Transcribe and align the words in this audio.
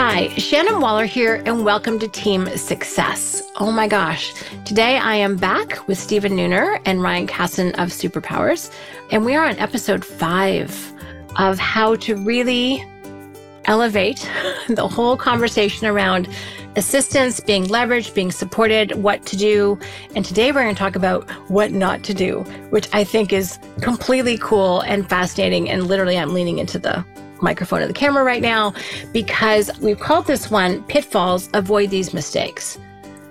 Hi, 0.00 0.28
Shannon 0.36 0.80
Waller 0.80 1.06
here, 1.06 1.42
and 1.44 1.64
welcome 1.64 1.98
to 1.98 2.06
Team 2.06 2.46
Success. 2.56 3.42
Oh 3.56 3.72
my 3.72 3.88
gosh. 3.88 4.32
Today 4.64 4.96
I 4.96 5.16
am 5.16 5.34
back 5.34 5.88
with 5.88 5.98
Steven 5.98 6.34
Neuner 6.34 6.80
and 6.84 7.02
Ryan 7.02 7.26
Cassin 7.26 7.74
of 7.74 7.88
Superpowers, 7.88 8.72
and 9.10 9.24
we 9.24 9.34
are 9.34 9.44
on 9.44 9.58
episode 9.58 10.04
five 10.04 10.94
of 11.34 11.58
how 11.58 11.96
to 11.96 12.14
really 12.14 12.80
elevate 13.64 14.18
the 14.68 14.86
whole 14.86 15.16
conversation 15.16 15.88
around 15.88 16.28
assistance, 16.76 17.40
being 17.40 17.64
leveraged, 17.64 18.14
being 18.14 18.30
supported, 18.30 19.02
what 19.02 19.26
to 19.26 19.36
do. 19.36 19.80
And 20.14 20.24
today 20.24 20.52
we're 20.52 20.62
going 20.62 20.76
to 20.76 20.78
talk 20.78 20.94
about 20.94 21.28
what 21.50 21.72
not 21.72 22.04
to 22.04 22.14
do, 22.14 22.42
which 22.70 22.88
I 22.92 23.02
think 23.02 23.32
is 23.32 23.58
completely 23.80 24.38
cool 24.38 24.82
and 24.82 25.08
fascinating. 25.08 25.68
And 25.68 25.88
literally, 25.88 26.16
I'm 26.16 26.34
leaning 26.34 26.58
into 26.58 26.78
the 26.78 27.04
microphone 27.42 27.82
of 27.82 27.88
the 27.88 27.94
camera 27.94 28.24
right 28.24 28.42
now 28.42 28.74
because 29.12 29.70
we've 29.80 29.98
called 29.98 30.26
this 30.26 30.50
one 30.50 30.82
Pitfalls 30.84 31.48
Avoid 31.54 31.90
These 31.90 32.14
Mistakes. 32.14 32.78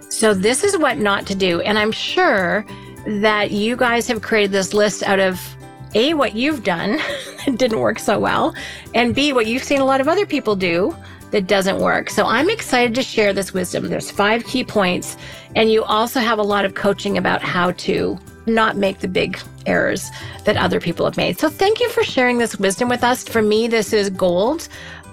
So, 0.09 0.33
this 0.33 0.63
is 0.63 0.77
what 0.77 0.97
not 0.97 1.27
to 1.27 1.35
do. 1.35 1.61
And 1.61 1.77
I'm 1.77 1.91
sure 1.91 2.65
that 3.05 3.51
you 3.51 3.75
guys 3.75 4.07
have 4.07 4.21
created 4.21 4.51
this 4.51 4.73
list 4.73 5.03
out 5.03 5.19
of 5.19 5.39
A, 5.95 6.13
what 6.13 6.35
you've 6.35 6.63
done 6.63 6.97
that 7.45 7.57
didn't 7.57 7.79
work 7.79 7.99
so 7.99 8.19
well, 8.19 8.55
and 8.95 9.13
B, 9.13 9.33
what 9.33 9.47
you've 9.47 9.63
seen 9.63 9.81
a 9.81 9.85
lot 9.85 10.01
of 10.01 10.07
other 10.07 10.25
people 10.25 10.55
do 10.55 10.95
that 11.31 11.47
doesn't 11.47 11.79
work. 11.79 12.09
So, 12.09 12.25
I'm 12.25 12.49
excited 12.49 12.95
to 12.95 13.03
share 13.03 13.33
this 13.33 13.53
wisdom. 13.53 13.89
There's 13.89 14.09
five 14.09 14.45
key 14.45 14.63
points, 14.63 15.17
and 15.55 15.71
you 15.71 15.83
also 15.83 16.19
have 16.19 16.39
a 16.39 16.43
lot 16.43 16.65
of 16.65 16.73
coaching 16.73 17.17
about 17.17 17.41
how 17.41 17.71
to 17.71 18.17
not 18.47 18.77
make 18.77 18.99
the 18.99 19.07
big 19.07 19.39
errors 19.65 20.09
that 20.45 20.57
other 20.57 20.79
people 20.79 21.05
have 21.05 21.17
made. 21.17 21.39
So 21.39 21.49
thank 21.49 21.79
you 21.79 21.89
for 21.89 22.03
sharing 22.03 22.37
this 22.37 22.57
wisdom 22.57 22.89
with 22.89 23.03
us. 23.03 23.23
For 23.23 23.41
me, 23.41 23.67
this 23.67 23.93
is 23.93 24.09
gold. 24.09 24.67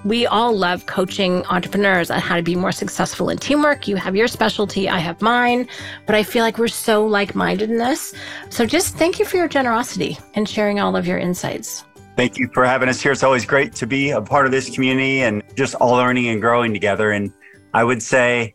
We 0.05 0.27
all 0.27 0.55
love 0.55 0.85
coaching 0.85 1.47
entrepreneurs 1.47 2.11
on 2.11 2.21
how 2.21 2.37
to 2.37 2.43
be 2.43 2.55
more 2.55 2.73
successful 2.73 3.31
in 3.31 3.39
teamwork. 3.39 3.89
You 3.89 3.97
have 3.97 4.15
your 4.15 4.29
specialty, 4.29 4.87
I 4.87 4.99
have 4.99 5.23
mine, 5.23 5.67
but 6.05 6.15
I 6.15 6.23
feel 6.23 6.43
like 6.43 6.59
we're 6.59 6.69
so 6.69 7.07
like 7.07 7.35
minded 7.35 7.71
in 7.71 7.79
this. 7.79 8.15
So 8.51 8.67
just 8.67 8.97
thank 8.97 9.19
you 9.19 9.25
for 9.25 9.39
your 9.39 9.49
generosity 9.49 10.19
and 10.35 10.47
sharing 10.47 10.79
all 10.79 10.95
of 10.95 11.07
your 11.07 11.17
insights. 11.17 11.85
Thank 12.17 12.39
you 12.39 12.49
for 12.53 12.67
having 12.67 12.89
us 12.89 13.01
here. 13.01 13.13
It's 13.13 13.23
always 13.23 13.47
great 13.47 13.75
to 13.77 13.87
be 13.87 14.11
a 14.11 14.21
part 14.21 14.45
of 14.45 14.53
this 14.53 14.69
community 14.69 15.23
and 15.23 15.43
just 15.57 15.75
all 15.77 15.93
learning 15.93 16.29
and 16.29 16.41
growing 16.41 16.75
together. 16.75 17.11
And 17.11 17.33
I 17.73 17.83
would 17.83 18.03
say 18.03 18.55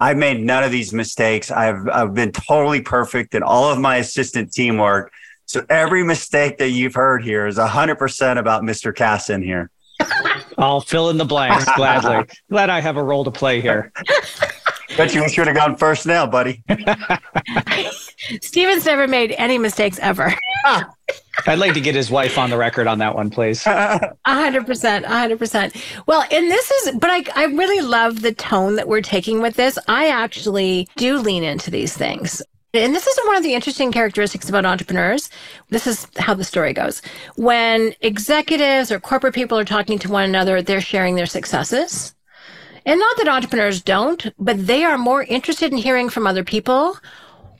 I've 0.00 0.16
made 0.16 0.40
none 0.40 0.64
of 0.64 0.72
these 0.72 0.92
mistakes. 0.94 1.50
I've, 1.50 1.86
I've 1.88 2.14
been 2.14 2.32
totally 2.32 2.80
perfect 2.80 3.34
in 3.34 3.42
all 3.42 3.70
of 3.70 3.78
my 3.78 3.96
assistant 3.96 4.52
teamwork. 4.52 5.12
So 5.44 5.64
every 5.68 6.02
mistake 6.04 6.58
that 6.58 6.70
you've 6.70 6.94
heard 6.94 7.22
here 7.22 7.46
is 7.46 7.58
100% 7.58 8.38
about 8.38 8.62
Mr. 8.62 8.94
Cass 8.94 9.28
in 9.28 9.42
here. 9.42 9.70
I'll 10.56 10.80
fill 10.80 11.10
in 11.10 11.18
the 11.18 11.24
blanks 11.24 11.66
gladly. 11.76 12.24
Glad 12.50 12.70
I 12.70 12.80
have 12.80 12.96
a 12.96 13.02
role 13.02 13.24
to 13.24 13.30
play 13.30 13.60
here. 13.60 13.92
Bet 14.96 15.14
you 15.14 15.28
should 15.28 15.46
have 15.46 15.56
gone 15.56 15.76
first 15.76 16.06
now, 16.06 16.26
buddy. 16.26 16.62
Steven's 18.42 18.84
never 18.84 19.06
made 19.06 19.32
any 19.38 19.58
mistakes 19.58 19.98
ever. 20.00 20.34
I'd 21.46 21.58
like 21.58 21.74
to 21.74 21.80
get 21.80 21.94
his 21.94 22.10
wife 22.10 22.38
on 22.38 22.50
the 22.50 22.56
record 22.56 22.86
on 22.86 22.98
that 22.98 23.14
one, 23.14 23.30
please. 23.30 23.66
A 23.66 24.14
hundred 24.26 24.66
percent, 24.66 25.04
a 25.04 25.08
hundred 25.08 25.38
percent. 25.38 25.74
Well, 26.06 26.24
and 26.30 26.50
this 26.50 26.70
is, 26.70 26.96
but 26.96 27.10
I, 27.10 27.24
I 27.34 27.44
really 27.46 27.80
love 27.80 28.22
the 28.22 28.32
tone 28.34 28.76
that 28.76 28.88
we're 28.88 29.00
taking 29.00 29.40
with 29.40 29.54
this. 29.54 29.78
I 29.88 30.08
actually 30.08 30.88
do 30.96 31.18
lean 31.18 31.42
into 31.42 31.70
these 31.70 31.96
things. 31.96 32.42
And 32.72 32.94
this 32.94 33.06
is 33.06 33.18
one 33.26 33.36
of 33.36 33.42
the 33.42 33.54
interesting 33.54 33.90
characteristics 33.90 34.48
about 34.48 34.64
entrepreneurs. 34.64 35.28
This 35.70 35.86
is 35.88 36.06
how 36.18 36.34
the 36.34 36.44
story 36.44 36.72
goes. 36.72 37.02
When 37.34 37.94
executives 38.00 38.92
or 38.92 39.00
corporate 39.00 39.34
people 39.34 39.58
are 39.58 39.64
talking 39.64 39.98
to 40.00 40.10
one 40.10 40.24
another, 40.24 40.62
they're 40.62 40.80
sharing 40.80 41.16
their 41.16 41.26
successes. 41.26 42.14
And 42.86 42.98
not 42.98 43.16
that 43.16 43.28
entrepreneurs 43.28 43.82
don't, 43.82 44.32
but 44.38 44.66
they 44.66 44.84
are 44.84 44.98
more 44.98 45.22
interested 45.22 45.72
in 45.72 45.78
hearing 45.78 46.08
from 46.08 46.26
other 46.26 46.44
people. 46.44 46.96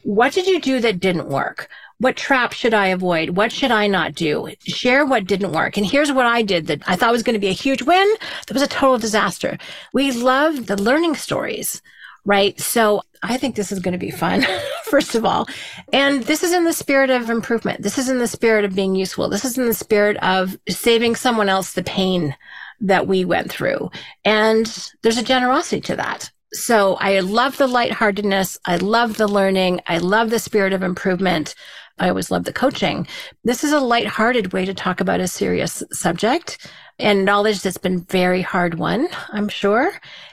What 0.03 0.33
did 0.33 0.47
you 0.47 0.61
do 0.61 0.81
that 0.81 1.01
didn't 1.01 1.29
work? 1.29 1.69
What 1.99 2.17
trap 2.17 2.53
should 2.53 2.73
I 2.73 2.87
avoid? 2.87 3.31
What 3.31 3.53
should 3.53 3.71
I 3.71 3.87
not 3.87 4.15
do? 4.15 4.49
Share 4.65 5.05
what 5.05 5.27
didn't 5.27 5.53
work. 5.53 5.77
And 5.77 5.85
here's 5.85 6.11
what 6.11 6.25
I 6.25 6.41
did 6.41 6.67
that 6.69 6.83
I 6.89 6.97
thought 6.97 7.13
was 7.13 7.23
going 7.23 7.35
to 7.35 7.41
be 7.41 7.49
a 7.49 7.53
huge 7.53 7.83
win. 7.83 8.15
That 8.47 8.55
was 8.55 8.63
a 8.63 8.67
total 8.67 8.97
disaster. 8.97 9.59
We 9.93 10.11
love 10.11 10.67
the 10.67 10.81
learning 10.81 11.17
stories, 11.17 11.83
right? 12.25 12.59
So 12.59 13.03
I 13.23 13.37
think 13.37 13.55
this 13.55 13.71
is 13.71 13.81
going 13.81 13.93
to 13.93 13.99
be 13.99 14.11
fun, 14.11 14.47
first 14.85 15.15
of 15.15 15.27
all. 15.27 15.47
And 15.93 16.23
this 16.23 16.43
is 16.43 16.53
in 16.53 16.65
the 16.65 16.73
spirit 16.73 17.11
of 17.11 17.29
improvement. 17.29 17.83
This 17.83 17.99
is 17.99 18.09
in 18.09 18.19
the 18.19 18.27
spirit 18.27 18.65
of 18.65 18.75
being 18.75 18.95
useful. 18.95 19.29
This 19.29 19.45
is 19.45 19.59
in 19.59 19.67
the 19.67 19.75
spirit 19.75 20.17
of 20.23 20.57
saving 20.71 21.17
someone 21.17 21.51
else 21.51 21.75
the 21.75 21.83
pain 21.83 22.35
that 22.81 23.07
we 23.07 23.25
went 23.25 23.51
through. 23.51 23.91
And 24.25 24.67
there's 25.03 25.19
a 25.19 25.23
generosity 25.23 25.81
to 25.83 25.97
that. 25.97 26.31
So 26.53 26.95
I 26.97 27.21
love 27.21 27.57
the 27.57 27.69
lightheartedness. 27.69 28.59
I 28.65 28.77
love 28.77 29.17
the 29.17 29.29
learning. 29.29 29.81
I 29.87 29.99
love 29.99 30.31
the 30.31 30.39
spirit 30.39 30.73
of 30.73 30.83
improvement. 30.83 31.55
I 31.99 32.09
always 32.09 32.31
love 32.31 32.45
the 32.45 32.53
coaching. 32.53 33.07
This 33.45 33.63
is 33.63 33.73
a 33.73 33.81
lighthearted 33.81 34.53
way 34.53 34.65
to 34.65 34.75
talk 34.75 35.01
about 35.01 35.21
a 35.21 35.29
serious 35.29 35.83
subject 35.93 36.67
and 36.99 37.25
knowledge 37.25 37.63
that's 37.63 37.79
been 37.79 38.05
very 38.05 38.43
hard 38.43 38.75
won, 38.75 39.09
I'm 39.29 39.49
sure. 39.49 39.93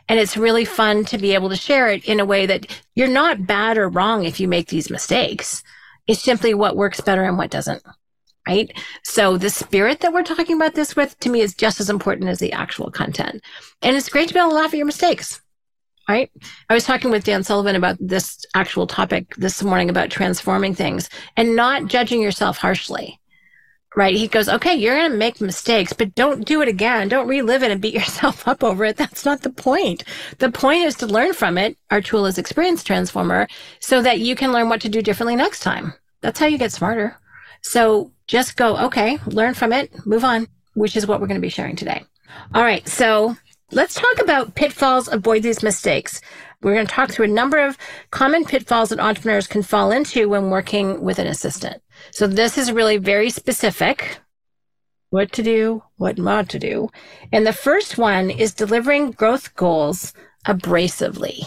And 0.09 0.19
it's 0.19 0.37
really 0.37 0.65
fun 0.65 1.05
to 1.05 1.17
be 1.17 1.33
able 1.33 1.49
to 1.49 1.55
share 1.55 1.89
it 1.89 2.05
in 2.05 2.19
a 2.19 2.25
way 2.25 2.45
that 2.45 2.83
you're 2.95 3.07
not 3.07 3.45
bad 3.45 3.77
or 3.77 3.89
wrong 3.89 4.23
if 4.23 4.39
you 4.39 4.47
make 4.47 4.69
these 4.69 4.89
mistakes. 4.89 5.61
It's 6.07 6.23
simply 6.23 6.53
what 6.53 6.77
works 6.77 7.01
better 7.01 7.23
and 7.23 7.37
what 7.37 7.51
doesn't. 7.51 7.83
Right. 8.47 8.71
So 9.03 9.37
the 9.37 9.49
spirit 9.49 9.99
that 9.99 10.13
we're 10.13 10.23
talking 10.23 10.55
about 10.55 10.73
this 10.73 10.95
with 10.95 11.19
to 11.19 11.29
me 11.29 11.41
is 11.41 11.53
just 11.53 11.81
as 11.81 11.89
important 11.89 12.29
as 12.29 12.39
the 12.39 12.53
actual 12.53 12.89
content. 12.89 13.43
And 13.81 13.95
it's 13.95 14.07
great 14.07 14.29
to 14.29 14.33
be 14.33 14.39
able 14.39 14.51
to 14.51 14.55
laugh 14.55 14.73
at 14.73 14.77
your 14.77 14.85
mistakes 14.85 15.41
right? 16.07 16.31
I 16.69 16.73
was 16.73 16.85
talking 16.85 17.11
with 17.11 17.25
Dan 17.25 17.43
Sullivan 17.43 17.75
about 17.75 17.97
this 17.99 18.45
actual 18.55 18.87
topic 18.87 19.35
this 19.35 19.61
morning 19.61 19.89
about 19.89 20.09
transforming 20.09 20.73
things 20.73 21.09
and 21.35 21.55
not 21.55 21.87
judging 21.87 22.21
yourself 22.21 22.57
harshly. 22.57 23.19
Right. 23.95 24.15
He 24.15 24.27
goes, 24.27 24.47
okay, 24.47 24.75
you're 24.75 24.95
going 24.95 25.11
to 25.11 25.17
make 25.17 25.41
mistakes, 25.41 25.91
but 25.91 26.13
don't 26.13 26.45
do 26.45 26.61
it 26.61 26.67
again. 26.67 27.07
Don't 27.07 27.27
relive 27.27 27.63
it 27.63 27.71
and 27.71 27.81
beat 27.81 27.93
yourself 27.95 28.47
up 28.47 28.63
over 28.63 28.85
it. 28.85 28.95
That's 28.95 29.25
not 29.25 29.41
the 29.41 29.49
point. 29.49 30.03
The 30.37 30.51
point 30.51 30.85
is 30.85 30.95
to 30.97 31.07
learn 31.07 31.33
from 31.33 31.57
it. 31.57 31.77
Our 31.89 32.01
tool 32.01 32.27
is 32.27 32.37
Experience 32.37 32.83
Transformer 32.83 33.47
so 33.79 34.03
that 34.03 34.19
you 34.19 34.35
can 34.35 34.51
learn 34.51 34.69
what 34.69 34.81
to 34.81 34.89
do 34.89 35.01
differently 35.01 35.35
next 35.35 35.61
time. 35.61 35.93
That's 36.21 36.39
how 36.39 36.45
you 36.45 36.59
get 36.59 36.71
smarter. 36.71 37.17
So 37.69 38.11
just 38.27 38.55
go, 38.55 38.77
okay, 38.77 39.19
learn 39.27 39.53
from 39.53 39.73
it, 39.73 40.05
move 40.05 40.23
on, 40.23 40.47
which 40.73 40.95
is 40.95 41.07
what 41.07 41.19
we're 41.19 41.27
going 41.27 41.39
to 41.39 41.45
be 41.45 41.49
sharing 41.49 41.75
today. 41.75 42.03
All 42.53 42.63
right. 42.63 42.87
So 42.87 43.35
Let's 43.73 43.95
talk 43.95 44.21
about 44.21 44.55
pitfalls, 44.55 45.09
avoid 45.09 45.43
these 45.43 45.61
mistakes. 45.61 46.21
We're 46.61 46.75
going 46.75 46.87
to 46.87 46.93
talk 46.93 47.11
through 47.11 47.25
a 47.25 47.29
number 47.29 47.57
of 47.57 47.77
common 48.11 48.45
pitfalls 48.45 48.89
that 48.89 48.99
entrepreneurs 49.01 49.45
can 49.45 49.61
fall 49.61 49.91
into 49.91 50.29
when 50.29 50.49
working 50.49 51.01
with 51.01 51.19
an 51.19 51.27
assistant. 51.27 51.81
So 52.11 52.27
this 52.27 52.57
is 52.57 52.71
really 52.71 52.95
very 52.95 53.29
specific. 53.29 54.19
What 55.09 55.33
to 55.33 55.43
do, 55.43 55.83
what 55.97 56.17
not 56.17 56.47
to 56.49 56.59
do. 56.59 56.89
And 57.33 57.45
the 57.45 57.51
first 57.51 57.97
one 57.97 58.29
is 58.29 58.53
delivering 58.53 59.11
growth 59.11 59.53
goals 59.57 60.13
abrasively. 60.45 61.45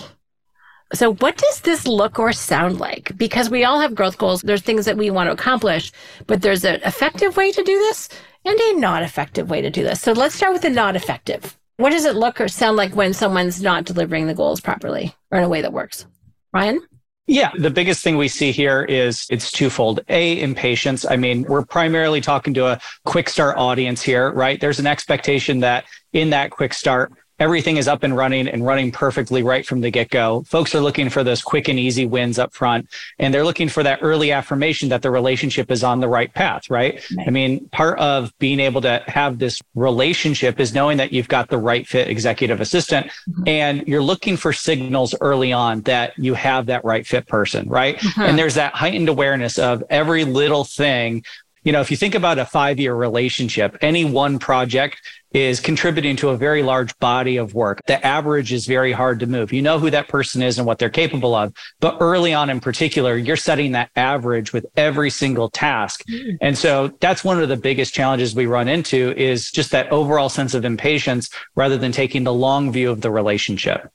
So 0.93 1.15
what 1.15 1.37
does 1.37 1.61
this 1.61 1.87
look 1.87 2.19
or 2.19 2.33
sound 2.33 2.81
like? 2.81 3.17
Because 3.17 3.49
we 3.49 3.65
all 3.65 3.81
have 3.81 3.95
growth 3.95 4.19
goals. 4.19 4.43
There's 4.43 4.63
things 4.63 4.87
that 4.87 4.97
we 4.97 5.11
want 5.11 5.29
to 5.29 5.33
accomplish, 5.33 5.93
but 6.27 6.43
there's 6.43 6.65
an 6.65 6.81
effective 6.85 7.37
way 7.37 7.53
to 7.53 7.63
do 7.63 7.79
this 7.79 8.09
and 8.45 8.59
a 8.59 8.77
not 8.77 9.03
effective 9.03 9.51
way 9.51 9.61
to 9.61 9.71
do 9.71 9.85
this. 9.85 10.01
So 10.01 10.13
let's 10.13 10.35
start 10.35 10.53
with 10.53 10.63
the 10.63 10.71
not 10.71 10.97
effective. 10.97 11.57
What 11.77 11.91
does 11.91 12.05
it 12.05 12.17
look 12.17 12.41
or 12.41 12.49
sound 12.49 12.77
like 12.77 12.95
when 12.95 13.15
someone's 13.15 13.63
not 13.63 13.85
delivering 13.85 14.27
the 14.27 14.35
goals 14.35 14.61
properly 14.61 15.15
or 15.31 15.39
in 15.39 15.45
a 15.45 15.49
way 15.49 15.63
that 15.63 15.73
works? 15.73 16.07
Ryan? 16.53 16.81
Yeah, 17.27 17.53
the 17.57 17.71
biggest 17.71 18.03
thing 18.03 18.17
we 18.17 18.27
see 18.27 18.51
here 18.51 18.83
is 18.83 19.27
it's 19.31 19.53
twofold. 19.53 20.01
A, 20.09 20.43
impatience. 20.43 21.05
I 21.09 21.15
mean, 21.15 21.45
we're 21.45 21.65
primarily 21.65 22.21
talking 22.21 22.53
to 22.55 22.67
a 22.67 22.81
quick 23.05 23.29
start 23.29 23.57
audience 23.57 24.03
here, 24.03 24.33
right? 24.33 24.61
There's 24.61 24.81
an 24.81 24.89
expectation 24.89 25.61
that 25.61 25.85
in 26.13 26.31
that 26.31 26.51
quick 26.51 26.75
start, 26.75 27.13
everything 27.41 27.79
is 27.79 27.89
up 27.89 28.03
and 28.03 28.15
running 28.15 28.47
and 28.47 28.65
running 28.65 28.93
perfectly 28.93 29.43
right 29.43 29.67
from 29.67 29.81
the 29.81 29.91
get 29.91 30.11
go. 30.11 30.45
Folks 30.47 30.75
are 30.75 30.81
looking 30.81 31.09
for 31.09 31.25
those 31.25 31.43
quick 31.43 31.69
and 31.69 31.79
easy 31.79 32.07
wins 32.07 32.39
up 32.39 32.53
front, 32.53 32.89
and 33.19 33.33
they're 33.33 33.45
looking 33.45 33.69
for 33.69 33.83
that 33.83 33.99
early 34.03 34.31
affirmation 34.31 34.91
that 34.91 35.03
the 35.03 35.11
relationship 35.11 35.71
is 35.71 35.83
on 35.83 36.01
the 36.01 36.09
right 36.09 36.33
path, 36.35 36.69
right? 36.71 37.05
right? 37.17 37.27
I 37.27 37.31
mean, 37.31 37.69
part 37.71 37.99
of 37.99 38.33
being 38.39 38.61
able 38.61 38.83
to 38.83 39.03
have 39.07 39.39
this 39.39 39.61
relationship 39.75 40.61
is 40.61 40.75
knowing 40.75 40.99
that 40.99 41.13
you've 41.13 41.29
got 41.29 41.49
the 41.49 41.59
right 41.59 41.87
fit 41.87 42.09
executive 42.09 42.61
assistant, 42.61 43.07
mm-hmm. 43.07 43.43
and 43.47 43.89
you're 43.89 44.03
looking 44.03 44.37
for 44.37 44.53
signals 44.53 45.15
early 45.21 45.53
on 45.53 45.81
that 45.83 46.13
you 46.19 46.35
have 46.35 46.67
that 46.67 46.85
right 46.85 47.07
fit 47.07 47.27
person, 47.27 47.69
right? 47.69 47.97
Mm-hmm. 47.97 48.21
And 48.21 48.39
there's 48.39 48.55
that 48.55 48.75
heightened 48.75 49.09
awareness 49.09 49.59
of 49.59 49.83
every 49.89 50.25
little 50.25 50.65
thing 50.65 51.25
you 51.63 51.73
know, 51.73 51.81
if 51.81 51.91
you 51.91 51.97
think 51.97 52.15
about 52.15 52.39
a 52.39 52.47
five 52.47 52.79
year 52.79 52.95
relationship, 52.95 53.77
any 53.83 54.05
one 54.05 54.39
project 54.39 55.01
is 55.33 55.61
contributing 55.61 56.17
to 56.17 56.31
a 56.31 56.37
very 56.37 56.63
large 56.63 56.97
body 56.99 57.37
of 57.37 57.55
work. 57.55 57.81
The 57.87 58.05
average 58.05 58.53
is 58.53 58.67
very 58.67 58.93
hard 58.93 59.21
to 59.21 59.27
move. 59.27 59.53
You 59.53 59.63
know 59.63 59.79
who 59.79 59.91
that 59.91 60.09
person 60.09 60.43
is 60.43 60.59
and 60.59 60.67
what 60.67 60.79
they're 60.79 60.91
capable 60.91 61.35
of. 61.35 61.53
But 61.79 61.99
early 62.01 62.35
on 62.35 62.51
in 62.51 62.61
particular, 62.61 63.17
you're 63.17 63.37
setting 63.37 63.73
that 63.73 63.91
average 63.95 64.53
with 64.53 64.67
every 64.77 65.11
single 65.11 65.49
task. 65.49 66.05
Mm. 66.09 66.39
And 66.41 66.59
so 66.59 66.89
that's 67.01 67.23
one 67.23 67.41
of 67.41 67.49
the 67.49 67.57
biggest 67.57 67.95
challenges 67.95 68.35
we 68.35 68.47
run 68.47 68.69
into 68.69 69.17
is 69.17 69.51
just 69.51 69.71
that 69.71 69.91
overall 69.93 70.29
sense 70.29 70.55
of 70.55 70.65
impatience 70.65 71.31
rather 71.55 71.79
than 71.79 71.93
taking 71.93 72.25
the 72.25 72.35
long 72.35 72.73
view 72.73 72.91
of 72.91 73.01
the 73.01 73.11
relationship. 73.11 73.89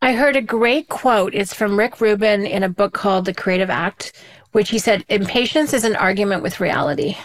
I 0.00 0.12
heard 0.12 0.36
a 0.36 0.42
great 0.42 0.88
quote. 0.88 1.34
It's 1.34 1.54
from 1.54 1.78
Rick 1.78 2.00
Rubin 2.00 2.46
in 2.46 2.62
a 2.62 2.68
book 2.68 2.92
called 2.92 3.24
The 3.24 3.34
Creative 3.34 3.70
Act, 3.70 4.12
which 4.52 4.70
he 4.70 4.78
said, 4.78 5.04
impatience 5.08 5.72
is 5.72 5.84
an 5.84 5.96
argument 5.96 6.42
with 6.42 6.60
reality. 6.60 7.16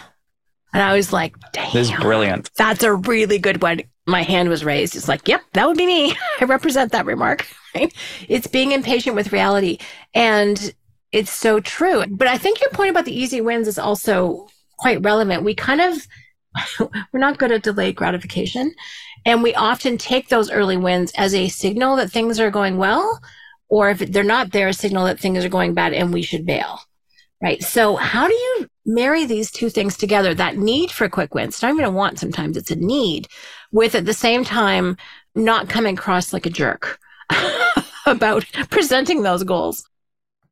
And 0.72 0.82
I 0.82 0.94
was 0.94 1.12
like, 1.12 1.34
damn. 1.52 1.72
This 1.72 1.90
is 1.90 1.96
brilliant. 1.96 2.50
That's 2.56 2.82
a 2.82 2.94
really 2.94 3.38
good 3.38 3.62
one. 3.62 3.82
My 4.06 4.22
hand 4.22 4.48
was 4.48 4.64
raised. 4.64 4.96
It's 4.96 5.08
like, 5.08 5.26
yep, 5.26 5.42
that 5.52 5.66
would 5.66 5.76
be 5.76 5.86
me. 5.86 6.16
I 6.40 6.44
represent 6.44 6.92
that 6.92 7.06
remark. 7.06 7.46
Right? 7.74 7.92
It's 8.28 8.46
being 8.46 8.72
impatient 8.72 9.16
with 9.16 9.32
reality. 9.32 9.78
And 10.14 10.74
it's 11.12 11.32
so 11.32 11.60
true. 11.60 12.04
But 12.06 12.28
I 12.28 12.38
think 12.38 12.60
your 12.60 12.70
point 12.70 12.90
about 12.90 13.04
the 13.04 13.18
easy 13.18 13.40
wins 13.40 13.68
is 13.68 13.78
also 13.78 14.48
quite 14.78 15.02
relevant. 15.02 15.44
We 15.44 15.54
kind 15.54 15.80
of, 15.80 16.06
we're 17.12 17.20
not 17.20 17.38
good 17.38 17.52
at 17.52 17.62
delayed 17.62 17.96
gratification. 17.96 18.74
And 19.26 19.42
we 19.42 19.54
often 19.54 19.98
take 19.98 20.28
those 20.28 20.50
early 20.50 20.76
wins 20.76 21.12
as 21.16 21.34
a 21.34 21.48
signal 21.48 21.96
that 21.96 22.10
things 22.10 22.40
are 22.40 22.50
going 22.50 22.78
well, 22.78 23.20
or 23.68 23.90
if 23.90 23.98
they're 23.98 24.24
not 24.24 24.52
there, 24.52 24.68
a 24.68 24.72
signal 24.72 25.04
that 25.04 25.20
things 25.20 25.44
are 25.44 25.50
going 25.50 25.74
bad 25.74 25.92
and 25.92 26.12
we 26.12 26.22
should 26.22 26.46
bail. 26.46 26.80
Right. 27.42 27.62
So 27.62 27.96
how 27.96 28.28
do 28.28 28.34
you 28.34 28.66
marry 28.84 29.24
these 29.24 29.50
two 29.50 29.70
things 29.70 29.96
together? 29.96 30.34
That 30.34 30.56
need 30.56 30.90
for 30.90 31.08
quick 31.08 31.34
wins, 31.34 31.54
it's 31.54 31.62
not 31.62 31.72
even 31.72 31.84
a 31.84 31.90
want 31.90 32.18
sometimes, 32.18 32.56
it's 32.56 32.70
a 32.70 32.76
need 32.76 33.28
with 33.72 33.94
at 33.94 34.06
the 34.06 34.14
same 34.14 34.44
time 34.44 34.96
not 35.34 35.68
coming 35.68 35.96
across 35.96 36.32
like 36.32 36.46
a 36.46 36.50
jerk 36.50 36.98
about 38.06 38.44
presenting 38.70 39.22
those 39.22 39.44
goals. 39.44 39.84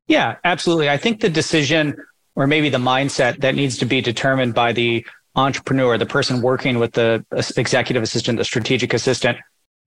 Yeah, 0.06 0.36
absolutely. 0.44 0.88
I 0.88 0.96
think 0.96 1.20
the 1.20 1.28
decision 1.28 1.96
or 2.34 2.46
maybe 2.46 2.69
the 2.69 2.78
mindset 2.78 3.40
that 3.40 3.56
needs 3.56 3.78
to 3.78 3.84
be 3.84 4.00
determined 4.00 4.54
by 4.54 4.72
the 4.72 5.04
entrepreneur, 5.34 5.98
the 5.98 6.06
person 6.06 6.40
working 6.40 6.78
with 6.78 6.92
the 6.92 7.25
executive 7.56 8.02
assistant, 8.02 8.38
the 8.38 8.44
strategic 8.44 8.94
assistant, 8.94 9.38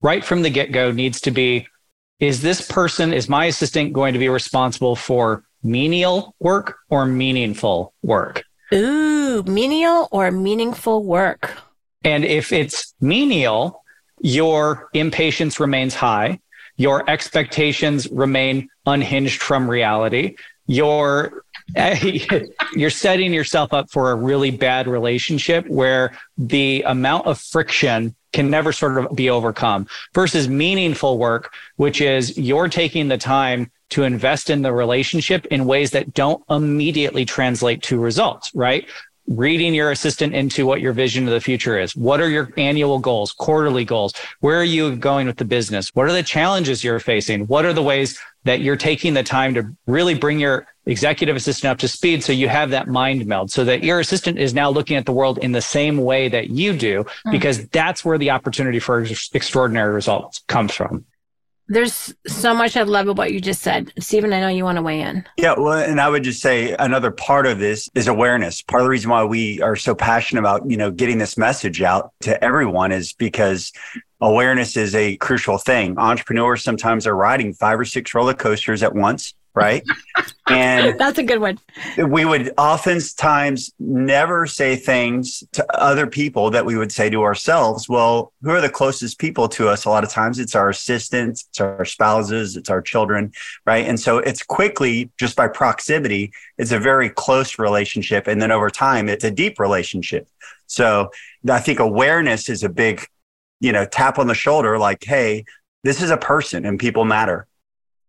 right 0.02 0.24
from 0.24 0.42
the 0.42 0.50
get 0.50 0.70
go 0.70 0.92
needs 0.92 1.20
to 1.22 1.30
be 1.30 1.66
is 2.20 2.42
this 2.42 2.66
person, 2.68 3.12
is 3.12 3.28
my 3.28 3.46
assistant 3.46 3.92
going 3.92 4.12
to 4.12 4.18
be 4.18 4.28
responsible 4.28 4.94
for 4.94 5.44
menial 5.62 6.34
work 6.38 6.78
or 6.90 7.06
meaningful 7.06 7.94
work? 8.02 8.44
Ooh, 8.72 9.42
menial 9.44 10.08
or 10.10 10.30
meaningful 10.30 11.04
work. 11.04 11.58
And 12.04 12.24
if 12.24 12.52
it's 12.52 12.94
menial, 13.00 13.82
your 14.20 14.88
impatience 14.94 15.60
remains 15.60 15.94
high, 15.94 16.40
your 16.76 17.08
expectations 17.08 18.10
remain 18.10 18.68
unhinged 18.86 19.42
from 19.42 19.68
reality, 19.68 20.36
your 20.66 21.44
you're 22.74 22.90
setting 22.90 23.32
yourself 23.32 23.72
up 23.72 23.90
for 23.90 24.10
a 24.10 24.14
really 24.14 24.50
bad 24.50 24.86
relationship 24.86 25.66
where 25.68 26.18
the 26.36 26.82
amount 26.86 27.26
of 27.26 27.38
friction 27.38 28.14
can 28.32 28.50
never 28.50 28.72
sort 28.72 28.98
of 28.98 29.14
be 29.14 29.30
overcome 29.30 29.86
versus 30.14 30.48
meaningful 30.48 31.18
work, 31.18 31.54
which 31.76 32.00
is 32.00 32.36
you're 32.36 32.68
taking 32.68 33.08
the 33.08 33.18
time 33.18 33.70
to 33.92 34.04
invest 34.04 34.50
in 34.50 34.62
the 34.62 34.72
relationship 34.72 35.46
in 35.46 35.66
ways 35.66 35.90
that 35.90 36.14
don't 36.14 36.42
immediately 36.48 37.24
translate 37.24 37.82
to 37.82 38.00
results, 38.00 38.50
right? 38.54 38.88
Reading 39.28 39.74
your 39.74 39.90
assistant 39.90 40.34
into 40.34 40.66
what 40.66 40.80
your 40.80 40.92
vision 40.92 41.28
of 41.28 41.32
the 41.32 41.40
future 41.40 41.78
is. 41.78 41.94
What 41.94 42.20
are 42.20 42.28
your 42.28 42.52
annual 42.56 42.98
goals, 42.98 43.32
quarterly 43.32 43.84
goals? 43.84 44.14
Where 44.40 44.58
are 44.58 44.64
you 44.64 44.96
going 44.96 45.26
with 45.26 45.36
the 45.36 45.44
business? 45.44 45.90
What 45.94 46.06
are 46.06 46.12
the 46.12 46.22
challenges 46.22 46.82
you're 46.82 46.98
facing? 47.00 47.46
What 47.46 47.66
are 47.66 47.74
the 47.74 47.82
ways 47.82 48.18
that 48.44 48.60
you're 48.60 48.76
taking 48.76 49.14
the 49.14 49.22
time 49.22 49.54
to 49.54 49.76
really 49.86 50.14
bring 50.14 50.40
your 50.40 50.66
executive 50.86 51.36
assistant 51.36 51.70
up 51.70 51.78
to 51.78 51.86
speed 51.86 52.24
so 52.24 52.32
you 52.32 52.48
have 52.48 52.70
that 52.70 52.88
mind 52.88 53.24
meld 53.26 53.50
so 53.52 53.62
that 53.62 53.84
your 53.84 54.00
assistant 54.00 54.38
is 54.38 54.52
now 54.52 54.68
looking 54.68 54.96
at 54.96 55.06
the 55.06 55.12
world 55.12 55.38
in 55.38 55.52
the 55.52 55.60
same 55.60 55.98
way 55.98 56.28
that 56.28 56.50
you 56.50 56.76
do 56.76 57.04
mm. 57.04 57.30
because 57.30 57.68
that's 57.68 58.04
where 58.04 58.18
the 58.18 58.30
opportunity 58.30 58.80
for 58.80 59.06
extraordinary 59.32 59.94
results 59.94 60.42
comes 60.48 60.74
from 60.74 61.04
there's 61.68 62.14
so 62.26 62.54
much 62.54 62.76
I 62.76 62.82
love 62.82 63.08
about 63.08 63.18
what 63.18 63.32
you 63.32 63.40
just 63.40 63.62
said. 63.62 63.92
Steven, 63.98 64.32
I 64.32 64.40
know 64.40 64.48
you 64.48 64.64
want 64.64 64.76
to 64.76 64.82
weigh 64.82 65.00
in. 65.00 65.24
Yeah, 65.36 65.54
well, 65.56 65.78
and 65.78 66.00
I 66.00 66.08
would 66.08 66.24
just 66.24 66.40
say 66.40 66.74
another 66.78 67.10
part 67.10 67.46
of 67.46 67.58
this 67.58 67.88
is 67.94 68.08
awareness. 68.08 68.62
Part 68.62 68.82
of 68.82 68.86
the 68.86 68.90
reason 68.90 69.10
why 69.10 69.24
we 69.24 69.60
are 69.62 69.76
so 69.76 69.94
passionate 69.94 70.40
about, 70.40 70.68
you 70.70 70.76
know, 70.76 70.90
getting 70.90 71.18
this 71.18 71.38
message 71.38 71.82
out 71.82 72.12
to 72.20 72.42
everyone 72.44 72.92
is 72.92 73.12
because 73.12 73.72
awareness 74.20 74.76
is 74.76 74.94
a 74.94 75.16
crucial 75.16 75.58
thing. 75.58 75.98
Entrepreneurs 75.98 76.62
sometimes 76.62 77.06
are 77.06 77.16
riding 77.16 77.52
five 77.54 77.78
or 77.78 77.84
six 77.84 78.14
roller 78.14 78.34
coasters 78.34 78.82
at 78.82 78.94
once 78.94 79.34
right? 79.54 79.82
And 80.48 80.98
that's 80.98 81.18
a 81.18 81.22
good 81.22 81.40
one. 81.40 81.58
We 81.98 82.24
would 82.24 82.52
oftentimes 82.56 83.72
never 83.78 84.46
say 84.46 84.76
things 84.76 85.44
to 85.52 85.66
other 85.78 86.06
people 86.06 86.50
that 86.50 86.64
we 86.64 86.76
would 86.76 86.92
say 86.92 87.10
to 87.10 87.22
ourselves. 87.22 87.88
Well, 87.88 88.32
who 88.42 88.50
are 88.50 88.60
the 88.60 88.70
closest 88.70 89.18
people 89.18 89.48
to 89.50 89.68
us? 89.68 89.84
A 89.84 89.90
lot 89.90 90.04
of 90.04 90.10
times 90.10 90.38
it's 90.38 90.54
our 90.54 90.70
assistants, 90.70 91.46
it's 91.50 91.60
our 91.60 91.84
spouses, 91.84 92.56
it's 92.56 92.70
our 92.70 92.82
children, 92.82 93.32
right? 93.66 93.86
And 93.86 93.98
so 94.00 94.18
it's 94.18 94.42
quickly 94.42 95.10
just 95.18 95.36
by 95.36 95.48
proximity, 95.48 96.32
it's 96.58 96.72
a 96.72 96.78
very 96.78 97.10
close 97.10 97.58
relationship. 97.58 98.26
And 98.26 98.40
then 98.40 98.50
over 98.50 98.70
time, 98.70 99.08
it's 99.08 99.24
a 99.24 99.30
deep 99.30 99.58
relationship. 99.58 100.28
So 100.66 101.10
I 101.48 101.60
think 101.60 101.78
awareness 101.78 102.48
is 102.48 102.62
a 102.62 102.68
big, 102.68 103.06
you 103.60 103.72
know, 103.72 103.84
tap 103.84 104.18
on 104.18 104.26
the 104.26 104.34
shoulder 104.34 104.78
like, 104.78 105.04
hey, 105.04 105.44
this 105.84 106.00
is 106.00 106.10
a 106.10 106.16
person 106.16 106.64
and 106.64 106.78
people 106.78 107.04
matter 107.04 107.46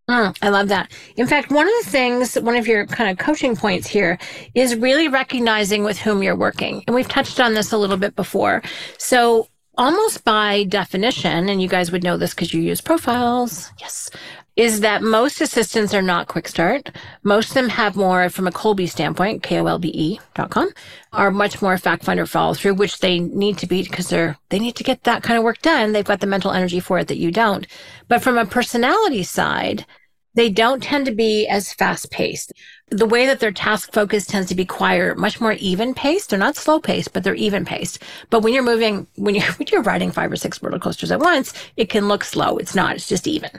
Mm, 0.10 0.38
I 0.42 0.50
love 0.50 0.68
that. 0.68 0.92
In 1.16 1.28
fact, 1.28 1.50
one 1.50 1.66
of 1.66 1.74
the 1.84 1.90
things, 1.90 2.36
one 2.36 2.58
of 2.58 2.68
your 2.68 2.86
kind 2.86 3.10
of 3.10 3.18
coaching 3.18 3.56
points 3.56 3.88
here 3.88 4.20
is 4.54 4.76
really 4.76 5.08
recognizing 5.08 5.84
with 5.84 5.98
whom 5.98 6.22
you're 6.22 6.36
working. 6.36 6.84
And 6.88 6.96
we've 6.96 7.08
touched 7.08 7.40
on 7.40 7.54
this 7.54 7.72
a 7.72 7.78
little 7.78 7.98
bit 7.98 8.16
before. 8.16 8.62
So, 8.98 9.48
almost 9.78 10.24
by 10.26 10.66
definition, 10.66 11.48
and 11.50 11.62
you 11.62 11.70
guys 11.70 11.92
would 11.92 12.04
know 12.04 12.18
this 12.18 12.34
because 12.34 12.54
you 12.54 12.62
use 12.62 12.82
profiles. 12.82 13.72
Yes 13.80 14.10
is 14.56 14.82
that 14.82 15.02
most 15.02 15.42
assistants 15.42 15.94
are 15.94 16.02
not 16.02 16.28
quick 16.28 16.48
start. 16.48 16.92
Most 17.24 17.50
of 17.50 17.54
them 17.56 17.70
have 17.70 17.96
more 17.96 18.30
from 18.30 18.48
a 18.48 18.52
Kolbe 18.52 18.88
standpoint, 18.88 19.42
K-O-L-B-E.com, 19.42 20.70
are 21.12 21.32
much 21.32 21.62
more 21.62 21.78
fact 21.78 22.04
finder 22.04 22.26
follow 22.26 22.54
through, 22.54 22.76
which 22.76 23.00
they 23.00 23.20
need 23.20 23.58
to 23.58 23.68
be 23.68 23.82
because 23.84 24.10
they're, 24.10 24.38
they 24.50 24.60
need 24.60 24.76
to 24.76 24.84
get 24.84 25.04
that 25.04 25.24
kind 25.24 25.38
of 25.38 25.44
work 25.44 25.62
done. 25.62 25.92
They've 25.92 26.06
got 26.06 26.20
the 26.20 26.28
mental 26.28 26.52
energy 26.52 26.80
for 26.80 27.00
it 27.00 27.08
that 27.08 27.18
you 27.18 27.32
don't. 27.32 27.66
But 28.08 28.22
from 28.22 28.38
a 28.38 28.46
personality 28.46 29.24
side, 29.24 29.86
they 30.36 30.50
don't 30.50 30.84
tend 30.84 31.06
to 31.08 31.16
be 31.16 31.48
as 31.48 31.74
fast 31.74 32.12
paced. 32.12 32.54
The 32.90 33.06
way 33.06 33.26
that 33.26 33.40
their 33.40 33.52
task 33.52 33.92
focus 33.94 34.26
tends 34.26 34.50
to 34.50 34.56
be 34.56 34.66
quieter, 34.66 35.16
much 35.16 35.42
more 35.42 35.54
even 35.54 35.94
paced. 35.94 36.30
They're 36.30 36.40
not 36.40 36.56
slow 36.56 36.80
paced, 36.80 37.14
but 37.14 37.24
they're 37.24 37.34
even 37.36 37.66
paced. 37.66 38.04
But 38.30 38.42
when 38.42 38.54
you're 38.54 38.64
moving, 38.64 39.08
when 39.16 39.36
you're, 39.36 39.46
when 39.58 39.68
you're 39.72 39.82
riding 39.82 40.12
five 40.12 40.32
or 40.32 40.36
six 40.36 40.62
roller 40.62 40.80
coasters 40.80 41.12
at 41.12 41.20
once, 41.20 41.54
it 41.78 41.90
can 41.90 42.08
look 42.08 42.24
slow. 42.24 42.58
It's 42.58 42.76
not. 42.76 42.96
It's 42.96 43.08
just 43.08 43.28
even. 43.28 43.50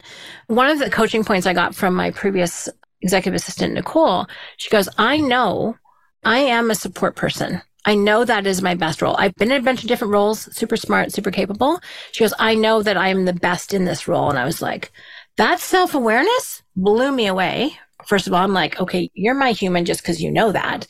One 0.47 0.69
of 0.69 0.79
the 0.79 0.91
coaching 0.91 1.25
points 1.25 1.47
I 1.47 1.53
got 1.53 1.75
from 1.75 1.95
my 1.95 2.11
previous 2.11 2.69
executive 3.03 3.35
assistant, 3.35 3.75
Nicole, 3.75 4.27
she 4.57 4.71
goes, 4.71 4.89
I 4.99 5.19
know 5.19 5.77
I 6.25 6.39
am 6.39 6.71
a 6.71 6.75
support 6.75 7.17
person. 7.17 7.61
I 7.87 7.95
know 7.95 8.25
that 8.25 8.47
is 8.47 8.63
my 8.63 8.75
best 8.75 9.03
role. 9.03 9.15
I've 9.19 9.35
been 9.35 9.53
in 9.53 9.61
a 9.61 9.65
bunch 9.65 9.83
of 9.83 9.89
different 9.89 10.13
roles, 10.13 10.55
super 10.57 10.77
smart, 10.77 11.13
super 11.13 11.31
capable. 11.31 11.81
She 12.13 12.25
goes, 12.25 12.33
I 12.39 12.55
know 12.55 12.83
that 12.83 12.97
I'm 12.97 13.27
the 13.27 13.35
best 13.35 13.75
in 13.75 13.85
this 13.85 14.09
role. 14.09 14.31
And 14.31 14.39
I 14.39 14.47
was 14.47 14.63
like, 14.63 14.91
that 15.37 15.61
self 15.61 15.95
awareness 15.95 16.63
blew 16.75 17.13
me 17.13 17.27
away. 17.27 17.79
First 18.07 18.27
of 18.27 18.33
all, 18.33 18.43
I'm 18.43 18.53
like, 18.53 18.81
okay, 18.81 19.11
you're 19.15 19.35
my 19.35 19.53
human 19.53 19.85
just 19.85 20.03
because 20.03 20.23
you 20.23 20.31
know 20.31 20.53
that. 20.53 20.87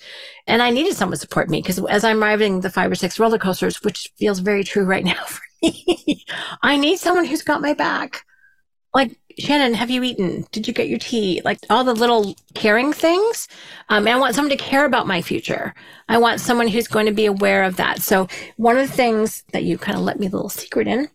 And 0.47 0.63
I 0.63 0.71
needed 0.71 0.95
someone 0.95 1.17
to 1.17 1.21
support 1.21 1.49
me 1.49 1.61
because 1.61 1.85
as 1.87 2.05
I'm 2.05 2.23
riding 2.23 2.61
the 2.61 2.71
five 2.71 2.91
or 2.91 2.95
six 2.95 3.19
roller 3.19 3.39
coasters, 3.39 3.83
which 3.83 4.11
feels 4.17 4.41
very 4.41 4.65
true 4.65 4.85
right 4.85 5.05
now 5.13 5.25
for 5.25 5.43
me, 5.63 6.25
I 6.63 6.77
need 6.77 6.99
someone 6.99 7.25
who's 7.25 7.43
got 7.43 7.63
my 7.63 7.75
back. 7.75 8.25
Like, 8.93 9.19
Shannon, 9.39 9.75
have 9.75 9.91
you 9.91 10.05
eaten? 10.05 10.47
Did 10.53 10.69
you 10.69 10.75
get 10.75 10.89
your 10.89 11.01
tea? 11.01 11.43
Like 11.45 11.59
all 11.69 11.83
the 11.83 11.95
little 11.95 12.37
caring 12.55 12.93
things. 12.93 13.49
Um, 13.89 14.07
and 14.07 14.17
I 14.17 14.21
want 14.21 14.37
someone 14.37 14.57
to 14.57 14.57
care 14.57 14.85
about 14.85 15.09
my 15.09 15.21
future. 15.21 15.75
I 16.09 16.19
want 16.19 16.41
someone 16.41 16.69
who's 16.69 16.87
going 16.87 17.07
to 17.07 17.13
be 17.13 17.27
aware 17.27 17.65
of 17.65 17.77
that. 17.77 18.03
So 18.03 18.29
one 18.57 18.77
of 18.77 18.87
the 18.87 18.95
things 18.95 19.43
that 19.53 19.65
you 19.65 19.79
kind 19.79 19.99
of 19.99 20.05
let 20.05 20.21
me 20.21 20.27
a 20.27 20.31
little 20.31 20.49
secret 20.49 20.87
in 20.87 21.09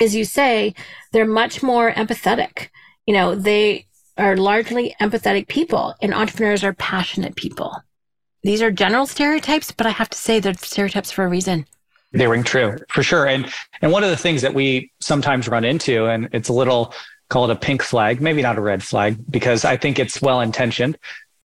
is 0.00 0.14
you 0.14 0.24
say 0.24 0.74
they're 1.12 1.26
much 1.26 1.62
more 1.62 1.92
empathetic. 1.92 2.68
You 3.06 3.14
know, 3.14 3.34
they 3.34 3.86
are 4.16 4.36
largely 4.36 4.94
empathetic 5.00 5.48
people 5.48 5.94
and 6.00 6.14
entrepreneurs 6.14 6.64
are 6.64 6.74
passionate 6.74 7.36
people. 7.36 7.82
These 8.42 8.62
are 8.62 8.70
general 8.70 9.06
stereotypes, 9.06 9.72
but 9.72 9.86
I 9.86 9.90
have 9.90 10.10
to 10.10 10.18
say 10.18 10.38
they're 10.38 10.54
stereotypes 10.54 11.10
for 11.10 11.24
a 11.24 11.28
reason. 11.28 11.66
They 12.12 12.26
ring 12.26 12.44
true 12.44 12.76
for 12.90 13.02
sure. 13.02 13.26
And 13.26 13.52
and 13.82 13.90
one 13.90 14.04
of 14.04 14.10
the 14.10 14.16
things 14.16 14.42
that 14.42 14.54
we 14.54 14.92
sometimes 15.00 15.48
run 15.48 15.64
into, 15.64 16.06
and 16.06 16.28
it's 16.32 16.48
a 16.48 16.52
little 16.52 16.94
call 17.28 17.50
it 17.50 17.52
a 17.52 17.58
pink 17.58 17.82
flag, 17.82 18.20
maybe 18.20 18.42
not 18.42 18.58
a 18.58 18.60
red 18.60 18.82
flag, 18.82 19.16
because 19.28 19.64
I 19.64 19.76
think 19.76 19.98
it's 19.98 20.22
well 20.22 20.40
intentioned, 20.40 20.96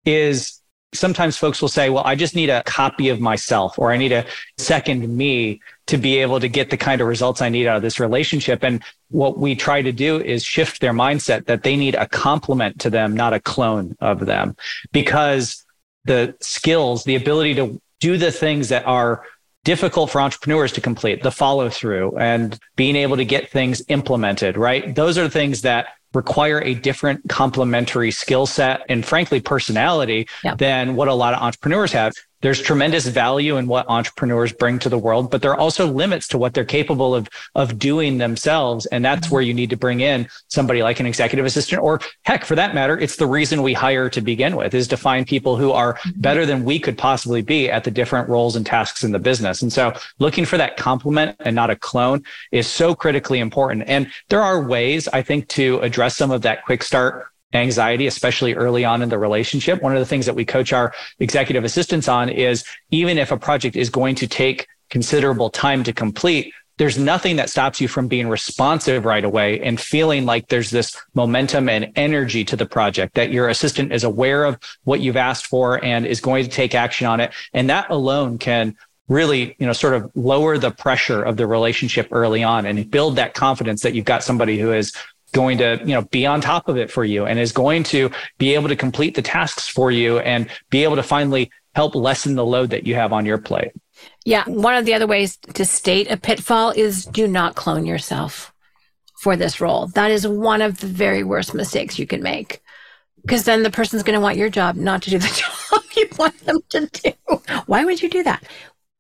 is 0.06 0.61
sometimes 0.94 1.38
folks 1.38 1.62
will 1.62 1.70
say, 1.70 1.90
well, 1.90 2.04
I 2.06 2.16
just 2.16 2.36
need 2.36 2.50
a 2.50 2.64
copy 2.64 3.10
of 3.10 3.20
myself 3.20 3.80
or 3.80 3.92
I 3.92 3.98
need 3.98 4.12
a 4.12 4.26
second 4.58 5.08
me 5.08 5.62
to 5.88 5.98
be 5.98 6.18
able 6.18 6.40
to 6.40 6.48
get 6.48 6.70
the 6.70 6.78
kind 6.78 7.02
of 7.02 7.08
results 7.08 7.42
I 7.42 7.50
need 7.50 7.68
out 7.68 7.78
of 7.78 7.82
this 7.82 8.00
relationship. 8.00 8.64
And 8.64 8.84
what 9.10 9.38
we 9.38 9.56
try 9.56 9.82
to 9.82 9.92
do 9.92 10.20
is 10.22 10.44
shift 10.44 10.82
their 10.82 10.94
mindset 10.94 11.46
that 11.46 11.64
they 11.64 11.76
need 11.76 11.96
a 11.96 12.08
complement 12.08 12.80
to 12.82 12.90
them, 12.90 13.16
not 13.16 13.34
a 13.34 13.40
clone 13.40 13.96
of 14.00 14.26
them, 14.26 14.56
because 14.92 15.66
the 16.06 16.36
skills, 16.42 17.04
the 17.04 17.16
ability 17.16 17.56
to 17.56 17.82
do 18.00 18.18
the 18.18 18.32
things 18.32 18.70
that 18.70 18.86
are 18.86 19.24
difficult 19.64 20.10
for 20.10 20.20
entrepreneurs 20.20 20.72
to 20.74 20.82
complete, 20.82 21.22
the 21.22 21.32
follow 21.32 21.70
through 21.70 22.18
and 22.18 22.58
being 22.76 22.96
able 22.96 23.16
to 23.16 23.26
get 23.26 23.50
things 23.52 23.82
implemented, 23.90 24.58
right? 24.58 24.96
Those 24.96 25.18
are 25.18 25.30
things 25.30 25.62
that 25.62 25.88
require 26.14 26.62
a 26.62 26.74
different 26.74 27.28
complementary 27.30 28.12
skill 28.12 28.46
set 28.46 28.82
and 28.90 29.06
frankly 29.06 29.40
personality 29.40 30.28
yep. 30.44 30.58
than 30.58 30.96
what 30.96 31.08
a 31.08 31.14
lot 31.14 31.34
of 31.34 31.42
entrepreneurs 31.42 31.92
have 31.92 32.14
there's 32.42 32.62
tremendous 32.62 33.08
value 33.08 33.58
in 33.58 33.68
what 33.68 33.90
entrepreneurs 33.90 34.52
bring 34.52 34.80
to 34.80 34.90
the 34.90 34.98
world, 34.98 35.32
but 35.32 35.42
there 35.42 35.52
are 35.52 35.60
also 35.60 35.88
limits 35.88 36.28
to 36.30 36.38
what 36.38 36.54
they're 36.54 36.66
capable 36.66 37.16
of, 37.16 37.30
of 37.56 37.80
doing 37.80 38.18
themselves. 38.18 38.86
And 38.88 39.04
that's 39.04 39.28
mm-hmm. 39.28 39.36
where 39.36 39.42
you 39.42 39.54
need 39.54 39.70
to 39.70 39.78
bring 39.78 40.02
in 40.02 40.28
somebody 40.48 40.84
like 40.84 41.00
an 41.00 41.06
executive 41.06 41.46
assistant, 41.46 41.82
or 41.82 42.00
heck, 42.26 42.46
for 42.46 42.56
that 42.56 42.76
matter, 42.76 42.98
it's 42.98 43.16
the 43.16 43.28
reason 43.28 43.62
we 43.62 43.74
hire 43.74 44.10
to 44.10 44.22
begin 44.22 44.56
with 44.56 44.74
is 44.74 44.88
to 44.90 44.98
find 44.98 45.26
people 45.26 45.56
who 45.56 45.72
are 45.72 45.96
mm-hmm. 45.96 46.22
better 46.22 46.46
than 46.46 46.66
we 46.66 46.80
could 46.80 46.98
possibly 46.98 47.42
be 47.42 47.70
at 47.70 47.84
the 47.84 47.92
different 47.92 48.28
roles 48.30 48.56
and 48.56 48.66
tasks 48.66 49.04
in 49.04 49.12
the 49.12 49.20
business. 49.20 49.62
And 49.62 49.72
so 49.72 49.94
looking 50.20 50.46
for 50.46 50.58
that 50.58 50.78
complement 50.78 51.36
and 51.40 51.56
not 51.56 51.70
a 51.70 51.76
clone 51.76 52.24
is 52.52 52.68
so 52.68 52.96
critically 52.96 53.40
important. 53.40 53.84
And 53.88 54.12
there 54.30 54.42
are 54.42 54.62
ways, 54.62 55.08
I 55.08 55.22
think, 55.22 55.48
to 55.50 55.80
address 55.80 56.18
some 56.18 56.32
of 56.32 56.42
that 56.42 56.66
quick 56.66 56.84
start 56.84 57.31
anxiety, 57.54 58.08
especially 58.08 58.54
early 58.54 58.86
on 58.86 59.02
in 59.02 59.10
the 59.10 59.18
relationship. 59.18 59.82
One 59.82 59.94
of 59.94 60.00
the 60.00 60.06
things 60.06 60.26
that 60.26 60.36
we 60.36 60.46
coach 60.46 60.74
our 60.74 60.94
executive 61.20 61.64
assistants 61.64 62.08
on 62.08 62.30
is 62.30 62.64
even 62.92 63.18
if 63.18 63.32
a 63.32 63.38
project 63.38 63.76
is 63.76 63.90
going 63.90 64.16
to 64.16 64.28
take 64.28 64.68
considerable 64.90 65.50
time 65.50 65.84
to 65.84 65.94
complete, 65.94 66.54
there's 66.78 66.98
nothing 66.98 67.36
that 67.36 67.50
stops 67.50 67.80
you 67.80 67.88
from 67.88 68.08
being 68.08 68.28
responsive 68.28 69.06
right 69.06 69.24
away 69.24 69.62
and 69.62 69.80
feeling 69.80 70.26
like 70.26 70.48
there's 70.48 70.72
this 70.72 70.98
momentum 71.14 71.70
and 71.70 71.92
energy 71.96 72.44
to 72.46 72.56
the 72.56 72.66
project 72.66 73.14
that 73.14 73.32
your 73.32 73.50
assistant 73.50 73.94
is 73.94 74.04
aware 74.04 74.46
of 74.46 74.58
what 74.84 75.00
you've 75.00 75.18
asked 75.18 75.46
for 75.46 75.84
and 75.84 76.06
is 76.06 76.20
going 76.20 76.44
to 76.44 76.50
take 76.50 76.74
action 76.74 77.06
on 77.06 77.20
it. 77.20 77.32
And 77.54 77.70
that 77.70 77.90
alone 77.92 78.40
can 78.40 78.76
really, 79.08 79.56
you 79.60 79.68
know, 79.68 79.74
sort 79.74 79.94
of 79.94 80.10
lower 80.16 80.58
the 80.58 80.72
pressure 80.72 81.22
of 81.22 81.38
the 81.38 81.46
relationship 81.46 82.08
early 82.12 82.44
on 82.44 82.66
and 82.66 82.90
build 82.90 83.18
that 83.18 83.34
confidence 83.34 83.82
that 83.82 83.94
you've 83.94 84.06
got 84.06 84.24
somebody 84.24 84.58
who 84.58 84.72
is 84.72 84.96
going 85.34 85.58
to 85.58 85.80
you 85.80 85.94
know 85.94 86.02
be 86.04 86.26
on 86.26 86.42
top 86.42 86.68
of 86.68 86.78
it 86.78 86.92
for 86.92 87.06
you 87.06 87.26
and 87.26 87.40
is 87.40 87.52
going 87.52 87.84
to 87.84 88.12
be 88.38 88.54
able 88.54 88.68
to 88.68 88.76
complete 88.76 89.16
the 89.16 89.22
tasks 89.22 89.68
for 89.68 89.92
you 89.92 90.20
and 90.20 90.50
be 90.70 90.84
able 90.84 90.96
to 90.96 91.04
finally 91.04 91.50
help 91.74 91.96
lessen 91.96 92.36
the 92.36 92.46
load 92.46 92.70
that 92.70 92.86
you 92.86 92.96
have 92.96 93.14
on 93.14 93.26
your 93.26 93.38
plate. 93.38 93.72
Yeah. 94.26 94.44
One 94.46 94.76
of 94.76 94.86
the 94.86 94.94
other 94.94 95.08
ways 95.08 95.38
to 95.54 95.66
state 95.66 96.12
a 96.12 96.18
pitfall 96.18 96.72
is 96.72 97.06
do 97.06 97.28
not 97.28 97.56
clone 97.56 97.86
yourself 97.86 98.54
for 99.22 99.36
this 99.36 99.62
role. 99.62 99.88
That 99.88 100.12
is 100.12 100.28
one 100.28 100.62
of 100.62 100.80
the 100.80 100.88
very 100.88 101.24
worst 101.24 101.54
mistakes 101.54 102.00
you 102.00 102.08
can 102.08 102.24
make. 102.24 102.62
Because 103.22 103.44
then 103.44 103.62
the 103.62 103.70
person's 103.70 104.02
going 104.02 104.16
to 104.16 104.22
want 104.22 104.38
your 104.38 104.50
job 104.50 104.76
not 104.76 105.04
to 105.04 105.12
do 105.12 105.20
the 105.20 105.28
job 105.72 105.84
you 105.96 106.08
want 106.18 106.38
them 106.40 106.60
to 106.70 106.88
do. 106.88 107.12
Why 107.68 107.86
would 107.86 108.02
you 108.02 108.10
do 108.10 108.24
that? 108.24 108.44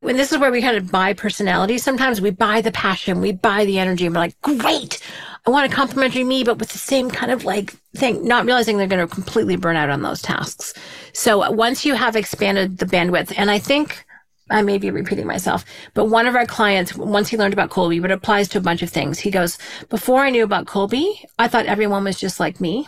When 0.01 0.17
this 0.17 0.31
is 0.31 0.37
where 0.37 0.51
we 0.51 0.61
kind 0.61 0.77
of 0.77 0.91
buy 0.91 1.13
personality. 1.13 1.77
Sometimes 1.77 2.21
we 2.21 2.31
buy 2.31 2.61
the 2.61 2.71
passion, 2.71 3.21
we 3.21 3.31
buy 3.31 3.65
the 3.65 3.79
energy, 3.79 4.05
and 4.05 4.15
we're 4.15 4.21
like, 4.21 4.41
great, 4.41 4.99
I 5.45 5.49
want 5.49 5.71
a 5.71 5.75
complimentary 5.75 6.23
me, 6.23 6.43
but 6.43 6.59
with 6.59 6.69
the 6.69 6.77
same 6.77 7.09
kind 7.09 7.31
of 7.31 7.45
like 7.45 7.73
thing, 7.95 8.27
not 8.27 8.45
realizing 8.45 8.77
they're 8.77 8.87
going 8.87 9.07
to 9.07 9.13
completely 9.13 9.55
burn 9.55 9.75
out 9.75 9.89
on 9.89 10.03
those 10.03 10.21
tasks. 10.21 10.73
So 11.13 11.43
uh, 11.43 11.51
once 11.51 11.83
you 11.83 11.95
have 11.95 12.15
expanded 12.15 12.77
the 12.77 12.85
bandwidth, 12.85 13.33
and 13.35 13.49
I 13.49 13.57
think 13.57 14.05
I 14.51 14.61
may 14.61 14.77
be 14.77 14.91
repeating 14.91 15.25
myself, 15.25 15.65
but 15.93 16.05
one 16.05 16.27
of 16.27 16.35
our 16.35 16.45
clients, 16.45 16.95
once 16.95 17.29
he 17.29 17.37
learned 17.37 17.53
about 17.53 17.71
Kolbe, 17.71 18.01
but 18.01 18.11
it 18.11 18.15
applies 18.15 18.49
to 18.49 18.59
a 18.59 18.61
bunch 18.61 18.83
of 18.83 18.91
things. 18.91 19.19
He 19.19 19.31
goes, 19.31 19.57
before 19.89 20.21
I 20.21 20.29
knew 20.29 20.43
about 20.43 20.67
Kolbe, 20.67 21.25
I 21.39 21.47
thought 21.47 21.65
everyone 21.65 22.03
was 22.03 22.19
just 22.19 22.39
like 22.39 22.61
me, 22.61 22.87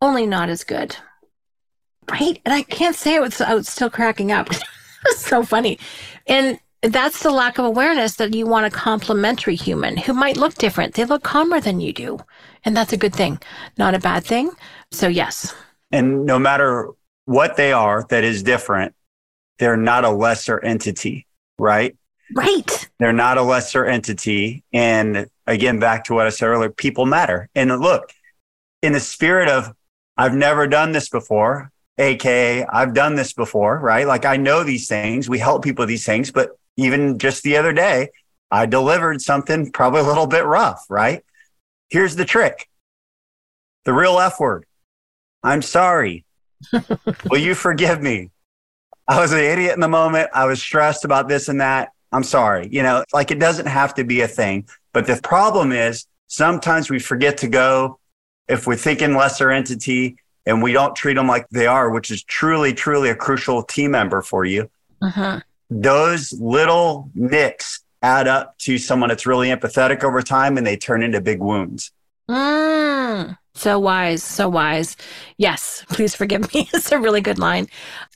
only 0.00 0.26
not 0.26 0.48
as 0.48 0.64
good. 0.64 0.96
Right. 2.10 2.40
And 2.44 2.52
I 2.52 2.62
can't 2.62 2.96
say 2.96 3.14
it 3.14 3.22
without 3.22 3.64
still 3.64 3.90
cracking 3.90 4.32
up. 4.32 4.48
it's 5.06 5.24
so 5.24 5.44
funny. 5.44 5.78
And 6.26 6.58
that's 6.82 7.22
the 7.22 7.30
lack 7.30 7.58
of 7.58 7.64
awareness 7.64 8.16
that 8.16 8.34
you 8.34 8.46
want 8.46 8.66
a 8.66 8.70
complementary 8.70 9.54
human 9.54 9.96
who 9.96 10.12
might 10.12 10.36
look 10.36 10.54
different. 10.54 10.94
They 10.94 11.04
look 11.04 11.22
calmer 11.22 11.60
than 11.60 11.80
you 11.80 11.92
do. 11.92 12.18
And 12.64 12.76
that's 12.76 12.92
a 12.92 12.96
good 12.96 13.14
thing, 13.14 13.40
not 13.78 13.94
a 13.94 13.98
bad 13.98 14.24
thing. 14.24 14.50
So, 14.90 15.08
yes. 15.08 15.54
And 15.90 16.26
no 16.26 16.38
matter 16.38 16.90
what 17.24 17.56
they 17.56 17.72
are 17.72 18.04
that 18.10 18.24
is 18.24 18.42
different, 18.42 18.94
they're 19.58 19.76
not 19.76 20.04
a 20.04 20.10
lesser 20.10 20.62
entity, 20.64 21.26
right? 21.58 21.96
Right. 22.34 22.88
They're 22.98 23.12
not 23.12 23.38
a 23.38 23.42
lesser 23.42 23.84
entity. 23.84 24.64
And 24.72 25.28
again, 25.46 25.78
back 25.78 26.04
to 26.04 26.14
what 26.14 26.26
I 26.26 26.30
said 26.30 26.46
earlier, 26.46 26.70
people 26.70 27.06
matter. 27.06 27.48
And 27.54 27.70
look, 27.80 28.12
in 28.80 28.92
the 28.92 29.00
spirit 29.00 29.48
of, 29.48 29.72
I've 30.16 30.34
never 30.34 30.66
done 30.66 30.92
this 30.92 31.08
before, 31.08 31.70
AKA, 31.98 32.64
I've 32.66 32.94
done 32.94 33.14
this 33.14 33.32
before, 33.32 33.78
right? 33.78 34.06
Like 34.06 34.24
I 34.24 34.36
know 34.36 34.64
these 34.64 34.88
things. 34.88 35.28
We 35.28 35.38
help 35.38 35.62
people 35.62 35.82
with 35.82 35.88
these 35.88 36.06
things, 36.06 36.30
but 36.30 36.58
even 36.76 37.18
just 37.18 37.42
the 37.42 37.56
other 37.56 37.72
day, 37.72 38.08
I 38.50 38.66
delivered 38.66 39.20
something 39.20 39.72
probably 39.72 40.00
a 40.00 40.04
little 40.04 40.26
bit 40.26 40.44
rough, 40.44 40.84
right? 40.88 41.24
Here's 41.90 42.16
the 42.16 42.24
trick 42.24 42.68
the 43.84 43.92
real 43.92 44.18
F 44.18 44.38
word. 44.38 44.64
I'm 45.42 45.62
sorry. 45.62 46.24
Will 47.30 47.38
you 47.38 47.54
forgive 47.54 48.00
me? 48.00 48.30
I 49.08 49.20
was 49.20 49.32
an 49.32 49.40
idiot 49.40 49.74
in 49.74 49.80
the 49.80 49.88
moment. 49.88 50.30
I 50.32 50.44
was 50.44 50.62
stressed 50.62 51.04
about 51.04 51.28
this 51.28 51.48
and 51.48 51.60
that. 51.60 51.90
I'm 52.12 52.22
sorry. 52.22 52.68
You 52.70 52.82
know, 52.82 53.04
like 53.12 53.30
it 53.30 53.40
doesn't 53.40 53.66
have 53.66 53.94
to 53.94 54.04
be 54.04 54.20
a 54.20 54.28
thing. 54.28 54.68
But 54.92 55.06
the 55.06 55.18
problem 55.22 55.72
is 55.72 56.06
sometimes 56.28 56.90
we 56.90 57.00
forget 57.00 57.38
to 57.38 57.48
go 57.48 57.98
if 58.48 58.66
we're 58.66 58.76
thinking 58.76 59.14
lesser 59.14 59.50
entity 59.50 60.16
and 60.46 60.62
we 60.62 60.72
don't 60.72 60.94
treat 60.94 61.14
them 61.14 61.26
like 61.26 61.48
they 61.48 61.66
are, 61.66 61.90
which 61.90 62.10
is 62.10 62.22
truly, 62.22 62.72
truly 62.72 63.10
a 63.10 63.16
crucial 63.16 63.62
team 63.62 63.90
member 63.92 64.22
for 64.22 64.44
you. 64.44 64.70
Uh-huh 65.00 65.40
those 65.80 66.32
little 66.34 67.10
nicks 67.14 67.80
add 68.02 68.26
up 68.26 68.58
to 68.58 68.78
someone 68.78 69.08
that's 69.08 69.26
really 69.26 69.48
empathetic 69.48 70.02
over 70.02 70.22
time 70.22 70.58
and 70.58 70.66
they 70.66 70.76
turn 70.76 71.02
into 71.02 71.20
big 71.20 71.40
wounds. 71.40 71.92
Mm, 72.28 73.36
so 73.54 73.78
wise, 73.78 74.22
so 74.22 74.48
wise. 74.48 74.96
Yes, 75.36 75.84
please 75.88 76.14
forgive 76.14 76.52
me. 76.52 76.68
it's 76.74 76.92
a 76.92 76.98
really 76.98 77.20
good 77.20 77.38
line. 77.38 77.68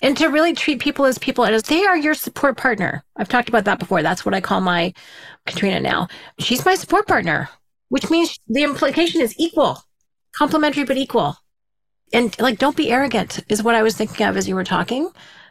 And 0.03 0.17
to 0.17 0.29
really 0.29 0.53
treat 0.53 0.81
people 0.81 1.05
as 1.05 1.19
people 1.19 1.45
as 1.45 1.63
they 1.65 1.85
are 1.85 1.97
your 1.97 2.15
support 2.15 2.57
partner. 2.57 3.05
I've 3.17 3.29
talked 3.29 3.49
about 3.49 3.65
that 3.65 3.79
before. 3.79 4.03
That's 4.03 4.25
what 4.25 4.35
I 4.35 4.41
call 4.41 4.61
my 4.61 4.93
Katrina 5.47 5.81
now. 5.81 6.09
She's 6.39 6.65
my 6.65 6.75
support 6.75 7.07
partner, 7.07 7.49
which 7.89 8.11
means 8.11 8.39
the 8.49 8.65
implication 8.65 9.21
is 9.21 9.35
equal, 9.39 9.83
complementary, 10.33 10.85
but 10.85 10.97
equal. 10.97 11.37
And 12.13 12.39
like, 12.41 12.59
don't 12.59 12.77
be 12.77 12.91
arrogant 12.91 13.41
is 13.49 13.63
what 13.63 13.75
I 13.75 13.83
was 13.83 13.97
thinking 13.97 14.27
of 14.27 14.37
as 14.37 14.49
you 14.49 14.55
were 14.55 14.65
talking. 14.65 15.11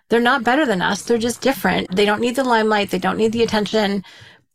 They're 0.09 0.19
not 0.19 0.43
better 0.43 0.65
than 0.65 0.81
us. 0.81 1.01
They're 1.01 1.17
just 1.17 1.41
different. 1.41 1.95
They 1.95 2.05
don't 2.05 2.21
need 2.21 2.35
the 2.35 2.43
limelight. 2.43 2.91
They 2.91 2.99
don't 2.99 3.17
need 3.17 3.31
the 3.31 3.43
attention. 3.43 4.03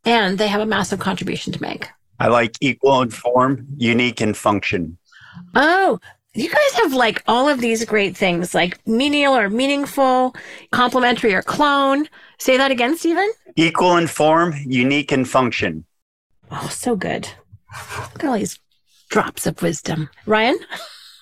And 0.04 0.38
they 0.38 0.49
have 0.49 0.61
a 0.61 0.66
massive 0.66 1.00
contribution 1.00 1.52
to 1.52 1.62
make. 1.62 1.88
I 2.19 2.28
like 2.28 2.57
equal 2.61 3.02
in 3.02 3.11
form, 3.11 3.66
unique 3.76 4.21
in 4.21 4.35
function. 4.35 4.99
Oh, 5.54 5.99
you 6.35 6.49
guys 6.49 6.73
have 6.75 6.92
like 6.92 7.23
all 7.26 7.49
of 7.49 7.61
these 7.61 7.85
great 7.85 8.16
things 8.16 8.54
like 8.54 8.78
menial 8.87 9.35
or 9.35 9.50
meaningful, 9.50 10.35
complementary 10.71 11.35
or 11.35 11.42
clone. 11.42 12.09
Say 12.38 12.57
that 12.57 12.71
again, 12.71 12.97
Steven. 12.97 13.30
Equal 13.57 13.97
in 13.97 14.07
form, 14.07 14.54
unique 14.66 15.12
in 15.12 15.25
function. 15.25 15.85
Oh, 16.50 16.69
so 16.71 16.95
good. 16.95 17.28
Look 18.12 18.25
at 18.25 18.28
all 18.28 18.38
these 18.38 18.59
drops 19.09 19.47
of 19.47 19.61
wisdom. 19.62 20.09
Ryan? 20.26 20.59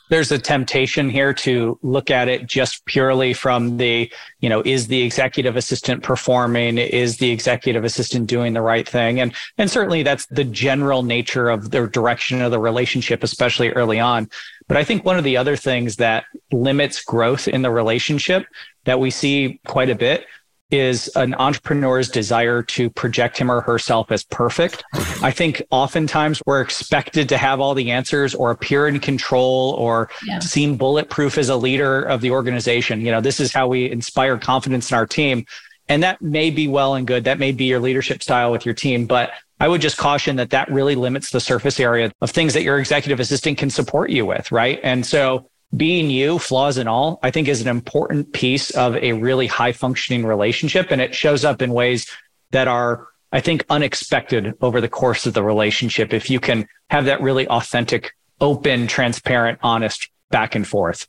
There's 0.09 0.33
a 0.33 0.39
temptation 0.39 1.09
here 1.11 1.33
to 1.35 1.79
look 1.83 2.11
at 2.11 2.29
it 2.29 2.47
just 2.47 2.85
purely 2.87 3.33
from 3.33 3.77
the, 3.77 4.11
you 4.41 4.49
know, 4.49 4.63
is 4.65 4.87
the 4.87 5.03
executive 5.03 5.57
assistant 5.57 6.03
performing? 6.03 6.79
Is 6.79 7.19
the 7.19 7.31
executive 7.31 7.85
assistant 7.85 8.27
doing 8.27 8.55
the 8.55 8.63
right 8.63 8.89
thing? 8.89 9.21
And, 9.21 9.35
and 9.59 9.71
certainly 9.71 10.03
that's 10.03 10.27
the 10.27 10.45
general 10.45 11.03
nature 11.03 11.49
of 11.49 11.71
the 11.71 11.87
direction 11.87 12.41
of 12.43 12.51
the 12.51 12.61
relationship, 12.61 13.23
especially 13.23 13.71
early 13.71 14.01
on. 14.01 14.29
But 14.67 14.77
I 14.77 14.85
think 14.85 15.05
one 15.05 15.19
of 15.19 15.25
the 15.25 15.37
other 15.37 15.57
things 15.57 15.97
that 15.97 16.25
limits 16.53 17.03
growth 17.03 17.49
in 17.49 17.63
the 17.63 17.71
relationship 17.71 18.47
that 18.85 19.01
we 19.01 19.11
see 19.11 19.61
quite 19.67 19.91
a 19.91 19.95
bit 19.95 20.27
is 20.71 21.09
an 21.17 21.35
entrepreneur's 21.35 22.11
desire 22.11 22.63
to 22.63 22.91
project 22.91 23.39
him 23.39 23.51
or 23.51 23.61
herself 23.63 24.13
as 24.13 24.25
perfect. 24.25 24.85
I 25.23 25.31
think 25.31 25.63
oftentimes 25.71 26.43
we're 26.45 26.61
expected 26.61 27.29
to 27.31 27.39
have 27.39 27.61
all 27.61 27.75
the 27.75 27.91
answers 27.91 28.35
or 28.35 28.51
appear 28.51 28.87
in 28.87 29.01
control 29.01 29.75
or 29.79 30.11
yeah. 30.27 30.41
seem 30.41 30.77
bulletproof 30.77 31.39
as 31.39 31.49
a 31.49 31.57
leader 31.57 32.03
of 32.03 32.21
the 32.21 32.31
organization. 32.31 33.01
You 33.01 33.13
know, 33.13 33.21
this 33.21 33.41
is 33.41 33.53
how 33.53 33.69
we 33.69 33.91
inspire 33.91 34.37
confidence 34.37 34.91
in 34.91 34.97
our 34.97 35.07
team. 35.07 35.47
And 35.89 36.03
that 36.03 36.21
may 36.21 36.51
be 36.51 36.69
well 36.69 36.95
and 36.95 37.07
good. 37.07 37.25
That 37.25 37.39
may 37.39 37.53
be 37.53 37.65
your 37.65 37.81
leadership 37.81 38.23
style 38.23 38.53
with 38.53 38.67
your 38.67 38.75
team. 38.75 39.07
But 39.07 39.33
I 39.61 39.69
would 39.69 39.81
just 39.81 39.97
caution 39.97 40.37
that 40.37 40.51
that 40.51 40.71
really 40.71 40.95
limits 40.95 41.31
the 41.31 41.41
surface 41.41 41.81
area 41.81 42.13
of 42.21 42.31
things 42.31 42.53
that 42.55 42.63
your 42.63 42.79
executive 42.79 43.21
assistant 43.21 43.57
can 43.57 43.71
support 43.71 44.11
you 44.11 44.27
with. 44.27 44.53
Right. 44.53 44.79
And 44.83 45.07
so 45.07 45.49
being 45.77 46.11
you, 46.11 46.39
flaws 46.39 46.79
and 46.79 46.89
all, 46.89 47.19
I 47.23 47.31
think 47.31 47.49
is 47.49 47.61
an 47.61 47.69
important 47.69 48.33
piece 48.33 48.71
of 48.71 48.97
a 48.97 49.13
really 49.13 49.47
high 49.47 49.73
functioning 49.73 50.25
relationship. 50.25 50.91
And 50.91 51.01
it 51.01 51.15
shows 51.15 51.45
up 51.45 51.61
in 51.61 51.73
ways 51.73 52.07
that 52.53 52.69
are, 52.69 53.09
I 53.33 53.41
think, 53.41 53.65
unexpected 53.69 54.55
over 54.61 54.81
the 54.81 54.89
course 54.89 55.27
of 55.27 55.35
the 55.35 55.43
relationship. 55.43 56.13
If 56.13 56.31
you 56.31 56.41
can 56.41 56.67
have 56.91 57.05
that 57.05 57.21
really 57.21 57.47
authentic, 57.49 58.15
open, 58.41 58.87
transparent, 58.87 59.59
honest 59.63 60.09
back 60.31 60.55
and 60.55 60.67
forth. 60.67 61.07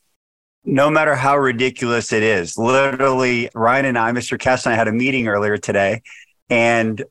No 0.64 0.90
matter 0.90 1.14
how 1.14 1.38
ridiculous 1.38 2.12
it 2.12 2.22
is, 2.22 2.58
literally, 2.58 3.48
Ryan 3.54 3.86
and 3.86 3.98
I, 3.98 4.12
Mr. 4.12 4.38
Cass 4.38 4.66
and 4.66 4.74
I 4.74 4.76
had 4.76 4.88
a 4.88 4.92
meeting 4.92 5.26
earlier 5.26 5.56
today, 5.56 6.02
and 6.50 7.02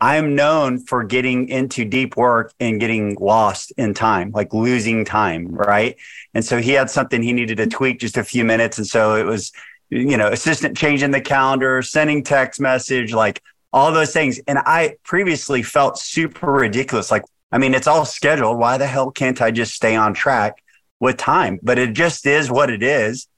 I'm 0.00 0.34
known 0.34 0.78
for 0.78 1.04
getting 1.04 1.48
into 1.48 1.84
deep 1.84 2.16
work 2.16 2.52
and 2.60 2.78
getting 2.78 3.16
lost 3.18 3.72
in 3.78 3.94
time, 3.94 4.30
like 4.32 4.52
losing 4.52 5.04
time, 5.04 5.48
right? 5.48 5.96
And 6.34 6.44
so 6.44 6.58
he 6.58 6.72
had 6.72 6.90
something 6.90 7.22
he 7.22 7.32
needed 7.32 7.56
to 7.56 7.66
tweak 7.66 8.00
just 8.00 8.18
a 8.18 8.24
few 8.24 8.44
minutes. 8.44 8.76
And 8.76 8.86
so 8.86 9.14
it 9.16 9.24
was, 9.24 9.52
you 9.88 10.18
know, 10.18 10.28
assistant 10.28 10.76
changing 10.76 11.12
the 11.12 11.20
calendar, 11.20 11.80
sending 11.80 12.22
text 12.22 12.60
message, 12.60 13.14
like 13.14 13.42
all 13.72 13.90
those 13.90 14.12
things. 14.12 14.38
And 14.46 14.58
I 14.58 14.96
previously 15.02 15.62
felt 15.62 15.98
super 15.98 16.52
ridiculous. 16.52 17.10
Like, 17.10 17.24
I 17.50 17.56
mean, 17.56 17.72
it's 17.72 17.86
all 17.86 18.04
scheduled. 18.04 18.58
Why 18.58 18.76
the 18.76 18.86
hell 18.86 19.10
can't 19.10 19.40
I 19.40 19.50
just 19.50 19.72
stay 19.72 19.96
on 19.96 20.12
track 20.12 20.62
with 21.00 21.16
time? 21.16 21.58
But 21.62 21.78
it 21.78 21.94
just 21.94 22.26
is 22.26 22.50
what 22.50 22.68
it 22.68 22.82
is. 22.82 23.28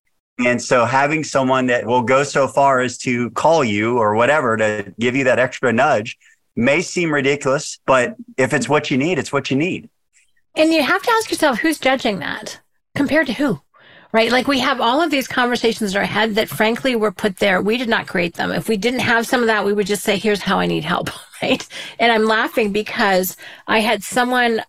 And 0.45 0.61
so 0.61 0.85
having 0.85 1.25
someone 1.25 1.67
that 1.67 1.87
will 1.87 2.03
go 2.03 2.23
so 2.23 2.49
far 2.49 2.81
as 2.81 2.99
to 2.99 3.31
call 3.31 3.65
you 3.65 3.99
or 3.99 4.15
whatever 4.15 4.57
to 4.57 4.95
give 4.99 5.17
you 5.17 5.25
that 5.25 5.38
extra 5.38 5.73
nudge 5.73 6.17
may 6.59 6.83
seem 6.83 7.15
ridiculous, 7.15 7.79
but 7.87 8.17
if 8.37 8.53
it's 8.53 8.69
what 8.69 8.91
you 8.91 8.99
need, 8.99 9.19
it's 9.19 9.33
what 9.33 9.50
you 9.50 9.57
need. 9.57 9.88
And 10.57 10.73
you 10.73 10.83
have 10.83 11.03
to 11.03 11.11
ask 11.12 11.31
yourself 11.31 11.61
who's 11.61 11.79
judging 11.79 12.19
that 12.19 12.61
compared 12.97 13.29
to 13.29 13.33
who? 13.33 13.61
Right? 14.11 14.33
Like 14.33 14.49
we 14.49 14.59
have 14.59 14.81
all 14.81 15.00
of 15.00 15.11
these 15.11 15.29
conversations 15.29 15.93
in 15.95 15.99
our 15.99 16.05
head 16.05 16.35
that 16.35 16.49
frankly 16.49 16.97
were 16.97 17.12
put 17.12 17.37
there. 17.37 17.62
We 17.62 17.77
did 17.77 17.88
not 17.88 18.09
create 18.09 18.35
them. 18.35 18.50
If 18.50 18.69
we 18.69 18.77
didn't 18.77 19.00
have 19.00 19.27
some 19.27 19.41
of 19.41 19.47
that, 19.47 19.65
we 19.65 19.73
would 19.73 19.87
just 19.87 20.03
say, 20.03 20.17
here's 20.17 20.41
how 20.41 20.59
I 20.59 20.67
need 20.67 20.85
help. 20.85 21.11
Right. 21.41 21.65
And 22.00 22.11
I'm 22.11 22.25
laughing 22.25 22.73
because 22.73 23.37
I 23.69 23.79
had 23.79 24.03
someone 24.03 24.61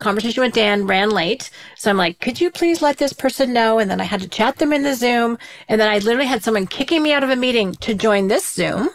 conversation 0.00 0.42
with 0.42 0.52
Dan 0.52 0.86
ran 0.86 1.08
late. 1.08 1.48
So 1.78 1.88
I'm 1.88 1.96
like, 1.96 2.20
could 2.20 2.38
you 2.42 2.50
please 2.50 2.82
let 2.82 2.98
this 2.98 3.14
person 3.14 3.54
know? 3.54 3.78
And 3.78 3.90
then 3.90 4.02
I 4.02 4.04
had 4.04 4.20
to 4.20 4.28
chat 4.28 4.56
them 4.56 4.74
in 4.74 4.82
the 4.82 4.94
Zoom. 4.94 5.38
And 5.66 5.80
then 5.80 5.88
I 5.88 5.96
literally 5.96 6.26
had 6.26 6.44
someone 6.44 6.66
kicking 6.66 7.02
me 7.02 7.14
out 7.14 7.24
of 7.24 7.30
a 7.30 7.36
meeting 7.36 7.72
to 7.76 7.94
join 7.94 8.28
this 8.28 8.46
Zoom 8.46 8.90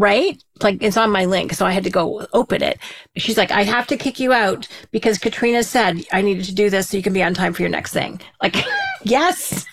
right? 0.00 0.42
Like 0.62 0.82
it's 0.82 0.96
on 0.96 1.10
my 1.10 1.26
link. 1.26 1.52
So 1.52 1.66
I 1.66 1.72
had 1.72 1.84
to 1.84 1.90
go 1.90 2.26
open 2.32 2.62
it. 2.62 2.78
She's 3.18 3.36
like, 3.36 3.50
I 3.50 3.64
have 3.64 3.86
to 3.88 3.98
kick 3.98 4.18
you 4.18 4.32
out 4.32 4.66
because 4.92 5.18
Katrina 5.18 5.62
said 5.62 6.02
I 6.10 6.22
needed 6.22 6.46
to 6.46 6.54
do 6.54 6.70
this 6.70 6.88
so 6.88 6.96
you 6.96 7.02
can 7.02 7.12
be 7.12 7.22
on 7.22 7.34
time 7.34 7.52
for 7.52 7.60
your 7.60 7.70
next 7.70 7.92
thing. 7.92 8.18
Like, 8.42 8.56
yes. 9.04 9.66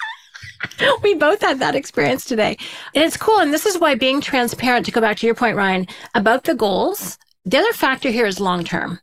we 1.01 1.13
both 1.13 1.41
had 1.41 1.59
that 1.59 1.75
experience 1.75 2.25
today. 2.25 2.57
And 2.93 3.05
it's 3.05 3.15
cool. 3.15 3.39
And 3.39 3.53
this 3.53 3.65
is 3.65 3.79
why 3.79 3.95
being 3.95 4.19
transparent, 4.19 4.85
to 4.85 4.91
go 4.91 4.99
back 4.99 5.15
to 5.17 5.25
your 5.25 5.35
point, 5.35 5.55
Ryan, 5.55 5.87
about 6.13 6.43
the 6.43 6.55
goals, 6.55 7.17
the 7.45 7.59
other 7.59 7.71
factor 7.71 8.09
here 8.09 8.25
is 8.25 8.41
long 8.41 8.65
term. 8.65 8.99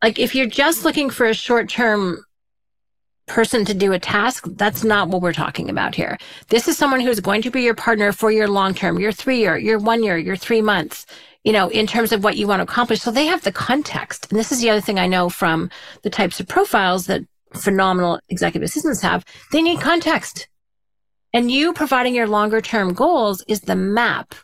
Like 0.00 0.20
if 0.20 0.32
you're 0.36 0.46
just 0.46 0.84
looking 0.84 1.10
for 1.10 1.26
a 1.26 1.34
short 1.34 1.68
term 1.68 2.24
person 3.28 3.64
to 3.64 3.74
do 3.74 3.92
a 3.92 3.98
task, 3.98 4.44
that's 4.52 4.84
not 4.84 5.08
what 5.08 5.22
we're 5.22 5.32
talking 5.32 5.70
about 5.70 5.94
here. 5.94 6.18
This 6.48 6.66
is 6.68 6.76
someone 6.76 7.00
who's 7.00 7.20
going 7.20 7.42
to 7.42 7.50
be 7.50 7.62
your 7.62 7.74
partner 7.74 8.12
for 8.12 8.30
your 8.30 8.48
long 8.48 8.74
term, 8.74 8.98
your 8.98 9.12
three 9.12 9.38
year, 9.38 9.56
your 9.56 9.78
one 9.78 10.02
year, 10.02 10.18
your 10.18 10.36
three 10.36 10.62
months, 10.62 11.06
you 11.44 11.52
know, 11.52 11.68
in 11.68 11.86
terms 11.86 12.12
of 12.12 12.24
what 12.24 12.36
you 12.36 12.46
want 12.46 12.60
to 12.60 12.64
accomplish. 12.64 13.00
So 13.00 13.10
they 13.10 13.26
have 13.26 13.42
the 13.42 13.52
context. 13.52 14.26
And 14.30 14.38
this 14.38 14.50
is 14.50 14.60
the 14.60 14.70
other 14.70 14.80
thing 14.80 14.98
I 14.98 15.06
know 15.06 15.28
from 15.28 15.70
the 16.02 16.10
types 16.10 16.40
of 16.40 16.48
profiles 16.48 17.06
that 17.06 17.22
phenomenal 17.54 18.20
executive 18.28 18.66
assistants 18.66 19.02
have. 19.02 19.24
They 19.52 19.62
need 19.62 19.80
context. 19.80 20.48
And 21.32 21.50
you 21.50 21.72
providing 21.72 22.14
your 22.14 22.26
longer 22.26 22.60
term 22.60 22.94
goals 22.94 23.44
is 23.48 23.60
the 23.60 23.76
map. 23.76 24.34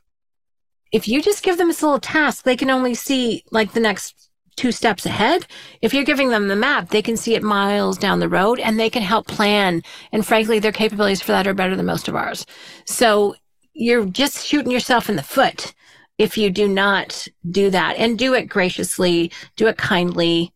If 0.93 1.09
you 1.09 1.21
just 1.23 1.43
give 1.43 1.59
them 1.59 1.69
this 1.69 1.83
little 1.83 1.99
task, 1.99 2.45
they 2.45 2.57
can 2.57 2.71
only 2.71 2.95
see 2.95 3.43
like 3.51 3.73
the 3.73 3.81
next 3.81 4.24
two 4.57 4.73
steps 4.73 5.07
ahead. 5.07 5.47
If 5.83 5.93
you're 5.93 6.05
giving 6.05 6.31
them 6.31 6.49
the 6.49 6.57
map, 6.57 6.91
they 6.91 7.03
can 7.03 7.17
see 7.17 7.35
it 7.35 7.43
miles 7.43 7.99
down 7.99 8.21
the 8.21 8.29
road 8.29 8.61
and 8.61 8.79
they 8.79 8.91
can 8.91 9.03
help 9.03 9.27
plan. 9.27 9.83
And 10.13 10.27
frankly, 10.27 10.59
their 10.59 10.73
capabilities 10.73 11.23
for 11.23 11.33
that 11.33 11.47
are 11.47 11.55
better 11.55 11.77
than 11.77 11.87
most 11.87 12.09
of 12.09 12.17
ours. 12.17 12.47
So 12.85 13.35
you're 13.73 14.07
just 14.07 14.47
shooting 14.47 14.71
yourself 14.71 15.09
in 15.09 15.17
the 15.17 15.23
foot 15.23 15.75
if 16.19 16.39
you 16.39 16.51
do 16.51 16.69
not 16.69 17.27
do 17.51 17.71
that 17.71 17.97
and 17.97 18.19
do 18.19 18.35
it 18.35 18.49
graciously, 18.49 19.33
do 19.57 19.67
it 19.67 19.77
kindly, 19.77 20.53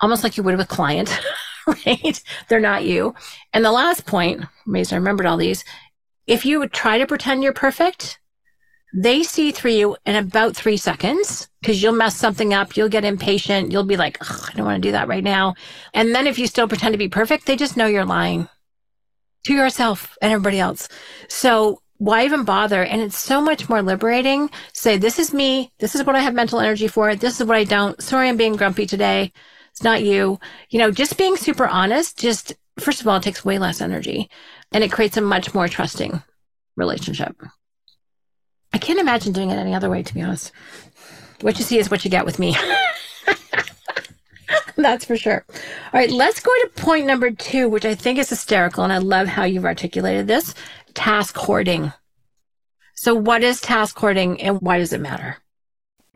almost 0.00 0.22
like 0.22 0.36
you 0.36 0.42
would 0.42 0.56
with 0.56 0.66
a 0.66 0.68
client, 0.68 1.18
right? 1.66 2.22
They're 2.48 2.60
not 2.60 2.84
you. 2.84 3.14
And 3.52 3.64
the 3.64 3.72
last 3.72 4.06
point, 4.06 4.44
amazed 4.66 4.92
I 4.92 4.96
remembered 4.96 5.26
all 5.26 5.36
these. 5.36 5.64
If 6.26 6.44
you 6.44 6.58
would 6.58 6.72
try 6.72 6.98
to 6.98 7.06
pretend 7.06 7.42
you're 7.42 7.54
perfect, 7.54 8.18
they 8.94 9.22
see 9.22 9.52
through 9.52 9.72
you 9.72 9.96
in 10.06 10.16
about 10.16 10.56
three 10.56 10.76
seconds 10.76 11.48
because 11.60 11.82
you'll 11.82 11.92
mess 11.92 12.16
something 12.16 12.54
up. 12.54 12.76
You'll 12.76 12.88
get 12.88 13.04
impatient. 13.04 13.70
You'll 13.70 13.84
be 13.84 13.96
like, 13.96 14.18
I 14.22 14.52
don't 14.54 14.64
want 14.64 14.82
to 14.82 14.88
do 14.88 14.92
that 14.92 15.08
right 15.08 15.24
now. 15.24 15.54
And 15.92 16.14
then 16.14 16.26
if 16.26 16.38
you 16.38 16.46
still 16.46 16.68
pretend 16.68 16.94
to 16.94 16.98
be 16.98 17.08
perfect, 17.08 17.46
they 17.46 17.56
just 17.56 17.76
know 17.76 17.86
you're 17.86 18.04
lying 18.04 18.48
to 19.44 19.52
yourself 19.52 20.16
and 20.22 20.32
everybody 20.32 20.58
else. 20.58 20.88
So 21.28 21.82
why 21.98 22.24
even 22.24 22.44
bother? 22.44 22.82
And 22.82 23.02
it's 23.02 23.18
so 23.18 23.40
much 23.40 23.68
more 23.68 23.82
liberating. 23.82 24.50
Say, 24.72 24.96
this 24.96 25.18
is 25.18 25.34
me. 25.34 25.72
This 25.78 25.94
is 25.94 26.04
what 26.04 26.16
I 26.16 26.20
have 26.20 26.34
mental 26.34 26.60
energy 26.60 26.88
for. 26.88 27.14
This 27.14 27.40
is 27.40 27.46
what 27.46 27.56
I 27.56 27.64
don't. 27.64 28.00
Sorry, 28.02 28.28
I'm 28.28 28.36
being 28.36 28.56
grumpy 28.56 28.86
today. 28.86 29.32
It's 29.70 29.82
not 29.82 30.02
you. 30.02 30.38
You 30.70 30.78
know, 30.78 30.90
just 30.90 31.18
being 31.18 31.36
super 31.36 31.66
honest, 31.66 32.18
just 32.18 32.54
first 32.78 33.00
of 33.00 33.08
all, 33.08 33.16
it 33.16 33.22
takes 33.22 33.44
way 33.44 33.58
less 33.58 33.80
energy 33.80 34.30
and 34.72 34.82
it 34.82 34.92
creates 34.92 35.16
a 35.16 35.20
much 35.20 35.54
more 35.54 35.68
trusting 35.68 36.22
relationship. 36.76 37.36
I 38.72 38.78
can't 38.78 38.98
imagine 38.98 39.32
doing 39.32 39.50
it 39.50 39.56
any 39.56 39.74
other 39.74 39.90
way, 39.90 40.02
to 40.02 40.14
be 40.14 40.22
honest. 40.22 40.52
What 41.40 41.58
you 41.58 41.64
see 41.64 41.78
is 41.78 41.90
what 41.90 42.04
you 42.04 42.10
get 42.10 42.26
with 42.26 42.38
me. 42.38 42.56
That's 44.76 45.04
for 45.04 45.16
sure. 45.16 45.44
All 45.48 46.00
right, 46.00 46.10
let's 46.10 46.40
go 46.40 46.50
to 46.62 46.70
point 46.76 47.06
number 47.06 47.30
two, 47.30 47.68
which 47.68 47.84
I 47.84 47.94
think 47.94 48.18
is 48.18 48.30
hysterical. 48.30 48.84
And 48.84 48.92
I 48.92 48.98
love 48.98 49.26
how 49.28 49.44
you've 49.44 49.64
articulated 49.64 50.26
this 50.26 50.54
task 50.94 51.36
hoarding. 51.36 51.92
So, 52.94 53.14
what 53.14 53.44
is 53.44 53.60
task 53.60 53.96
hoarding 53.98 54.40
and 54.40 54.60
why 54.60 54.78
does 54.78 54.92
it 54.92 55.00
matter? 55.00 55.36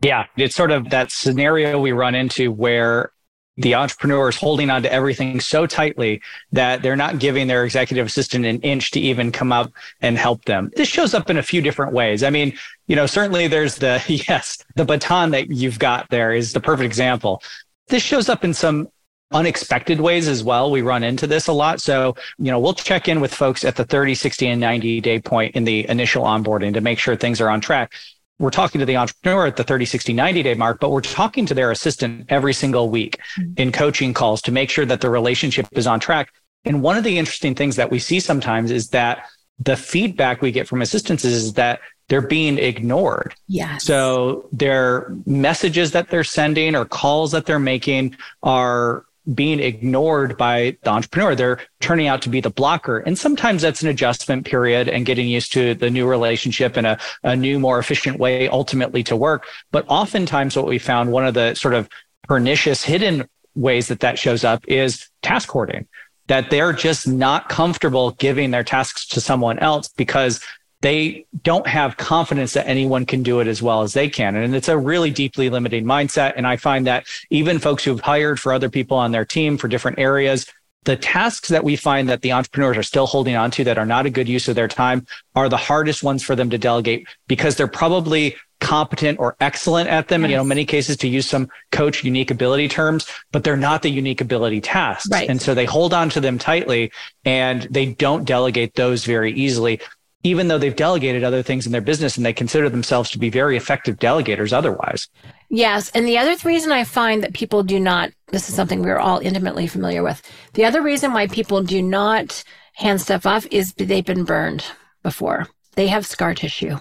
Yeah, 0.01 0.25
it's 0.35 0.55
sort 0.55 0.71
of 0.71 0.89
that 0.89 1.11
scenario 1.11 1.79
we 1.79 1.93
run 1.93 2.13
into 2.13 2.51
where 2.51 3.12
the 3.57 3.75
entrepreneur 3.75 4.29
is 4.29 4.35
holding 4.35 4.69
on 4.69 4.81
to 4.83 4.91
everything 4.91 5.39
so 5.39 5.67
tightly 5.67 6.21
that 6.51 6.81
they're 6.81 6.95
not 6.95 7.19
giving 7.19 7.47
their 7.47 7.63
executive 7.63 8.07
assistant 8.07 8.45
an 8.45 8.59
inch 8.61 8.91
to 8.91 8.99
even 8.99 9.31
come 9.31 9.51
up 9.51 9.71
and 10.01 10.17
help 10.17 10.45
them. 10.45 10.71
This 10.75 10.87
shows 10.87 11.13
up 11.13 11.29
in 11.29 11.37
a 11.37 11.43
few 11.43 11.61
different 11.61 11.93
ways. 11.93 12.23
I 12.23 12.31
mean, 12.31 12.57
you 12.87 12.95
know, 12.95 13.05
certainly 13.05 13.47
there's 13.47 13.75
the, 13.75 14.01
yes, 14.27 14.57
the 14.75 14.85
baton 14.85 15.31
that 15.31 15.51
you've 15.51 15.79
got 15.79 16.09
there 16.09 16.33
is 16.33 16.53
the 16.53 16.59
perfect 16.59 16.85
example. 16.85 17.43
This 17.89 18.01
shows 18.01 18.27
up 18.27 18.43
in 18.43 18.53
some 18.53 18.87
unexpected 19.31 19.99
ways 19.99 20.27
as 20.27 20.43
well. 20.43 20.71
We 20.71 20.81
run 20.81 21.03
into 21.03 21.27
this 21.27 21.47
a 21.47 21.53
lot. 21.53 21.81
So, 21.81 22.15
you 22.37 22.51
know, 22.51 22.59
we'll 22.59 22.73
check 22.73 23.07
in 23.07 23.19
with 23.19 23.33
folks 23.33 23.63
at 23.65 23.75
the 23.75 23.83
30, 23.83 24.15
60, 24.15 24.47
and 24.47 24.61
90 24.61 25.01
day 25.01 25.19
point 25.19 25.55
in 25.55 25.63
the 25.63 25.87
initial 25.89 26.23
onboarding 26.23 26.73
to 26.73 26.81
make 26.81 26.99
sure 26.99 27.15
things 27.15 27.41
are 27.41 27.49
on 27.49 27.61
track 27.61 27.93
we're 28.43 28.49
talking 28.49 28.79
to 28.79 28.85
the 28.85 28.97
entrepreneur 28.97 29.47
at 29.47 29.55
the 29.55 29.63
30, 29.63 29.85
60, 29.85 30.11
90 30.11 30.43
day 30.43 30.53
mark, 30.53 30.81
but 30.81 30.91
we're 30.91 30.99
talking 30.99 31.45
to 31.45 31.53
their 31.53 31.71
assistant 31.71 32.25
every 32.27 32.53
single 32.53 32.89
week 32.89 33.17
mm-hmm. 33.39 33.53
in 33.55 33.71
coaching 33.71 34.13
calls 34.13 34.41
to 34.41 34.51
make 34.51 34.69
sure 34.69 34.85
that 34.85 34.99
the 34.99 35.09
relationship 35.09 35.65
is 35.71 35.87
on 35.87 35.97
track. 35.97 36.29
And 36.65 36.81
one 36.81 36.97
of 36.97 37.05
the 37.05 37.17
interesting 37.17 37.55
things 37.55 37.77
that 37.77 37.89
we 37.89 37.99
see 37.99 38.19
sometimes 38.19 38.69
is 38.69 38.89
that 38.89 39.29
the 39.59 39.77
feedback 39.77 40.41
we 40.41 40.51
get 40.51 40.67
from 40.67 40.81
assistants 40.81 41.23
is 41.23 41.53
that 41.53 41.79
they're 42.09 42.19
being 42.19 42.57
ignored. 42.57 43.33
Yeah. 43.47 43.77
So 43.77 44.49
their 44.51 45.15
messages 45.25 45.91
that 45.91 46.09
they're 46.09 46.25
sending 46.25 46.75
or 46.75 46.83
calls 46.83 47.31
that 47.31 47.45
they're 47.45 47.59
making 47.59 48.17
are 48.43 49.05
being 49.33 49.59
ignored 49.59 50.37
by 50.37 50.77
the 50.83 50.89
entrepreneur. 50.89 51.35
They're 51.35 51.59
turning 51.79 52.07
out 52.07 52.21
to 52.23 52.29
be 52.29 52.41
the 52.41 52.49
blocker. 52.49 52.99
And 52.99 53.17
sometimes 53.17 53.61
that's 53.61 53.81
an 53.81 53.89
adjustment 53.89 54.45
period 54.45 54.89
and 54.89 55.05
getting 55.05 55.27
used 55.27 55.53
to 55.53 55.75
the 55.75 55.89
new 55.89 56.07
relationship 56.07 56.75
and 56.75 56.87
a, 56.87 56.99
a 57.23 57.35
new, 57.35 57.59
more 57.59 57.79
efficient 57.79 58.19
way 58.19 58.49
ultimately 58.49 59.03
to 59.03 59.15
work. 59.15 59.45
But 59.71 59.85
oftentimes 59.87 60.55
what 60.55 60.67
we 60.67 60.77
found, 60.77 61.11
one 61.11 61.25
of 61.25 61.33
the 61.33 61.53
sort 61.55 61.73
of 61.73 61.87
pernicious 62.27 62.83
hidden 62.83 63.27
ways 63.55 63.87
that 63.87 64.01
that 64.01 64.19
shows 64.19 64.43
up 64.43 64.65
is 64.67 65.09
task 65.21 65.49
hoarding 65.49 65.87
that 66.27 66.49
they're 66.49 66.73
just 66.73 67.07
not 67.07 67.49
comfortable 67.49 68.11
giving 68.11 68.51
their 68.51 68.63
tasks 68.63 69.05
to 69.07 69.21
someone 69.21 69.59
else 69.59 69.89
because 69.89 70.39
they 70.83 71.25
don't 71.43 71.65
have 71.65 71.95
confidence 71.95 72.53
that 72.53 72.67
anyone 72.67 73.05
can 73.05 73.23
do 73.23 73.39
it 73.39 73.47
as 73.47 73.61
well 73.61 73.83
as 73.83 73.93
they 73.93 74.09
can. 74.09 74.35
And 74.35 74.53
it's 74.53 74.67
a 74.67 74.77
really 74.77 75.11
deeply 75.11 75.49
limiting 75.49 75.85
mindset. 75.85 76.33
And 76.35 76.45
I 76.45 76.57
find 76.57 76.85
that 76.87 77.07
even 77.29 77.57
folks 77.57 77.85
who've 77.85 78.01
hired 78.01 78.37
for 78.37 78.51
other 78.51 78.69
people 78.69 78.97
on 78.97 79.13
their 79.13 79.23
team 79.23 79.57
for 79.57 79.69
different 79.69 79.97
areas, 79.97 80.45
the 80.83 80.97
tasks 80.97 81.47
that 81.47 81.63
we 81.63 81.77
find 81.77 82.09
that 82.09 82.21
the 82.21 82.33
entrepreneurs 82.33 82.75
are 82.75 82.83
still 82.83 83.07
holding 83.07 83.37
on 83.37 83.49
to 83.51 83.63
that 83.63 83.77
are 83.77 83.85
not 83.85 84.05
a 84.05 84.09
good 84.09 84.27
use 84.27 84.49
of 84.49 84.55
their 84.55 84.67
time 84.67 85.07
are 85.35 85.47
the 85.47 85.55
hardest 85.55 86.03
ones 86.03 86.21
for 86.21 86.35
them 86.35 86.49
to 86.49 86.57
delegate 86.57 87.07
because 87.27 87.55
they're 87.55 87.65
probably 87.65 88.35
competent 88.59 89.19
or 89.19 89.37
excellent 89.39 89.87
at 89.87 90.09
them. 90.09 90.21
Yes. 90.21 90.25
And, 90.25 90.31
you 90.31 90.37
know, 90.37 90.43
many 90.43 90.65
cases 90.65 90.97
to 90.97 91.07
use 91.07 91.25
some 91.25 91.49
coach 91.71 92.03
unique 92.03 92.29
ability 92.29 92.67
terms, 92.67 93.07
but 93.31 93.45
they're 93.45 93.55
not 93.55 93.83
the 93.83 93.89
unique 93.89 94.19
ability 94.19 94.59
tasks. 94.59 95.09
Right. 95.09 95.29
And 95.29 95.41
so 95.41 95.53
they 95.53 95.65
hold 95.65 95.93
on 95.93 96.09
to 96.09 96.19
them 96.19 96.37
tightly 96.37 96.91
and 97.23 97.61
they 97.71 97.93
don't 97.93 98.25
delegate 98.25 98.75
those 98.75 99.05
very 99.05 99.31
easily 99.31 99.79
even 100.23 100.47
though 100.47 100.57
they've 100.57 100.75
delegated 100.75 101.23
other 101.23 101.43
things 101.43 101.65
in 101.65 101.71
their 101.71 101.81
business 101.81 102.17
and 102.17 102.25
they 102.25 102.33
consider 102.33 102.69
themselves 102.69 103.09
to 103.11 103.19
be 103.19 103.29
very 103.29 103.57
effective 103.57 103.97
delegators 103.97 104.53
otherwise. 104.53 105.09
Yes. 105.49 105.91
And 105.91 106.07
the 106.07 106.17
other 106.17 106.35
reason 106.47 106.71
I 106.71 106.85
find 106.85 107.21
that 107.23 107.33
people 107.33 107.61
do 107.61 107.79
not, 107.79 108.11
this 108.27 108.49
is 108.49 108.55
something 108.55 108.81
we're 108.81 108.97
all 108.97 109.19
intimately 109.19 109.67
familiar 109.67 110.01
with. 110.01 110.21
The 110.53 110.65
other 110.65 110.81
reason 110.81 111.13
why 111.13 111.27
people 111.27 111.61
do 111.61 111.81
not 111.81 112.43
hand 112.75 113.01
stuff 113.01 113.25
off 113.25 113.45
is 113.51 113.73
they've 113.73 114.05
been 114.05 114.23
burned 114.23 114.65
before. 115.03 115.47
They 115.75 115.87
have 115.87 116.05
scar 116.05 116.33
tissue. 116.33 116.77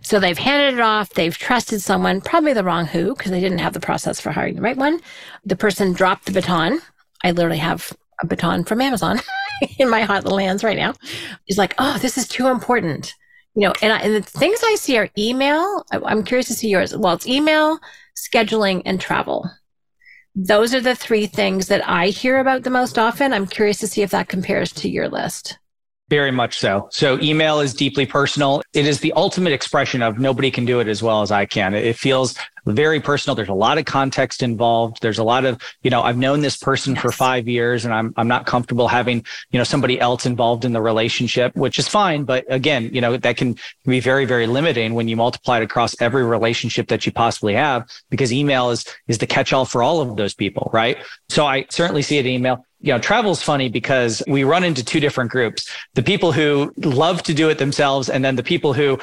So 0.00 0.20
they've 0.20 0.38
handed 0.38 0.74
it 0.74 0.80
off. 0.80 1.10
They've 1.10 1.36
trusted 1.36 1.80
someone, 1.80 2.20
probably 2.20 2.52
the 2.52 2.64
wrong 2.64 2.86
who, 2.86 3.14
because 3.14 3.30
they 3.30 3.40
didn't 3.40 3.58
have 3.58 3.72
the 3.72 3.80
process 3.80 4.20
for 4.20 4.30
hiring 4.30 4.54
the 4.54 4.62
right 4.62 4.76
one. 4.76 5.00
The 5.44 5.56
person 5.56 5.92
dropped 5.92 6.26
the 6.26 6.32
baton. 6.32 6.80
I 7.22 7.32
literally 7.32 7.58
have 7.58 7.92
a 8.22 8.26
baton 8.26 8.64
from 8.64 8.80
Amazon. 8.80 9.20
in 9.78 9.88
my 9.88 10.02
hot 10.02 10.24
little 10.24 10.38
hands 10.38 10.64
right 10.64 10.76
now. 10.76 10.94
He's 11.44 11.58
like, 11.58 11.74
oh, 11.78 11.98
this 11.98 12.18
is 12.18 12.28
too 12.28 12.48
important. 12.48 13.14
You 13.54 13.68
know, 13.68 13.74
and, 13.82 13.92
I, 13.92 13.98
and 13.98 14.14
the 14.14 14.22
things 14.22 14.60
I 14.64 14.74
see 14.76 14.98
are 14.98 15.08
email. 15.16 15.84
I'm 15.92 16.24
curious 16.24 16.48
to 16.48 16.54
see 16.54 16.68
yours. 16.68 16.96
Well, 16.96 17.14
it's 17.14 17.26
email, 17.26 17.78
scheduling, 18.16 18.82
and 18.84 19.00
travel. 19.00 19.48
Those 20.34 20.74
are 20.74 20.80
the 20.80 20.96
three 20.96 21.26
things 21.26 21.68
that 21.68 21.88
I 21.88 22.08
hear 22.08 22.38
about 22.38 22.64
the 22.64 22.70
most 22.70 22.98
often. 22.98 23.32
I'm 23.32 23.46
curious 23.46 23.78
to 23.78 23.86
see 23.86 24.02
if 24.02 24.10
that 24.10 24.28
compares 24.28 24.72
to 24.72 24.88
your 24.88 25.08
list. 25.08 25.58
Very 26.10 26.32
much 26.32 26.58
so. 26.58 26.88
So 26.90 27.18
email 27.20 27.60
is 27.60 27.72
deeply 27.72 28.04
personal. 28.04 28.62
It 28.74 28.86
is 28.86 29.00
the 29.00 29.12
ultimate 29.12 29.52
expression 29.52 30.02
of 30.02 30.18
nobody 30.18 30.50
can 30.50 30.64
do 30.64 30.80
it 30.80 30.88
as 30.88 31.02
well 31.02 31.22
as 31.22 31.30
I 31.30 31.46
can. 31.46 31.74
It 31.74 31.96
feels 31.96 32.34
very 32.66 33.00
personal. 33.00 33.34
There's 33.34 33.48
a 33.48 33.54
lot 33.54 33.78
of 33.78 33.84
context 33.84 34.42
involved. 34.42 34.98
There's 35.02 35.18
a 35.18 35.24
lot 35.24 35.44
of, 35.44 35.60
you 35.82 35.90
know, 35.90 36.02
I've 36.02 36.16
known 36.16 36.40
this 36.40 36.56
person 36.56 36.94
yes. 36.94 37.02
for 37.02 37.12
five 37.12 37.46
years 37.48 37.84
and 37.84 37.92
I'm, 37.92 38.14
I'm 38.16 38.28
not 38.28 38.46
comfortable 38.46 38.88
having, 38.88 39.24
you 39.50 39.58
know, 39.58 39.64
somebody 39.64 40.00
else 40.00 40.26
involved 40.26 40.64
in 40.64 40.72
the 40.72 40.80
relationship, 40.80 41.54
which 41.56 41.78
is 41.78 41.88
fine. 41.88 42.24
But 42.24 42.44
again, 42.48 42.90
you 42.92 43.00
know, 43.00 43.16
that 43.16 43.36
can 43.36 43.56
be 43.84 44.00
very, 44.00 44.24
very 44.24 44.46
limiting 44.46 44.94
when 44.94 45.08
you 45.08 45.16
multiply 45.16 45.58
it 45.58 45.62
across 45.62 46.00
every 46.00 46.24
relationship 46.24 46.88
that 46.88 47.06
you 47.06 47.12
possibly 47.12 47.54
have 47.54 47.88
because 48.10 48.32
email 48.32 48.70
is, 48.70 48.84
is 49.08 49.18
the 49.18 49.26
catch 49.26 49.52
all 49.52 49.64
for 49.64 49.82
all 49.82 50.00
of 50.00 50.16
those 50.16 50.34
people. 50.34 50.70
Right. 50.72 50.98
So 51.28 51.46
I 51.46 51.66
certainly 51.70 52.02
see 52.02 52.18
it 52.18 52.26
in 52.26 52.32
email 52.32 52.64
you 52.84 52.92
know, 52.92 52.98
travel's 52.98 53.42
funny 53.42 53.70
because 53.70 54.22
we 54.28 54.44
run 54.44 54.62
into 54.62 54.84
two 54.84 55.00
different 55.00 55.30
groups. 55.30 55.70
The 55.94 56.02
people 56.02 56.32
who 56.32 56.70
love 56.76 57.22
to 57.22 57.32
do 57.32 57.48
it 57.48 57.56
themselves 57.56 58.10
and 58.10 58.22
then 58.22 58.36
the 58.36 58.42
people 58.42 58.74
who 58.74 58.98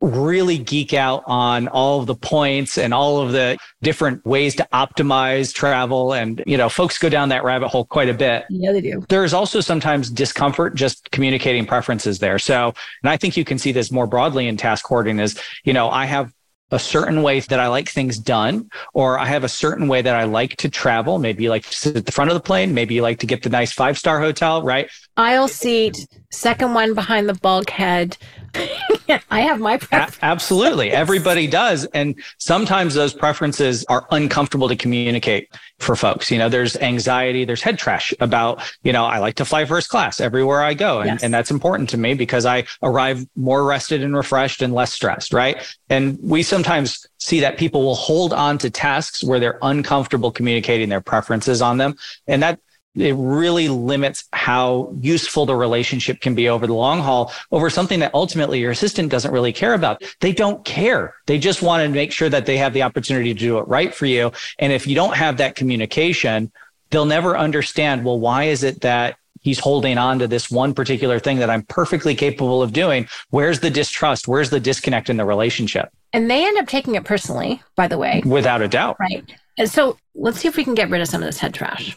really 0.00 0.58
geek 0.58 0.92
out 0.92 1.22
on 1.26 1.68
all 1.68 2.00
of 2.00 2.06
the 2.06 2.14
points 2.14 2.76
and 2.76 2.92
all 2.92 3.20
of 3.20 3.32
the 3.32 3.56
different 3.82 4.24
ways 4.26 4.54
to 4.56 4.68
optimize 4.72 5.54
travel. 5.54 6.12
And, 6.12 6.42
you 6.46 6.56
know, 6.56 6.68
folks 6.68 6.98
go 6.98 7.08
down 7.08 7.30
that 7.30 7.44
rabbit 7.44 7.68
hole 7.68 7.84
quite 7.84 8.08
a 8.08 8.14
bit. 8.14 8.44
Yeah, 8.50 8.72
they 8.72 8.82
do. 8.82 9.04
There's 9.08 9.32
also 9.32 9.60
sometimes 9.60 10.10
discomfort 10.10 10.74
just 10.74 11.10
communicating 11.10 11.66
preferences 11.66 12.18
there. 12.18 12.38
So, 12.38 12.74
and 13.02 13.10
I 13.10 13.16
think 13.16 13.36
you 13.36 13.44
can 13.44 13.58
see 13.58 13.72
this 13.72 13.90
more 13.90 14.06
broadly 14.06 14.48
in 14.48 14.56
task 14.56 14.86
hoarding 14.86 15.18
is, 15.18 15.40
you 15.64 15.72
know, 15.72 15.88
I 15.88 16.04
have 16.06 16.32
a 16.72 16.78
certain 16.78 17.22
way 17.22 17.38
that 17.38 17.60
I 17.60 17.68
like 17.68 17.88
things 17.88 18.18
done, 18.18 18.68
or 18.92 19.20
I 19.20 19.26
have 19.26 19.44
a 19.44 19.48
certain 19.48 19.86
way 19.86 20.02
that 20.02 20.16
I 20.16 20.24
like 20.24 20.56
to 20.56 20.68
travel. 20.68 21.18
Maybe 21.18 21.44
you 21.44 21.50
like 21.50 21.64
to 21.64 21.72
sit 21.72 21.96
at 21.96 22.06
the 22.06 22.12
front 22.12 22.30
of 22.30 22.34
the 22.34 22.40
plane. 22.40 22.74
Maybe 22.74 22.94
you 22.94 23.02
like 23.02 23.20
to 23.20 23.26
get 23.26 23.42
the 23.44 23.50
nice 23.50 23.72
five 23.72 23.96
star 23.96 24.20
hotel, 24.20 24.62
right? 24.62 24.90
Aisle 25.16 25.48
seat, 25.48 26.06
second 26.32 26.74
one 26.74 26.94
behind 26.94 27.28
the 27.28 27.34
bulkhead. 27.34 28.16
I 29.30 29.40
have 29.40 29.60
my 29.60 29.76
preference. 29.76 30.16
A- 30.16 30.24
absolutely. 30.24 30.90
Everybody 30.90 31.46
does. 31.46 31.84
And 31.86 32.20
sometimes 32.38 32.94
those 32.94 33.14
preferences 33.14 33.84
are 33.88 34.06
uncomfortable 34.10 34.68
to 34.68 34.76
communicate 34.76 35.48
for 35.78 35.94
folks. 35.94 36.30
You 36.30 36.38
know, 36.38 36.48
there's 36.48 36.76
anxiety, 36.76 37.44
there's 37.44 37.62
head 37.62 37.78
trash 37.78 38.12
about, 38.20 38.62
you 38.82 38.92
know, 38.92 39.04
I 39.04 39.18
like 39.18 39.36
to 39.36 39.44
fly 39.44 39.64
first 39.64 39.88
class 39.88 40.20
everywhere 40.20 40.62
I 40.62 40.74
go. 40.74 41.00
And, 41.00 41.10
yes. 41.10 41.22
and 41.22 41.32
that's 41.32 41.50
important 41.50 41.90
to 41.90 41.98
me 41.98 42.14
because 42.14 42.46
I 42.46 42.64
arrive 42.82 43.26
more 43.36 43.64
rested 43.64 44.02
and 44.02 44.16
refreshed 44.16 44.62
and 44.62 44.74
less 44.74 44.92
stressed. 44.92 45.32
Right. 45.32 45.62
And 45.88 46.18
we 46.22 46.42
sometimes 46.42 47.06
see 47.18 47.40
that 47.40 47.58
people 47.58 47.82
will 47.82 47.94
hold 47.94 48.32
on 48.32 48.58
to 48.58 48.70
tasks 48.70 49.22
where 49.22 49.40
they're 49.40 49.58
uncomfortable 49.62 50.30
communicating 50.30 50.88
their 50.88 51.00
preferences 51.00 51.62
on 51.62 51.78
them. 51.78 51.96
And 52.26 52.42
that 52.42 52.60
it 52.96 53.14
really 53.14 53.68
limits 53.68 54.24
how 54.32 54.92
useful 55.00 55.46
the 55.46 55.54
relationship 55.54 56.20
can 56.20 56.34
be 56.34 56.48
over 56.48 56.66
the 56.66 56.74
long 56.74 57.00
haul 57.00 57.32
over 57.52 57.68
something 57.68 58.00
that 58.00 58.14
ultimately 58.14 58.60
your 58.60 58.70
assistant 58.70 59.10
doesn't 59.10 59.32
really 59.32 59.52
care 59.52 59.74
about. 59.74 60.02
They 60.20 60.32
don't 60.32 60.64
care. 60.64 61.14
They 61.26 61.38
just 61.38 61.62
want 61.62 61.82
to 61.82 61.88
make 61.88 62.10
sure 62.10 62.28
that 62.28 62.46
they 62.46 62.56
have 62.56 62.72
the 62.72 62.82
opportunity 62.82 63.34
to 63.34 63.38
do 63.38 63.58
it 63.58 63.68
right 63.68 63.94
for 63.94 64.06
you. 64.06 64.32
And 64.58 64.72
if 64.72 64.86
you 64.86 64.94
don't 64.94 65.14
have 65.14 65.36
that 65.36 65.56
communication, 65.56 66.50
they'll 66.90 67.04
never 67.04 67.36
understand, 67.36 68.04
well, 68.04 68.18
why 68.18 68.44
is 68.44 68.62
it 68.62 68.80
that 68.80 69.16
he's 69.40 69.58
holding 69.58 69.98
on 69.98 70.18
to 70.20 70.26
this 70.26 70.50
one 70.50 70.72
particular 70.74 71.18
thing 71.18 71.38
that 71.38 71.50
I'm 71.50 71.62
perfectly 71.62 72.14
capable 72.14 72.62
of 72.62 72.72
doing? 72.72 73.08
Where's 73.30 73.60
the 73.60 73.70
distrust? 73.70 74.26
Where's 74.26 74.50
the 74.50 74.60
disconnect 74.60 75.10
in 75.10 75.18
the 75.18 75.24
relationship? 75.24 75.90
And 76.12 76.30
they 76.30 76.46
end 76.46 76.56
up 76.58 76.66
taking 76.66 76.94
it 76.94 77.04
personally, 77.04 77.62
by 77.74 77.88
the 77.88 77.98
way. 77.98 78.22
Without 78.24 78.62
a 78.62 78.68
doubt. 78.68 78.96
Right. 78.98 79.24
And 79.58 79.70
so 79.70 79.98
let's 80.14 80.40
see 80.40 80.48
if 80.48 80.56
we 80.56 80.64
can 80.64 80.74
get 80.74 80.88
rid 80.88 81.02
of 81.02 81.08
some 81.08 81.22
of 81.22 81.26
this 81.26 81.38
head 81.38 81.52
trash 81.52 81.96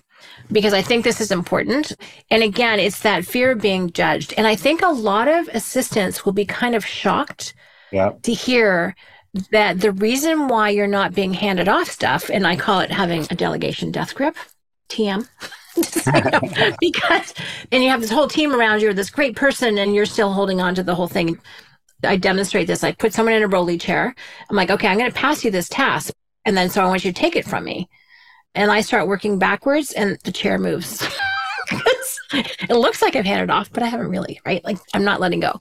because 0.51 0.73
I 0.73 0.81
think 0.81 1.03
this 1.03 1.21
is 1.21 1.31
important. 1.31 1.93
And 2.29 2.43
again, 2.43 2.79
it's 2.79 3.01
that 3.01 3.25
fear 3.25 3.51
of 3.51 3.61
being 3.61 3.91
judged. 3.91 4.33
And 4.37 4.47
I 4.47 4.55
think 4.55 4.81
a 4.81 4.89
lot 4.89 5.27
of 5.27 5.47
assistants 5.49 6.25
will 6.25 6.33
be 6.33 6.45
kind 6.45 6.75
of 6.75 6.85
shocked 6.85 7.53
yeah. 7.91 8.13
to 8.23 8.33
hear 8.33 8.95
that 9.51 9.79
the 9.79 9.91
reason 9.91 10.47
why 10.47 10.69
you're 10.69 10.87
not 10.87 11.13
being 11.13 11.33
handed 11.33 11.67
off 11.67 11.89
stuff, 11.89 12.29
and 12.29 12.47
I 12.47 12.55
call 12.55 12.79
it 12.79 12.91
having 12.91 13.27
a 13.29 13.35
delegation 13.35 13.91
death 13.91 14.15
grip, 14.15 14.35
TM. 14.89 15.27
because 16.79 17.33
and 17.71 17.83
you 17.83 17.89
have 17.89 18.01
this 18.01 18.09
whole 18.09 18.27
team 18.27 18.53
around 18.53 18.81
you, 18.81 18.91
this 18.91 19.11
great 19.11 19.35
person, 19.35 19.77
and 19.77 19.93
you're 19.93 20.05
still 20.05 20.33
holding 20.33 20.59
on 20.59 20.75
to 20.75 20.83
the 20.83 20.95
whole 20.95 21.07
thing. 21.07 21.39
I 22.03 22.17
demonstrate 22.17 22.67
this. 22.67 22.83
I 22.83 22.91
put 22.93 23.13
someone 23.13 23.35
in 23.35 23.43
a 23.43 23.47
rolly 23.47 23.77
chair. 23.77 24.15
I'm 24.49 24.55
like, 24.55 24.71
okay, 24.71 24.87
I'm 24.87 24.97
going 24.97 25.11
to 25.11 25.17
pass 25.17 25.43
you 25.43 25.51
this 25.51 25.69
task. 25.69 26.13
And 26.45 26.57
then 26.57 26.69
so 26.69 26.81
I 26.81 26.87
want 26.87 27.05
you 27.05 27.11
to 27.11 27.19
take 27.19 27.35
it 27.35 27.45
from 27.45 27.65
me 27.65 27.87
and 28.55 28.71
I 28.71 28.81
start 28.81 29.07
working 29.07 29.39
backwards 29.39 29.91
and 29.91 30.17
the 30.23 30.31
chair 30.31 30.57
moves. 30.57 31.01
it 32.33 32.69
looks 32.69 33.01
like 33.01 33.15
I've 33.15 33.25
handed 33.25 33.49
off, 33.49 33.71
but 33.71 33.83
I 33.83 33.87
haven't 33.87 34.09
really, 34.09 34.39
right? 34.45 34.63
Like 34.63 34.77
I'm 34.93 35.03
not 35.03 35.19
letting 35.19 35.39
go. 35.39 35.59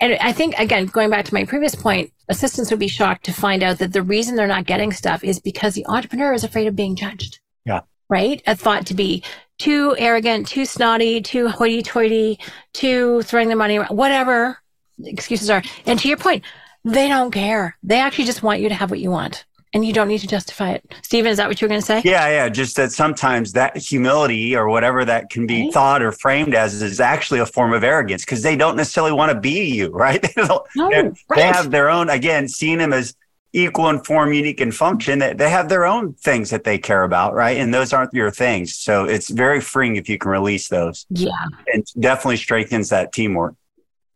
And 0.00 0.14
I 0.20 0.32
think, 0.32 0.58
again, 0.58 0.86
going 0.86 1.10
back 1.10 1.26
to 1.26 1.34
my 1.34 1.44
previous 1.44 1.74
point, 1.74 2.12
assistants 2.28 2.70
would 2.70 2.80
be 2.80 2.88
shocked 2.88 3.24
to 3.26 3.32
find 3.32 3.62
out 3.62 3.78
that 3.78 3.92
the 3.92 4.02
reason 4.02 4.34
they're 4.34 4.46
not 4.46 4.66
getting 4.66 4.92
stuff 4.92 5.22
is 5.22 5.38
because 5.38 5.74
the 5.74 5.86
entrepreneur 5.86 6.32
is 6.32 6.44
afraid 6.44 6.66
of 6.66 6.76
being 6.76 6.96
judged. 6.96 7.40
Yeah. 7.64 7.80
Right? 8.08 8.42
A 8.46 8.56
thought 8.56 8.86
to 8.86 8.94
be 8.94 9.22
too 9.58 9.94
arrogant, 9.98 10.48
too 10.48 10.64
snotty, 10.64 11.20
too 11.20 11.48
hoity 11.48 11.82
toity, 11.82 12.38
too 12.72 13.22
throwing 13.22 13.48
the 13.48 13.56
money 13.56 13.78
around, 13.78 13.94
whatever 13.94 14.58
excuses 15.04 15.50
are. 15.50 15.62
And 15.84 15.98
to 15.98 16.08
your 16.08 16.16
point, 16.16 16.44
they 16.84 17.08
don't 17.08 17.30
care. 17.30 17.76
They 17.82 18.00
actually 18.00 18.24
just 18.24 18.42
want 18.42 18.60
you 18.60 18.70
to 18.70 18.74
have 18.74 18.90
what 18.90 19.00
you 19.00 19.10
want 19.10 19.44
and 19.72 19.84
you 19.84 19.92
don't 19.92 20.08
need 20.08 20.18
to 20.18 20.26
justify 20.26 20.70
it. 20.70 20.92
Steven, 21.02 21.30
is 21.30 21.36
that 21.36 21.48
what 21.48 21.60
you 21.60 21.66
were 21.66 21.68
going 21.68 21.80
to 21.80 21.86
say? 21.86 22.02
Yeah, 22.04 22.28
yeah. 22.28 22.48
Just 22.48 22.76
that 22.76 22.92
sometimes 22.92 23.52
that 23.52 23.76
humility 23.76 24.56
or 24.56 24.68
whatever 24.68 25.04
that 25.04 25.30
can 25.30 25.46
be 25.46 25.62
right. 25.62 25.72
thought 25.72 26.02
or 26.02 26.12
framed 26.12 26.54
as 26.54 26.82
is 26.82 27.00
actually 27.00 27.40
a 27.40 27.46
form 27.46 27.72
of 27.72 27.84
arrogance 27.84 28.24
because 28.24 28.42
they 28.42 28.56
don't 28.56 28.76
necessarily 28.76 29.12
want 29.12 29.32
to 29.32 29.38
be 29.38 29.66
you, 29.66 29.88
right? 29.92 30.22
they, 30.22 30.32
no, 30.36 30.64
right. 30.76 31.14
they 31.34 31.42
have 31.42 31.70
their 31.70 31.88
own, 31.88 32.10
again, 32.10 32.48
seeing 32.48 32.78
them 32.78 32.92
as 32.92 33.14
equal 33.52 33.88
in 33.88 34.02
form, 34.04 34.32
unique 34.32 34.60
in 34.60 34.72
function, 34.72 35.18
that 35.18 35.38
they 35.38 35.50
have 35.50 35.68
their 35.68 35.84
own 35.84 36.14
things 36.14 36.50
that 36.50 36.64
they 36.64 36.78
care 36.78 37.02
about, 37.02 37.34
right? 37.34 37.56
And 37.56 37.72
those 37.74 37.92
aren't 37.92 38.14
your 38.14 38.30
things. 38.30 38.76
So 38.76 39.04
it's 39.04 39.28
very 39.28 39.60
freeing 39.60 39.96
if 39.96 40.08
you 40.08 40.18
can 40.18 40.30
release 40.30 40.68
those. 40.68 41.06
Yeah. 41.10 41.30
And 41.72 41.84
definitely 41.98 42.36
strengthens 42.36 42.88
that 42.90 43.12
teamwork. 43.12 43.54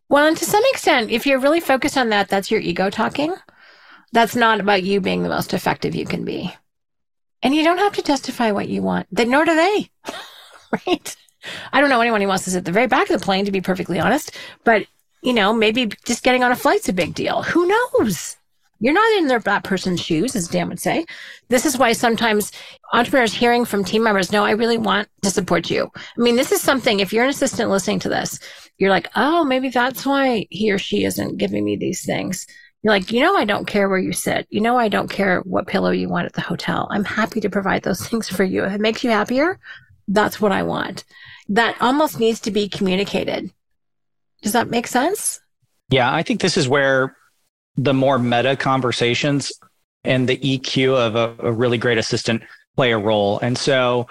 Well, 0.09 0.27
and 0.27 0.37
to 0.37 0.45
some 0.45 0.62
extent, 0.67 1.11
if 1.11 1.27
you're 1.27 1.40
really 1.40 1.61
focused 1.61 1.97
on 1.97 2.11
that, 2.11 2.29
that's 2.29 2.51
your 2.51 2.61
ego 2.61 2.90
talking. 2.90 3.35
That's 4.14 4.37
not 4.37 4.61
about 4.61 4.85
you 4.85 5.00
being 5.00 5.24
the 5.24 5.29
most 5.29 5.53
effective 5.53 5.96
you 5.96 6.07
can 6.07 6.24
be. 6.24 6.55
And 7.42 7.53
you 7.53 7.64
don't 7.64 7.79
have 7.79 7.94
to 7.94 8.03
justify 8.03 8.53
what 8.53 8.68
you 8.68 8.81
want, 8.81 9.09
then 9.11 9.29
nor 9.29 9.44
do 9.44 9.57
they. 9.57 9.90
right? 10.87 11.16
I 11.72 11.81
don't 11.81 11.90
know 11.90 12.00
anyone 12.00 12.20
who 12.20 12.29
wants 12.29 12.44
to 12.44 12.50
sit 12.50 12.59
at 12.59 12.64
the 12.64 12.70
very 12.70 12.87
back 12.87 13.11
of 13.11 13.18
the 13.18 13.24
plane, 13.24 13.44
to 13.44 13.50
be 13.50 13.61
perfectly 13.61 13.98
honest. 13.98 14.31
But, 14.62 14.87
you 15.22 15.33
know, 15.33 15.53
maybe 15.53 15.90
just 16.05 16.22
getting 16.22 16.44
on 16.44 16.53
a 16.53 16.57
flight's 16.57 16.88
a 16.88 16.92
big 16.92 17.14
deal. 17.14 17.42
Who 17.42 17.66
knows? 17.66 18.37
You're 18.79 18.94
not 18.94 19.18
in 19.18 19.27
their, 19.27 19.40
that 19.40 19.64
person's 19.64 20.00
shoes, 20.00 20.37
as 20.37 20.46
Dan 20.46 20.68
would 20.68 20.79
say. 20.79 21.07
This 21.48 21.66
is 21.66 21.77
why 21.77 21.92
sometimes 21.92 22.53
entrepreneurs 22.92 23.35
hearing 23.35 23.64
from 23.64 23.83
team 23.83 24.05
members, 24.05 24.31
no, 24.31 24.44
I 24.44 24.53
really 24.53 24.79
want 24.79 25.09
to 25.22 25.31
support 25.31 25.70
you. 25.70 25.90
I 25.96 26.20
mean, 26.20 26.37
this 26.37 26.53
is 26.53 26.61
something, 26.61 27.00
if 27.00 27.12
you're 27.12 27.24
an 27.24 27.31
assistant 27.31 27.68
listening 27.68 27.98
to 28.00 28.09
this, 28.09 28.38
you're 28.79 28.90
like, 28.90 29.11
oh, 29.16 29.44
maybe 29.44 29.70
that's 29.70 30.07
why 30.07 30.46
he 30.50 30.70
or 30.70 30.79
she 30.79 31.05
isn't 31.05 31.38
giving 31.38 31.64
me 31.64 31.74
these 31.74 32.05
things. 32.05 32.46
You're 32.85 32.92
like, 32.92 33.11
you 33.11 33.20
know, 33.20 33.35
I 33.35 33.47
don't 33.47 33.66
care 33.66 33.88
where 33.88 33.99
you 33.99 34.12
sit. 34.12 34.47
You 34.51 34.61
know, 34.61 34.77
I 34.77 34.88
don't 34.88 35.09
care 35.09 35.40
what 35.40 35.66
pillow 35.66 35.90
you 35.90 36.07
want 36.11 36.27
at 36.27 36.35
the 36.35 36.42
hotel. 36.42 36.87
I'm 36.90 37.05
happy 37.05 37.40
to 37.40 37.49
provide 37.49 37.83
those 37.83 38.07
things 38.09 38.29
for 38.29 38.44
you. 38.44 38.62
If 38.64 38.75
it 38.75 38.81
makes 38.81 39.03
you 39.03 39.11
happier, 39.11 39.59
that's 40.07 40.38
what 40.38 40.53
I 40.53 40.62
want. 40.62 41.05
That 41.49 41.77
almost 41.81 42.20
needs 42.20 42.40
to 42.40 42.51
be 42.51 42.68
communicated. 42.68 43.51
Does 44.42 44.53
that 44.53 44.68
make 44.68 44.87
sense? 44.87 45.40
Yeah, 45.88 46.12
I 46.12 46.23
think 46.23 46.42
this 46.42 46.59
is 46.59 46.68
where 46.68 47.16
the 47.77 47.94
more 47.94 48.18
meta 48.18 48.55
conversations 48.55 49.51
and 50.05 50.29
the 50.29 50.37
EQ 50.37 50.94
of 50.94 51.16
a, 51.16 51.35
a 51.49 51.53
really 51.53 51.79
great 51.79 51.97
assistant 51.97 52.42
play 52.77 52.92
a 52.92 52.99
role. 52.99 53.38
And 53.40 53.57
so 53.57 54.09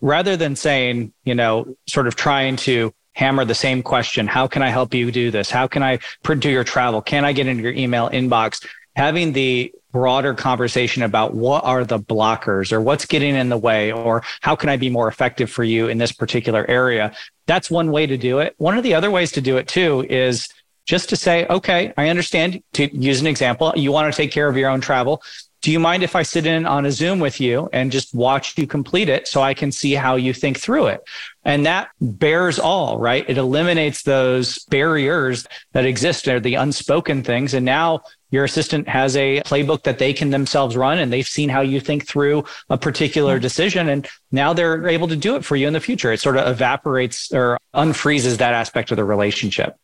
rather 0.00 0.36
than 0.36 0.54
saying, 0.54 1.12
you 1.24 1.34
know, 1.34 1.76
sort 1.88 2.06
of 2.06 2.14
trying 2.14 2.54
to 2.56 2.94
hammer 3.12 3.44
the 3.44 3.54
same 3.54 3.82
question, 3.82 4.26
how 4.26 4.46
can 4.46 4.62
I 4.62 4.68
help 4.68 4.94
you 4.94 5.12
do 5.12 5.30
this? 5.30 5.50
How 5.50 5.66
can 5.66 5.82
I 5.82 5.98
to 6.24 6.50
your 6.50 6.64
travel? 6.64 7.02
Can 7.02 7.24
I 7.24 7.32
get 7.32 7.46
into 7.46 7.62
your 7.62 7.72
email 7.72 8.08
inbox? 8.10 8.66
Having 8.96 9.32
the 9.32 9.72
broader 9.92 10.34
conversation 10.34 11.02
about 11.02 11.34
what 11.34 11.64
are 11.64 11.84
the 11.84 11.98
blockers 11.98 12.72
or 12.72 12.80
what's 12.80 13.04
getting 13.04 13.34
in 13.34 13.50
the 13.50 13.58
way 13.58 13.92
or 13.92 14.22
how 14.40 14.56
can 14.56 14.68
I 14.68 14.76
be 14.76 14.90
more 14.90 15.06
effective 15.06 15.50
for 15.50 15.64
you 15.64 15.88
in 15.88 15.98
this 15.98 16.12
particular 16.12 16.68
area. 16.68 17.12
That's 17.46 17.70
one 17.70 17.92
way 17.92 18.06
to 18.06 18.16
do 18.16 18.38
it. 18.38 18.54
One 18.56 18.76
of 18.76 18.82
the 18.82 18.94
other 18.94 19.10
ways 19.10 19.32
to 19.32 19.40
do 19.40 19.58
it 19.58 19.68
too 19.68 20.06
is 20.08 20.48
just 20.86 21.10
to 21.10 21.16
say, 21.16 21.46
okay, 21.46 21.92
I 21.96 22.08
understand 22.08 22.62
to 22.72 22.94
use 22.96 23.20
an 23.20 23.26
example. 23.26 23.72
You 23.76 23.92
want 23.92 24.12
to 24.12 24.16
take 24.16 24.32
care 24.32 24.48
of 24.48 24.56
your 24.56 24.70
own 24.70 24.80
travel. 24.80 25.22
Do 25.62 25.70
you 25.70 25.78
mind 25.78 26.02
if 26.02 26.16
I 26.16 26.24
sit 26.24 26.44
in 26.44 26.66
on 26.66 26.86
a 26.86 26.90
Zoom 26.90 27.20
with 27.20 27.40
you 27.40 27.68
and 27.72 27.92
just 27.92 28.12
watch 28.12 28.58
you 28.58 28.66
complete 28.66 29.08
it 29.08 29.28
so 29.28 29.42
I 29.42 29.54
can 29.54 29.70
see 29.70 29.94
how 29.94 30.16
you 30.16 30.34
think 30.34 30.58
through 30.58 30.88
it? 30.88 31.04
And 31.44 31.66
that 31.66 31.90
bears 32.00 32.58
all, 32.58 32.98
right? 32.98 33.24
It 33.28 33.38
eliminates 33.38 34.02
those 34.02 34.58
barriers 34.64 35.46
that 35.70 35.86
exist 35.86 36.26
or 36.26 36.40
the 36.40 36.56
unspoken 36.56 37.22
things. 37.22 37.54
And 37.54 37.64
now 37.64 38.02
your 38.32 38.42
assistant 38.42 38.88
has 38.88 39.16
a 39.16 39.40
playbook 39.42 39.84
that 39.84 39.98
they 39.98 40.12
can 40.12 40.30
themselves 40.30 40.76
run 40.76 40.98
and 40.98 41.12
they've 41.12 41.26
seen 41.26 41.48
how 41.48 41.60
you 41.60 41.78
think 41.78 42.08
through 42.08 42.44
a 42.68 42.76
particular 42.76 43.34
mm-hmm. 43.34 43.42
decision. 43.42 43.88
And 43.88 44.08
now 44.32 44.52
they're 44.54 44.88
able 44.88 45.06
to 45.08 45.16
do 45.16 45.36
it 45.36 45.44
for 45.44 45.54
you 45.54 45.68
in 45.68 45.74
the 45.74 45.80
future. 45.80 46.10
It 46.10 46.18
sort 46.18 46.38
of 46.38 46.48
evaporates 46.48 47.32
or 47.32 47.56
unfreezes 47.72 48.38
that 48.38 48.54
aspect 48.54 48.90
of 48.90 48.96
the 48.96 49.04
relationship. 49.04 49.76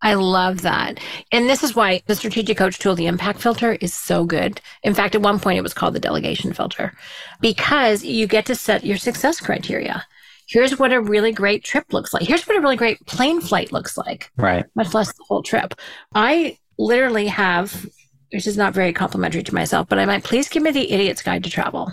I 0.00 0.14
love 0.14 0.62
that. 0.62 1.00
And 1.32 1.48
this 1.48 1.62
is 1.62 1.74
why 1.74 2.02
the 2.06 2.14
strategic 2.14 2.56
coach 2.56 2.78
tool, 2.78 2.94
the 2.94 3.06
impact 3.06 3.40
filter, 3.40 3.72
is 3.80 3.92
so 3.92 4.24
good. 4.24 4.60
In 4.82 4.94
fact, 4.94 5.14
at 5.14 5.22
one 5.22 5.40
point 5.40 5.58
it 5.58 5.62
was 5.62 5.74
called 5.74 5.94
the 5.94 6.00
delegation 6.00 6.52
filter 6.52 6.92
because 7.40 8.04
you 8.04 8.26
get 8.26 8.46
to 8.46 8.54
set 8.54 8.84
your 8.84 8.96
success 8.96 9.40
criteria. 9.40 10.06
Here's 10.48 10.78
what 10.78 10.92
a 10.92 11.00
really 11.00 11.32
great 11.32 11.64
trip 11.64 11.92
looks 11.92 12.14
like. 12.14 12.22
Here's 12.22 12.46
what 12.46 12.56
a 12.56 12.60
really 12.60 12.76
great 12.76 13.04
plane 13.06 13.40
flight 13.40 13.72
looks 13.72 13.98
like. 13.98 14.30
Right. 14.36 14.64
Much 14.74 14.94
less 14.94 15.12
the 15.12 15.24
whole 15.28 15.42
trip. 15.42 15.74
I 16.14 16.58
literally 16.78 17.26
have, 17.26 17.86
which 18.32 18.46
is 18.46 18.56
not 18.56 18.72
very 18.72 18.92
complimentary 18.92 19.42
to 19.42 19.54
myself, 19.54 19.88
but 19.88 19.98
I 19.98 20.06
might 20.06 20.24
please 20.24 20.48
give 20.48 20.62
me 20.62 20.70
the 20.70 20.90
idiot's 20.90 21.22
guide 21.22 21.44
to 21.44 21.50
travel. 21.50 21.92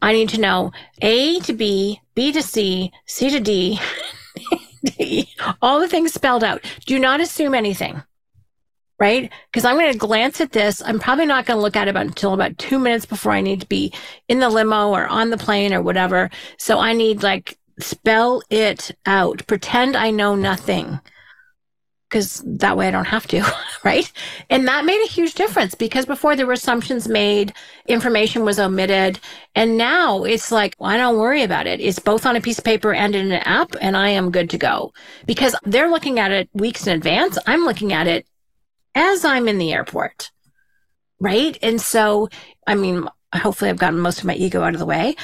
I 0.00 0.12
need 0.12 0.28
to 0.30 0.40
know 0.40 0.70
A 1.00 1.40
to 1.40 1.52
B, 1.52 2.00
B 2.14 2.30
to 2.32 2.42
C, 2.42 2.92
C 3.06 3.30
to 3.30 3.40
D. 3.40 3.80
all 5.62 5.80
the 5.80 5.88
things 5.88 6.12
spelled 6.12 6.44
out. 6.44 6.64
Do 6.86 6.98
not 6.98 7.20
assume 7.20 7.54
anything, 7.54 8.02
right? 8.98 9.30
Because 9.50 9.64
I'm 9.64 9.76
going 9.76 9.92
to 9.92 9.98
glance 9.98 10.40
at 10.40 10.52
this. 10.52 10.82
I'm 10.82 10.98
probably 10.98 11.26
not 11.26 11.46
going 11.46 11.58
to 11.58 11.62
look 11.62 11.76
at 11.76 11.88
it 11.88 11.96
until 11.96 12.34
about 12.34 12.58
two 12.58 12.78
minutes 12.78 13.06
before 13.06 13.32
I 13.32 13.40
need 13.40 13.60
to 13.60 13.68
be 13.68 13.92
in 14.28 14.40
the 14.40 14.50
limo 14.50 14.90
or 14.90 15.06
on 15.06 15.30
the 15.30 15.38
plane 15.38 15.72
or 15.72 15.82
whatever. 15.82 16.30
So 16.58 16.78
I 16.78 16.92
need 16.92 17.22
like 17.22 17.58
spell 17.80 18.42
it 18.50 18.90
out. 19.06 19.46
Pretend 19.46 19.96
I 19.96 20.10
know 20.10 20.34
nothing 20.34 21.00
because 22.14 22.44
that 22.46 22.76
way 22.76 22.86
I 22.86 22.92
don't 22.92 23.06
have 23.06 23.26
to, 23.26 23.44
right? 23.84 24.10
And 24.48 24.68
that 24.68 24.84
made 24.84 25.02
a 25.04 25.10
huge 25.10 25.34
difference 25.34 25.74
because 25.74 26.06
before 26.06 26.36
there 26.36 26.46
were 26.46 26.52
assumptions 26.52 27.08
made, 27.08 27.52
information 27.88 28.44
was 28.44 28.60
omitted. 28.60 29.18
And 29.56 29.76
now 29.76 30.22
it's 30.22 30.52
like, 30.52 30.76
well, 30.78 30.92
I 30.92 30.96
don't 30.96 31.18
worry 31.18 31.42
about 31.42 31.66
it. 31.66 31.80
It's 31.80 31.98
both 31.98 32.24
on 32.24 32.36
a 32.36 32.40
piece 32.40 32.58
of 32.58 32.64
paper 32.64 32.94
and 32.94 33.16
in 33.16 33.32
an 33.32 33.42
app, 33.42 33.74
and 33.80 33.96
I 33.96 34.10
am 34.10 34.30
good 34.30 34.48
to 34.50 34.58
go 34.58 34.92
because 35.26 35.56
they're 35.64 35.90
looking 35.90 36.20
at 36.20 36.30
it 36.30 36.48
weeks 36.52 36.86
in 36.86 36.94
advance. 36.94 37.36
I'm 37.48 37.64
looking 37.64 37.92
at 37.92 38.06
it 38.06 38.28
as 38.94 39.24
I'm 39.24 39.48
in 39.48 39.58
the 39.58 39.72
airport, 39.72 40.30
right? 41.18 41.58
And 41.62 41.80
so, 41.80 42.28
I 42.64 42.76
mean, 42.76 43.08
hopefully 43.34 43.70
I've 43.70 43.78
gotten 43.78 43.98
most 43.98 44.20
of 44.20 44.24
my 44.24 44.36
ego 44.36 44.62
out 44.62 44.74
of 44.74 44.78
the 44.78 44.86
way. 44.86 45.16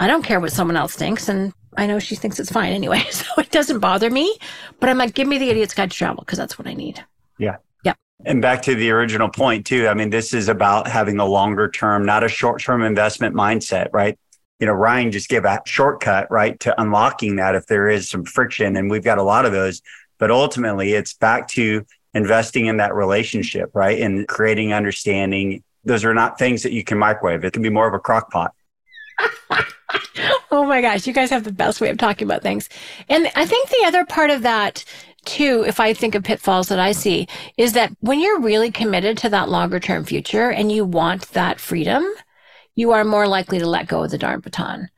I 0.00 0.06
don't 0.06 0.24
care 0.24 0.40
what 0.40 0.52
someone 0.52 0.78
else 0.78 0.94
thinks. 0.94 1.28
And 1.28 1.52
I 1.78 1.86
know 1.86 2.00
she 2.00 2.16
thinks 2.16 2.40
it's 2.40 2.50
fine 2.50 2.72
anyway, 2.72 3.04
so 3.10 3.24
it 3.38 3.50
doesn't 3.50 3.78
bother 3.78 4.10
me. 4.10 4.36
But 4.80 4.90
I'm 4.90 4.98
like, 4.98 5.14
give 5.14 5.28
me 5.28 5.38
the 5.38 5.48
idiot's 5.48 5.74
guide 5.74 5.92
to 5.92 5.96
travel 5.96 6.24
because 6.24 6.36
that's 6.36 6.58
what 6.58 6.66
I 6.66 6.74
need. 6.74 7.02
Yeah. 7.38 7.56
Yeah. 7.84 7.94
And 8.26 8.42
back 8.42 8.62
to 8.62 8.74
the 8.74 8.90
original 8.90 9.28
point 9.28 9.64
too. 9.64 9.86
I 9.86 9.94
mean, 9.94 10.10
this 10.10 10.34
is 10.34 10.48
about 10.48 10.88
having 10.88 11.20
a 11.20 11.24
longer 11.24 11.70
term, 11.70 12.04
not 12.04 12.24
a 12.24 12.28
short 12.28 12.60
term 12.60 12.82
investment 12.82 13.34
mindset, 13.34 13.90
right? 13.92 14.18
You 14.58 14.66
know, 14.66 14.72
Ryan 14.72 15.12
just 15.12 15.28
gave 15.28 15.44
a 15.44 15.60
shortcut, 15.66 16.28
right, 16.32 16.58
to 16.60 16.80
unlocking 16.80 17.36
that 17.36 17.54
if 17.54 17.66
there 17.66 17.88
is 17.88 18.10
some 18.10 18.24
friction. 18.24 18.76
And 18.76 18.90
we've 18.90 19.04
got 19.04 19.18
a 19.18 19.22
lot 19.22 19.44
of 19.44 19.52
those. 19.52 19.80
But 20.18 20.32
ultimately, 20.32 20.94
it's 20.94 21.14
back 21.14 21.46
to 21.50 21.86
investing 22.12 22.66
in 22.66 22.78
that 22.78 22.92
relationship, 22.92 23.70
right? 23.72 24.00
And 24.00 24.26
creating 24.26 24.72
understanding. 24.72 25.62
Those 25.84 26.04
are 26.04 26.12
not 26.12 26.40
things 26.40 26.64
that 26.64 26.72
you 26.72 26.82
can 26.82 26.98
microwave. 26.98 27.44
It 27.44 27.52
can 27.52 27.62
be 27.62 27.70
more 27.70 27.86
of 27.86 27.94
a 27.94 28.00
crock 28.00 28.32
pot. 28.32 28.52
oh 30.50 30.64
my 30.64 30.80
gosh, 30.80 31.06
you 31.06 31.12
guys 31.12 31.30
have 31.30 31.44
the 31.44 31.52
best 31.52 31.80
way 31.80 31.90
of 31.90 31.98
talking 31.98 32.26
about 32.26 32.42
things. 32.42 32.68
And 33.08 33.30
I 33.34 33.46
think 33.46 33.68
the 33.68 33.84
other 33.86 34.04
part 34.04 34.30
of 34.30 34.42
that 34.42 34.84
too, 35.24 35.64
if 35.66 35.78
I 35.80 35.92
think 35.92 36.14
of 36.14 36.24
pitfalls 36.24 36.68
that 36.68 36.78
I 36.78 36.92
see, 36.92 37.28
is 37.56 37.74
that 37.74 37.92
when 38.00 38.20
you're 38.20 38.40
really 38.40 38.70
committed 38.70 39.18
to 39.18 39.28
that 39.30 39.48
longer 39.48 39.80
term 39.80 40.04
future 40.04 40.50
and 40.50 40.72
you 40.72 40.84
want 40.84 41.28
that 41.32 41.60
freedom, 41.60 42.04
you 42.74 42.92
are 42.92 43.04
more 43.04 43.26
likely 43.26 43.58
to 43.58 43.66
let 43.66 43.88
go 43.88 44.04
of 44.04 44.10
the 44.10 44.18
darn 44.18 44.40
baton, 44.40 44.88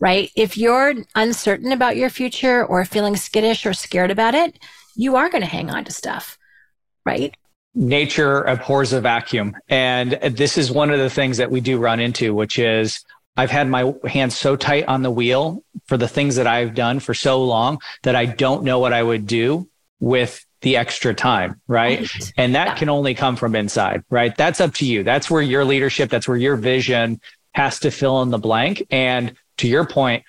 right? 0.00 0.30
If 0.34 0.56
you're 0.56 0.94
uncertain 1.14 1.70
about 1.70 1.96
your 1.96 2.10
future 2.10 2.64
or 2.64 2.84
feeling 2.84 3.16
skittish 3.16 3.66
or 3.66 3.74
scared 3.74 4.10
about 4.10 4.34
it, 4.34 4.58
you 4.96 5.16
are 5.16 5.28
going 5.28 5.42
to 5.42 5.48
hang 5.48 5.70
on 5.70 5.84
to 5.84 5.92
stuff, 5.92 6.38
right? 7.04 7.34
Nature 7.74 8.42
abhors 8.42 8.94
a 8.94 9.02
vacuum. 9.02 9.54
And 9.68 10.12
this 10.12 10.56
is 10.56 10.72
one 10.72 10.90
of 10.90 10.98
the 10.98 11.10
things 11.10 11.36
that 11.36 11.50
we 11.50 11.60
do 11.60 11.78
run 11.78 12.00
into, 12.00 12.34
which 12.34 12.58
is 12.58 13.04
I've 13.36 13.50
had 13.50 13.68
my 13.68 13.94
hands 14.06 14.36
so 14.36 14.56
tight 14.56 14.86
on 14.88 15.02
the 15.02 15.10
wheel 15.10 15.62
for 15.86 15.96
the 15.96 16.08
things 16.08 16.36
that 16.36 16.46
I've 16.46 16.74
done 16.74 17.00
for 17.00 17.14
so 17.14 17.42
long 17.44 17.80
that 18.02 18.16
I 18.16 18.26
don't 18.26 18.64
know 18.64 18.78
what 18.78 18.92
I 18.92 19.02
would 19.02 19.26
do 19.26 19.68
with 20.00 20.44
the 20.62 20.76
extra 20.76 21.14
time, 21.14 21.60
right? 21.68 22.00
right. 22.00 22.32
And 22.36 22.54
that 22.54 22.68
yeah. 22.68 22.74
can 22.76 22.88
only 22.88 23.14
come 23.14 23.36
from 23.36 23.54
inside, 23.54 24.04
right? 24.10 24.34
That's 24.36 24.60
up 24.60 24.74
to 24.74 24.86
you. 24.86 25.02
That's 25.02 25.30
where 25.30 25.42
your 25.42 25.64
leadership, 25.64 26.10
that's 26.10 26.26
where 26.26 26.36
your 26.36 26.56
vision 26.56 27.20
has 27.52 27.80
to 27.80 27.90
fill 27.90 28.22
in 28.22 28.30
the 28.30 28.38
blank. 28.38 28.82
And 28.90 29.34
to 29.58 29.68
your 29.68 29.86
point, 29.86 30.24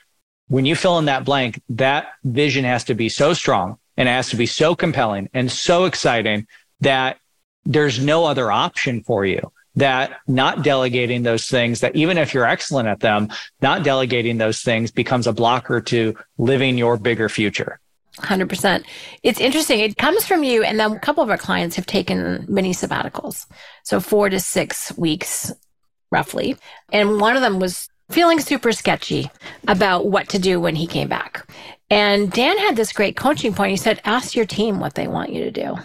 when 0.48 0.66
you 0.66 0.76
fill 0.76 0.98
in 1.00 1.06
that 1.06 1.26
blank, 1.26 1.62
that 1.70 2.10
vision 2.24 2.66
has 2.66 2.86
to 2.86 2.94
be 2.94 3.10
so 3.10 3.34
strong 3.34 3.78
and 3.96 4.08
it 4.08 4.12
has 4.12 4.30
to 4.30 4.36
be 4.36 4.46
so 4.46 4.76
compelling 4.76 5.30
and 5.34 5.52
so 5.52 5.86
exciting 5.86 6.48
that 6.82 7.18
there's 7.66 8.00
no 8.00 8.26
other 8.26 8.52
option 8.52 9.04
for 9.04 9.26
you 9.26 9.52
that 9.78 10.20
not 10.28 10.64
delegating 10.64 11.22
those 11.22 11.48
things 11.48 11.82
that 11.82 11.96
even 11.96 12.18
if 12.18 12.34
you're 12.34 12.48
excellent 12.48 12.88
at 12.88 13.00
them, 13.00 13.30
not 13.62 13.84
delegating 13.84 14.38
those 14.38 14.62
things 14.62 14.92
becomes 14.92 15.28
a 15.28 15.34
blocker 15.34 15.80
to 15.80 16.16
living 16.40 16.78
your 16.78 16.98
bigger 16.98 17.30
future. 17.30 17.80
100%. 18.16 18.84
It's 19.22 19.40
interesting. 19.40 19.80
It 19.80 19.98
comes 19.98 20.26
from 20.26 20.44
you. 20.44 20.64
And 20.64 20.80
then 20.80 20.94
a 20.94 21.00
couple 21.00 21.24
of 21.24 21.30
our 21.30 21.38
clients 21.38 21.76
have 21.76 21.86
taken 21.86 22.44
mini 22.50 22.74
sabbaticals. 22.74 23.46
So 23.84 24.00
four 24.00 24.30
to 24.30 24.40
six 24.40 24.92
weeks, 24.98 25.54
roughly. 26.12 26.58
And 26.92 27.22
one 27.22 27.36
of 27.36 27.44
them 27.44 27.60
was 27.60 27.88
feeling 28.10 28.40
super 28.40 28.72
sketchy 28.72 29.30
about 29.68 30.08
what 30.08 30.28
to 30.30 30.40
do 30.40 30.60
when 30.60 30.76
he 30.76 30.88
came 30.88 31.08
back. 31.08 31.48
And 31.92 32.32
Dan 32.32 32.58
had 32.58 32.76
this 32.76 32.92
great 32.92 33.16
coaching 33.16 33.54
point. 33.54 33.72
He 33.72 33.78
said, 33.78 34.02
ask 34.06 34.36
your 34.36 34.46
team 34.48 34.80
what 34.80 34.96
they 34.96 35.08
want 35.08 35.32
you 35.32 35.44
to 35.44 35.52
do 35.52 35.76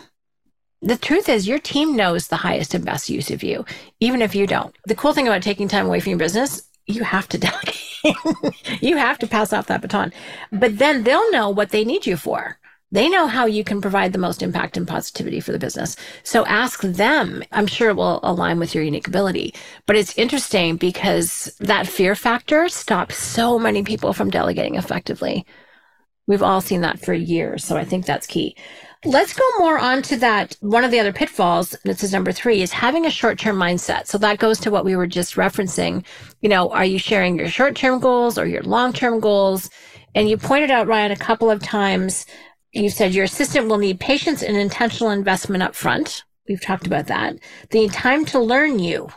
the 0.83 0.97
truth 0.97 1.29
is 1.29 1.47
your 1.47 1.61
team 1.61 1.95
knows 1.95 2.27
the 2.27 2.37
highest 2.37 2.75
and 2.75 2.85
best 2.85 3.09
use 3.09 3.31
of 3.31 3.43
you, 3.45 3.65
even 4.01 4.21
if 4.21 4.35
you 4.35 4.49
don't. 4.49 4.77
The 4.87 4.97
cool 4.97 5.13
thing 5.13 5.29
about 5.29 5.43
taking 5.43 5.69
time 5.69 5.87
away 5.87 6.01
from 6.01 6.11
your 6.11 6.19
business, 6.19 6.69
you 6.87 7.05
have 7.05 7.29
to 7.29 7.39
delegate. 8.03 8.83
you 8.83 8.97
have 8.97 9.19
to 9.21 9.29
pass 9.29 9.53
off 9.53 9.69
that 9.69 9.81
baton. 9.81 10.13
But 10.51 10.79
then 10.79 11.05
they'll 11.05 11.31
know 11.31 11.49
what 11.51 11.71
they 11.71 11.85
need 11.85 12.05
you 12.05 12.17
for. 12.17 12.59
They 12.91 13.09
know 13.09 13.27
how 13.27 13.47
you 13.47 13.65
can 13.65 13.81
provide 13.81 14.13
the 14.13 14.19
most 14.19 14.43
impact 14.43 14.77
and 14.77 14.87
positivity 14.87 15.41
for 15.41 15.53
the 15.53 15.59
business. 15.59 15.97
So 16.25 16.45
ask 16.45 16.83
them. 16.83 17.43
I'm 17.53 17.67
sure 17.67 17.89
it 17.89 17.97
will 17.97 18.21
align 18.23 18.59
with 18.59 18.75
your 18.75 18.85
unique 18.85 19.09
ability. 19.09 19.55
But 19.87 19.97
it's 19.97 20.19
interesting 20.19 20.77
because 20.77 21.57
that 21.61 21.87
fear 21.87 22.15
factor 22.15 22.69
stops 22.69 23.17
so 23.17 23.59
many 23.59 23.83
people 23.83 24.13
from 24.13 24.31
delegating 24.31 24.75
effectively. 24.75 25.47
We've 26.27 26.43
all 26.43 26.61
seen 26.61 26.83
that 26.83 27.01
for 27.01 27.15
years. 27.15 27.65
So 27.65 27.77
I 27.77 27.85
think 27.85 28.05
that's 28.05 28.27
key. 28.27 28.57
Let's 29.05 29.35
go 29.35 29.45
more 29.59 29.79
on 29.79 30.03
to 30.03 30.17
that. 30.19 30.57
One 30.61 30.85
of 30.85 30.93
the 30.93 31.01
other 31.01 31.13
pitfalls, 31.13 31.75
and 31.75 31.93
this 31.93 32.05
is 32.05 32.13
number 32.13 32.31
three, 32.31 32.63
is 32.63 32.71
having 32.71 33.05
a 33.05 33.11
short 33.11 33.37
term 33.39 33.57
mindset. 33.57 34.07
So 34.07 34.17
that 34.19 34.39
goes 34.39 34.61
to 34.61 34.71
what 34.71 34.85
we 34.85 34.95
were 34.95 35.09
just 35.09 35.35
referencing. 35.35 36.05
You 36.41 36.49
know, 36.49 36.71
are 36.71 36.85
you 36.85 36.99
sharing 36.99 37.37
your 37.37 37.49
short 37.49 37.75
term 37.75 37.99
goals 37.99 38.39
or 38.39 38.47
your 38.47 38.63
long 38.63 38.93
term 38.93 39.19
goals? 39.19 39.71
And 40.15 40.29
you 40.29 40.37
pointed 40.37 40.71
out, 40.71 40.87
Ryan, 40.87 41.11
a 41.11 41.17
couple 41.17 41.51
of 41.51 41.63
times, 41.63 42.27
you 42.73 42.91
said 42.91 43.13
your 43.13 43.25
assistant 43.25 43.69
will 43.69 43.79
need 43.79 43.99
patience 43.99 44.43
and 44.43 44.57
intentional 44.57 45.11
investment 45.11 45.63
up 45.63 45.75
front. 45.75 46.23
We've 46.49 46.61
talked 46.61 46.87
about 46.87 47.07
that. 47.07 47.37
They 47.71 47.81
need 47.81 47.93
time 47.93 48.25
to 48.27 48.39
learn 48.39 48.79
you, 48.79 49.09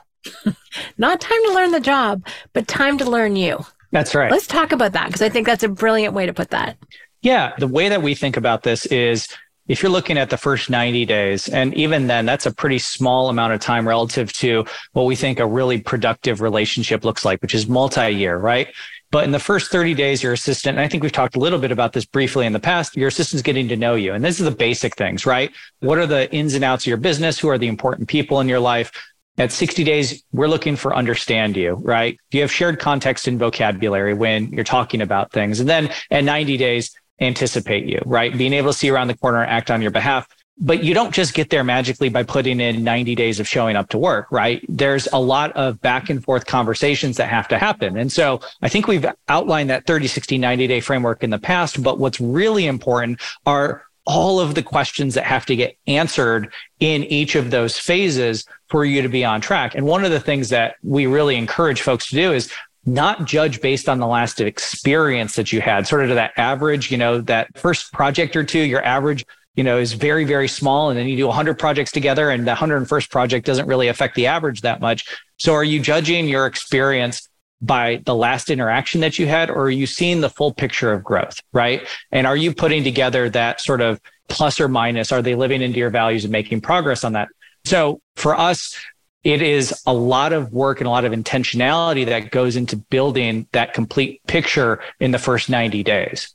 not 0.97 1.21
time 1.21 1.43
to 1.45 1.53
learn 1.53 1.71
the 1.71 1.79
job, 1.79 2.25
but 2.53 2.67
time 2.67 2.97
to 2.97 3.05
learn 3.05 3.35
you. 3.35 3.65
That's 3.91 4.15
right. 4.15 4.31
Let's 4.31 4.47
talk 4.47 4.71
about 4.71 4.93
that 4.93 5.07
because 5.07 5.21
I 5.21 5.29
think 5.29 5.45
that's 5.45 5.63
a 5.63 5.69
brilliant 5.69 6.13
way 6.13 6.25
to 6.25 6.33
put 6.33 6.49
that. 6.49 6.77
Yeah. 7.21 7.53
The 7.57 7.67
way 7.67 7.89
that 7.89 8.01
we 8.01 8.13
think 8.13 8.37
about 8.37 8.63
this 8.63 8.85
is 8.87 9.27
if 9.67 9.81
you're 9.81 9.91
looking 9.91 10.17
at 10.17 10.29
the 10.29 10.37
first 10.37 10.69
90 10.69 11.05
days, 11.05 11.49
and 11.49 11.73
even 11.73 12.07
then, 12.07 12.25
that's 12.25 12.45
a 12.45 12.53
pretty 12.53 12.79
small 12.79 13.29
amount 13.29 13.53
of 13.53 13.59
time 13.59 13.87
relative 13.87 14.31
to 14.33 14.65
what 14.93 15.03
we 15.03 15.15
think 15.15 15.39
a 15.39 15.45
really 15.45 15.79
productive 15.79 16.41
relationship 16.41 17.03
looks 17.03 17.25
like, 17.25 17.41
which 17.41 17.55
is 17.55 17.67
multi 17.67 18.09
year, 18.09 18.37
right? 18.37 18.67
But 19.11 19.23
in 19.23 19.31
the 19.31 19.39
first 19.39 19.71
30 19.71 19.93
days, 19.93 20.21
your 20.21 20.33
assistant, 20.33 20.77
and 20.77 20.85
I 20.85 20.89
think 20.89 21.01
we've 21.01 21.11
talked 21.11 21.35
a 21.35 21.39
little 21.39 21.59
bit 21.59 21.71
about 21.71 21.93
this 21.93 22.05
briefly 22.05 22.45
in 22.45 22.53
the 22.53 22.59
past, 22.59 22.97
your 22.97 23.07
assistant's 23.07 23.43
getting 23.43 23.67
to 23.69 23.77
know 23.77 23.95
you. 23.95 24.13
And 24.13 24.23
this 24.23 24.39
is 24.39 24.45
the 24.45 24.55
basic 24.55 24.95
things, 24.95 25.25
right? 25.25 25.51
What 25.79 25.97
are 25.97 26.05
the 26.05 26.31
ins 26.33 26.53
and 26.53 26.63
outs 26.63 26.83
of 26.83 26.87
your 26.87 26.97
business? 26.97 27.39
Who 27.39 27.49
are 27.49 27.57
the 27.57 27.67
important 27.67 28.09
people 28.09 28.39
in 28.41 28.49
your 28.49 28.59
life? 28.59 28.91
At 29.37 29.51
60 29.51 29.83
days, 29.83 30.23
we're 30.31 30.47
looking 30.47 30.75
for 30.75 30.95
understand 30.95 31.57
you, 31.57 31.75
right? 31.75 32.17
Do 32.31 32.37
you 32.37 32.43
have 32.43 32.51
shared 32.51 32.79
context 32.79 33.27
and 33.27 33.37
vocabulary 33.37 34.13
when 34.13 34.51
you're 34.51 34.63
talking 34.63 35.01
about 35.01 35.31
things? 35.31 35.59
And 35.59 35.67
then 35.67 35.91
at 36.09 36.23
90 36.23 36.57
days, 36.57 36.95
anticipate 37.19 37.85
you, 37.85 38.01
right? 38.05 38.37
Being 38.37 38.53
able 38.53 38.71
to 38.71 38.77
see 38.77 38.89
around 38.89 39.07
the 39.07 39.17
corner, 39.17 39.43
act 39.43 39.71
on 39.71 39.81
your 39.81 39.91
behalf. 39.91 40.27
But 40.57 40.85
you 40.85 40.93
don't 40.93 41.13
just 41.13 41.33
get 41.33 41.49
there 41.49 41.65
magically 41.65 42.07
by 42.07 42.23
putting 42.23 42.61
in 42.61 42.81
90 42.81 43.13
days 43.15 43.41
of 43.41 43.47
showing 43.47 43.75
up 43.75 43.89
to 43.89 43.97
work, 43.97 44.27
right? 44.31 44.63
There's 44.69 45.05
a 45.11 45.19
lot 45.19 45.51
of 45.51 45.81
back 45.81 46.09
and 46.09 46.23
forth 46.23 46.45
conversations 46.45 47.17
that 47.17 47.27
have 47.27 47.49
to 47.49 47.57
happen. 47.57 47.97
And 47.97 48.09
so 48.09 48.39
I 48.61 48.69
think 48.69 48.87
we've 48.87 49.05
outlined 49.27 49.69
that 49.69 49.85
30, 49.85 50.07
60, 50.07 50.37
90 50.37 50.67
day 50.67 50.79
framework 50.79 51.23
in 51.23 51.29
the 51.29 51.39
past. 51.39 51.83
But 51.83 51.99
what's 51.99 52.21
really 52.21 52.67
important 52.67 53.19
are 53.45 53.85
all 54.05 54.39
of 54.39 54.55
the 54.55 54.63
questions 54.63 55.15
that 55.15 55.23
have 55.25 55.45
to 55.47 55.55
get 55.55 55.77
answered 55.87 56.53
in 56.79 57.03
each 57.05 57.35
of 57.35 57.51
those 57.51 57.77
phases 57.77 58.45
for 58.69 58.85
you 58.85 59.01
to 59.01 59.09
be 59.09 59.25
on 59.25 59.41
track. 59.41 59.75
And 59.75 59.85
one 59.85 60.05
of 60.05 60.11
the 60.11 60.19
things 60.19 60.49
that 60.49 60.75
we 60.83 61.05
really 61.05 61.35
encourage 61.35 61.81
folks 61.81 62.09
to 62.09 62.15
do 62.15 62.31
is 62.31 62.51
not 62.85 63.25
judge 63.25 63.61
based 63.61 63.89
on 63.89 63.99
the 63.99 64.07
last 64.07 64.39
experience 64.39 65.35
that 65.35 65.51
you 65.51 65.61
had, 65.61 65.87
sort 65.87 66.03
of 66.03 66.09
to 66.09 66.15
that 66.15 66.33
average, 66.37 66.91
you 66.91 66.97
know, 66.97 67.21
that 67.21 67.57
first 67.57 67.91
project 67.91 68.35
or 68.35 68.43
two, 68.43 68.59
your 68.59 68.83
average, 68.83 69.25
you 69.55 69.63
know, 69.63 69.79
is 69.79 69.93
very, 69.93 70.25
very 70.25 70.47
small. 70.47 70.89
And 70.89 70.99
then 70.99 71.07
you 71.07 71.17
do 71.17 71.27
100 71.27 71.57
projects 71.57 71.91
together 71.91 72.29
and 72.29 72.45
the 72.45 72.53
101st 72.53 73.09
project 73.09 73.45
doesn't 73.45 73.67
really 73.67 73.87
affect 73.87 74.15
the 74.15 74.27
average 74.27 74.61
that 74.61 74.81
much. 74.81 75.05
So 75.37 75.53
are 75.53 75.63
you 75.63 75.79
judging 75.79 76.27
your 76.27 76.45
experience 76.45 77.27
by 77.61 78.01
the 78.05 78.13
last 78.13 78.49
interaction 78.49 79.01
that 79.01 79.17
you 79.17 79.27
had, 79.27 79.49
or 79.49 79.63
are 79.63 79.69
you 79.71 79.87
seeing 79.87 80.21
the 80.21 80.29
full 80.29 80.53
picture 80.53 80.91
of 80.91 81.03
growth, 81.03 81.39
right? 81.53 81.87
And 82.11 82.27
are 82.27 82.35
you 82.35 82.53
putting 82.53 82.83
together 82.83 83.29
that 83.29 83.61
sort 83.61 83.81
of 83.81 83.99
plus 84.27 84.59
or 84.59 84.67
minus? 84.67 85.11
Are 85.11 85.21
they 85.21 85.35
living 85.35 85.61
into 85.61 85.79
your 85.79 85.89
values 85.89 86.25
and 86.25 86.31
making 86.31 86.61
progress 86.61 87.03
on 87.03 87.13
that? 87.13 87.29
So 87.63 88.01
for 88.15 88.37
us, 88.37 88.75
it 89.25 89.41
is 89.41 89.73
a 89.87 89.93
lot 89.93 90.31
of 90.31 90.53
work 90.53 90.79
and 90.79 90.87
a 90.87 90.91
lot 90.91 91.03
of 91.03 91.11
intentionality 91.11 92.05
that 92.05 92.29
goes 92.29 92.55
into 92.55 92.77
building 92.77 93.47
that 93.53 93.73
complete 93.73 94.21
picture 94.27 94.79
in 94.99 95.09
the 95.09 95.17
first 95.17 95.49
90 95.49 95.83
days. 95.83 96.33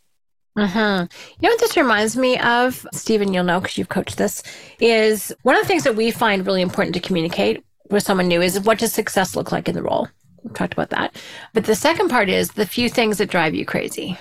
Uh-huh. 0.57 1.07
You 1.39 1.49
know 1.49 1.53
what 1.53 1.61
this 1.61 1.77
reminds 1.77 2.17
me 2.17 2.37
of, 2.41 2.85
Steven, 2.93 3.33
you'll 3.33 3.45
know 3.45 3.61
because 3.61 3.79
you've 3.79 3.89
coached 3.89 4.19
this, 4.19 4.43
is 4.81 5.33
one 5.43 5.55
of 5.55 5.63
the 5.63 5.69
things 5.69 5.85
that 5.85 5.95
we 5.95 6.11
find 6.11 6.45
really 6.45 6.63
important 6.63 6.95
to 6.95 7.01
communicate 7.01 7.65
with 7.91 8.03
someone 8.03 8.27
new 8.27 8.43
is 8.43 8.59
what 8.61 8.81
does 8.81 8.93
success 8.93 9.37
look 9.37 9.53
like 9.53 9.69
in 9.69 9.77
the 9.77 9.83
role? 9.83 10.09
We've 10.43 10.53
talked 10.53 10.73
about 10.73 10.91
that. 10.91 11.15
But 11.55 11.67
the 11.67 11.77
second 11.77 12.09
part 12.09 12.29
is 12.29 12.51
the 12.51 12.67
few 12.67 12.91
things 12.91 13.19
that 13.19 13.31
drive 13.31 13.55
you 13.55 13.65
crazy. 13.65 14.19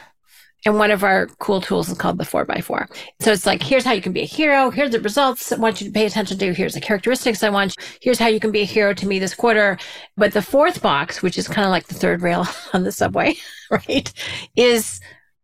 And 0.66 0.78
one 0.78 0.92
of 0.92 1.04
our 1.04 1.28
cool 1.40 1.62
tools 1.62 1.90
is 1.90 1.98
called 1.98 2.18
the 2.18 2.26
four 2.26 2.44
by 2.44 2.60
four. 2.60 2.90
So 3.22 3.32
it's 3.32 3.46
like, 3.46 3.64
here's 3.64 3.86
how 3.86 3.94
you 3.94 4.02
can 4.02 4.12
be 4.12 4.22
a 4.22 4.26
hero. 4.26 4.70
Here's 4.70 4.92
the 4.92 5.00
results 5.00 5.52
I 5.52 5.56
want 5.56 5.80
you 5.80 5.88
to 5.88 5.94
pay 5.94 6.06
attention 6.06 6.38
to. 6.38 6.54
Here's 6.54 6.74
the 6.74 6.82
characteristics 6.82 7.44
I 7.44 7.50
want. 7.50 7.76
Here's 8.02 8.20
how 8.20 8.28
you 8.28 8.40
can 8.40 8.52
be 8.52 8.62
a 8.62 8.66
hero 8.66 8.94
to 8.94 9.08
me 9.08 9.20
this 9.20 9.34
quarter. 9.34 9.78
But 10.18 10.34
the 10.34 10.42
fourth 10.42 10.82
box, 10.82 11.22
which 11.22 11.38
is 11.38 11.48
kind 11.48 11.66
of 11.66 11.72
like 11.72 11.88
the 11.88 11.94
third 11.94 12.22
rail 12.22 12.46
on 12.74 12.84
the 12.84 12.92
subway, 12.92 13.36
right, 13.72 14.12
is 14.56 15.00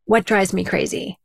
what 0.06 0.26
drives 0.26 0.54
me 0.54 0.64
crazy. 0.64 1.18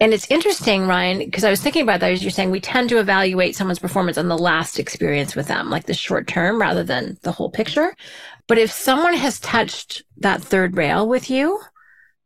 And 0.00 0.14
it's 0.14 0.30
interesting, 0.30 0.86
Ryan, 0.86 1.18
because 1.18 1.42
I 1.42 1.50
was 1.50 1.60
thinking 1.60 1.82
about 1.82 2.00
that 2.00 2.12
as 2.12 2.22
you're 2.22 2.30
saying 2.30 2.52
we 2.52 2.60
tend 2.60 2.88
to 2.90 3.00
evaluate 3.00 3.56
someone's 3.56 3.80
performance 3.80 4.16
on 4.16 4.28
the 4.28 4.38
last 4.38 4.78
experience 4.78 5.34
with 5.34 5.48
them, 5.48 5.70
like 5.70 5.86
the 5.86 5.94
short 5.94 6.28
term 6.28 6.60
rather 6.60 6.84
than 6.84 7.18
the 7.22 7.32
whole 7.32 7.50
picture. 7.50 7.96
But 8.46 8.58
if 8.58 8.70
someone 8.70 9.14
has 9.14 9.40
touched 9.40 10.04
that 10.18 10.40
third 10.40 10.76
rail 10.76 11.08
with 11.08 11.30
you, 11.30 11.60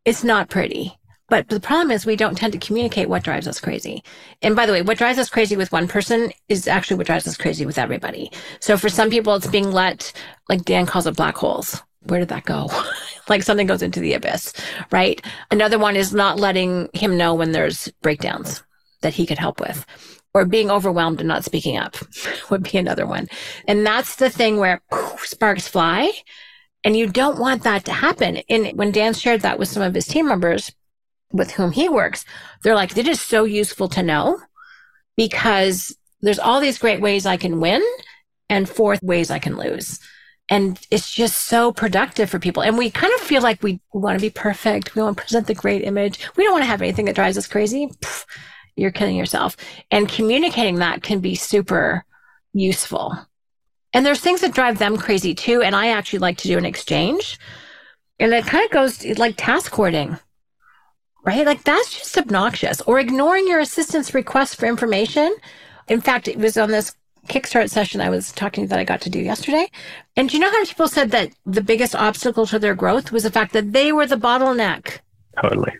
it's 0.04 0.22
not 0.22 0.50
pretty. 0.50 0.98
But 1.32 1.48
the 1.48 1.60
problem 1.60 1.90
is 1.92 2.04
we 2.04 2.14
don't 2.14 2.36
tend 2.36 2.52
to 2.52 2.58
communicate 2.58 3.08
what 3.08 3.24
drives 3.24 3.48
us 3.48 3.58
crazy. 3.58 4.04
And 4.42 4.54
by 4.54 4.66
the 4.66 4.72
way, 4.72 4.82
what 4.82 4.98
drives 4.98 5.18
us 5.18 5.30
crazy 5.30 5.56
with 5.56 5.72
one 5.72 5.88
person 5.88 6.30
is 6.50 6.68
actually 6.68 6.98
what 6.98 7.06
drives 7.06 7.26
us 7.26 7.38
crazy 7.38 7.64
with 7.64 7.78
everybody. 7.78 8.30
So 8.60 8.76
for 8.76 8.90
some 8.90 9.08
people, 9.08 9.34
it's 9.36 9.46
being 9.46 9.72
let, 9.72 10.12
like 10.50 10.66
Dan 10.66 10.84
calls 10.84 11.06
it 11.06 11.16
black 11.16 11.38
holes. 11.38 11.82
Where 12.02 12.20
did 12.20 12.28
that 12.28 12.44
go? 12.44 12.68
like 13.30 13.42
something 13.44 13.66
goes 13.66 13.80
into 13.80 13.98
the 13.98 14.12
abyss, 14.12 14.52
right? 14.90 15.24
Another 15.50 15.78
one 15.78 15.96
is 15.96 16.12
not 16.12 16.38
letting 16.38 16.90
him 16.92 17.16
know 17.16 17.32
when 17.32 17.52
there's 17.52 17.90
breakdowns 18.02 18.62
that 19.00 19.14
he 19.14 19.24
could 19.24 19.38
help 19.38 19.58
with 19.58 19.86
or 20.34 20.44
being 20.44 20.70
overwhelmed 20.70 21.20
and 21.20 21.28
not 21.28 21.46
speaking 21.46 21.78
up 21.78 21.96
would 22.50 22.64
be 22.64 22.76
another 22.76 23.06
one. 23.06 23.26
And 23.66 23.86
that's 23.86 24.16
the 24.16 24.28
thing 24.28 24.58
where 24.58 24.82
sparks 25.16 25.66
fly. 25.66 26.12
And 26.84 26.94
you 26.94 27.06
don't 27.06 27.38
want 27.38 27.62
that 27.62 27.86
to 27.86 27.92
happen. 27.92 28.42
And 28.50 28.76
when 28.76 28.90
Dan 28.90 29.14
shared 29.14 29.40
that 29.42 29.58
with 29.58 29.68
some 29.68 29.82
of 29.82 29.94
his 29.94 30.06
team 30.06 30.28
members 30.28 30.70
with 31.32 31.52
whom 31.52 31.72
he 31.72 31.88
works, 31.88 32.24
they're 32.62 32.74
like, 32.74 32.96
it 32.96 33.08
is 33.08 33.20
so 33.20 33.44
useful 33.44 33.88
to 33.90 34.02
know 34.02 34.40
because 35.16 35.96
there's 36.20 36.38
all 36.38 36.60
these 36.60 36.78
great 36.78 37.00
ways 37.00 37.26
I 37.26 37.36
can 37.36 37.60
win 37.60 37.82
and 38.48 38.68
four 38.68 38.96
ways 39.02 39.30
I 39.30 39.38
can 39.38 39.56
lose. 39.56 39.98
And 40.50 40.78
it's 40.90 41.12
just 41.12 41.46
so 41.46 41.72
productive 41.72 42.28
for 42.28 42.38
people. 42.38 42.62
And 42.62 42.76
we 42.76 42.90
kind 42.90 43.12
of 43.14 43.20
feel 43.20 43.42
like 43.42 43.62
we 43.62 43.80
want 43.92 44.18
to 44.18 44.22
be 44.22 44.30
perfect. 44.30 44.94
We 44.94 45.02
want 45.02 45.16
to 45.16 45.22
present 45.22 45.46
the 45.46 45.54
great 45.54 45.82
image. 45.82 46.28
We 46.36 46.44
don't 46.44 46.52
want 46.52 46.62
to 46.62 46.68
have 46.68 46.82
anything 46.82 47.06
that 47.06 47.14
drives 47.14 47.38
us 47.38 47.48
crazy. 47.48 47.90
You're 48.76 48.90
killing 48.90 49.16
yourself. 49.16 49.56
And 49.90 50.08
communicating 50.08 50.76
that 50.76 51.02
can 51.02 51.20
be 51.20 51.34
super 51.34 52.04
useful. 52.52 53.16
And 53.94 54.04
there's 54.04 54.20
things 54.20 54.40
that 54.40 54.54
drive 54.54 54.78
them 54.78 54.96
crazy 54.96 55.34
too. 55.34 55.62
And 55.62 55.74
I 55.74 55.88
actually 55.88 56.18
like 56.18 56.38
to 56.38 56.48
do 56.48 56.58
an 56.58 56.64
exchange. 56.64 57.38
And 58.18 58.32
it 58.32 58.46
kind 58.46 58.64
of 58.64 58.70
goes 58.70 59.04
like 59.18 59.34
task 59.36 59.72
hoarding, 59.72 60.18
right? 61.24 61.46
Like 61.46 61.64
that's 61.64 61.92
just 61.92 62.18
obnoxious. 62.18 62.80
Or 62.82 62.98
ignoring 62.98 63.46
your 63.46 63.60
assistant's 63.60 64.14
request 64.14 64.56
for 64.56 64.66
information. 64.66 65.34
In 65.88 66.00
fact, 66.00 66.28
it 66.28 66.38
was 66.38 66.56
on 66.56 66.70
this 66.70 66.94
Kickstart 67.28 67.70
session 67.70 68.00
I 68.00 68.10
was 68.10 68.32
talking 68.32 68.66
that 68.66 68.78
I 68.78 68.84
got 68.84 69.00
to 69.02 69.10
do 69.10 69.20
yesterday. 69.20 69.70
And 70.16 70.28
do 70.28 70.36
you 70.36 70.42
know 70.42 70.50
how 70.50 70.64
people 70.64 70.88
said 70.88 71.12
that 71.12 71.30
the 71.46 71.62
biggest 71.62 71.94
obstacle 71.94 72.46
to 72.46 72.58
their 72.58 72.74
growth 72.74 73.12
was 73.12 73.22
the 73.22 73.30
fact 73.30 73.52
that 73.52 73.72
they 73.72 73.92
were 73.92 74.06
the 74.06 74.16
bottleneck? 74.16 74.98
Totally. 75.40 75.72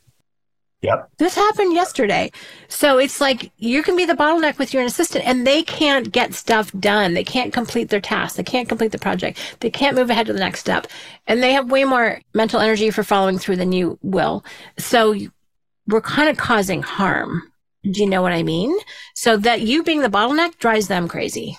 Yep. 0.83 1.11
This 1.19 1.37
happened 1.37 1.75
yesterday. 1.75 2.33
So 2.69 2.99
it's 2.99 3.21
like 3.21 3.53
you 3.57 3.85
can 3.85 3.97
be 3.97 4.05
the 4.05 4.15
bottleneck 4.15 4.59
with 4.59 4.75
your 4.75 4.83
assistant 4.83 5.25
and 5.25 5.47
they 5.47 5.63
can't 5.63 6.11
get 6.11 6.35
stuff 6.35 6.73
done. 6.73 7.15
They 7.15 7.23
can't 7.23 7.53
complete 7.53 7.89
their 7.89 8.01
tasks. 8.01 8.37
They 8.37 8.43
can't 8.43 8.69
complete 8.69 8.91
the 8.91 8.99
project. 8.99 9.57
They 9.61 9.71
can't 9.71 9.97
move 9.97 10.11
ahead 10.11 10.27
to 10.27 10.33
the 10.33 10.41
next 10.41 10.59
step. 10.59 10.89
And 11.29 11.41
they 11.41 11.53
have 11.53 11.71
way 11.71 11.85
more 11.85 12.21
mental 12.35 12.61
energy 12.61 12.91
for 12.91 13.05
following 13.05 13.39
through 13.39 13.57
than 13.57 13.71
you 13.71 13.97
will. 14.03 14.45
So 14.77 15.15
we're 15.87 16.01
kind 16.01 16.29
of 16.29 16.37
causing 16.37 16.83
harm. 16.83 17.53
Do 17.85 18.01
you 18.01 18.09
know 18.09 18.23
what 18.23 18.33
I 18.33 18.43
mean? 18.43 18.77
So 19.15 19.37
that 19.37 19.61
you 19.63 19.85
being 19.85 20.03
the 20.03 20.09
bottleneck 20.09 20.59
drives 20.59 20.89
them 20.89 21.07
crazy. 21.07 21.57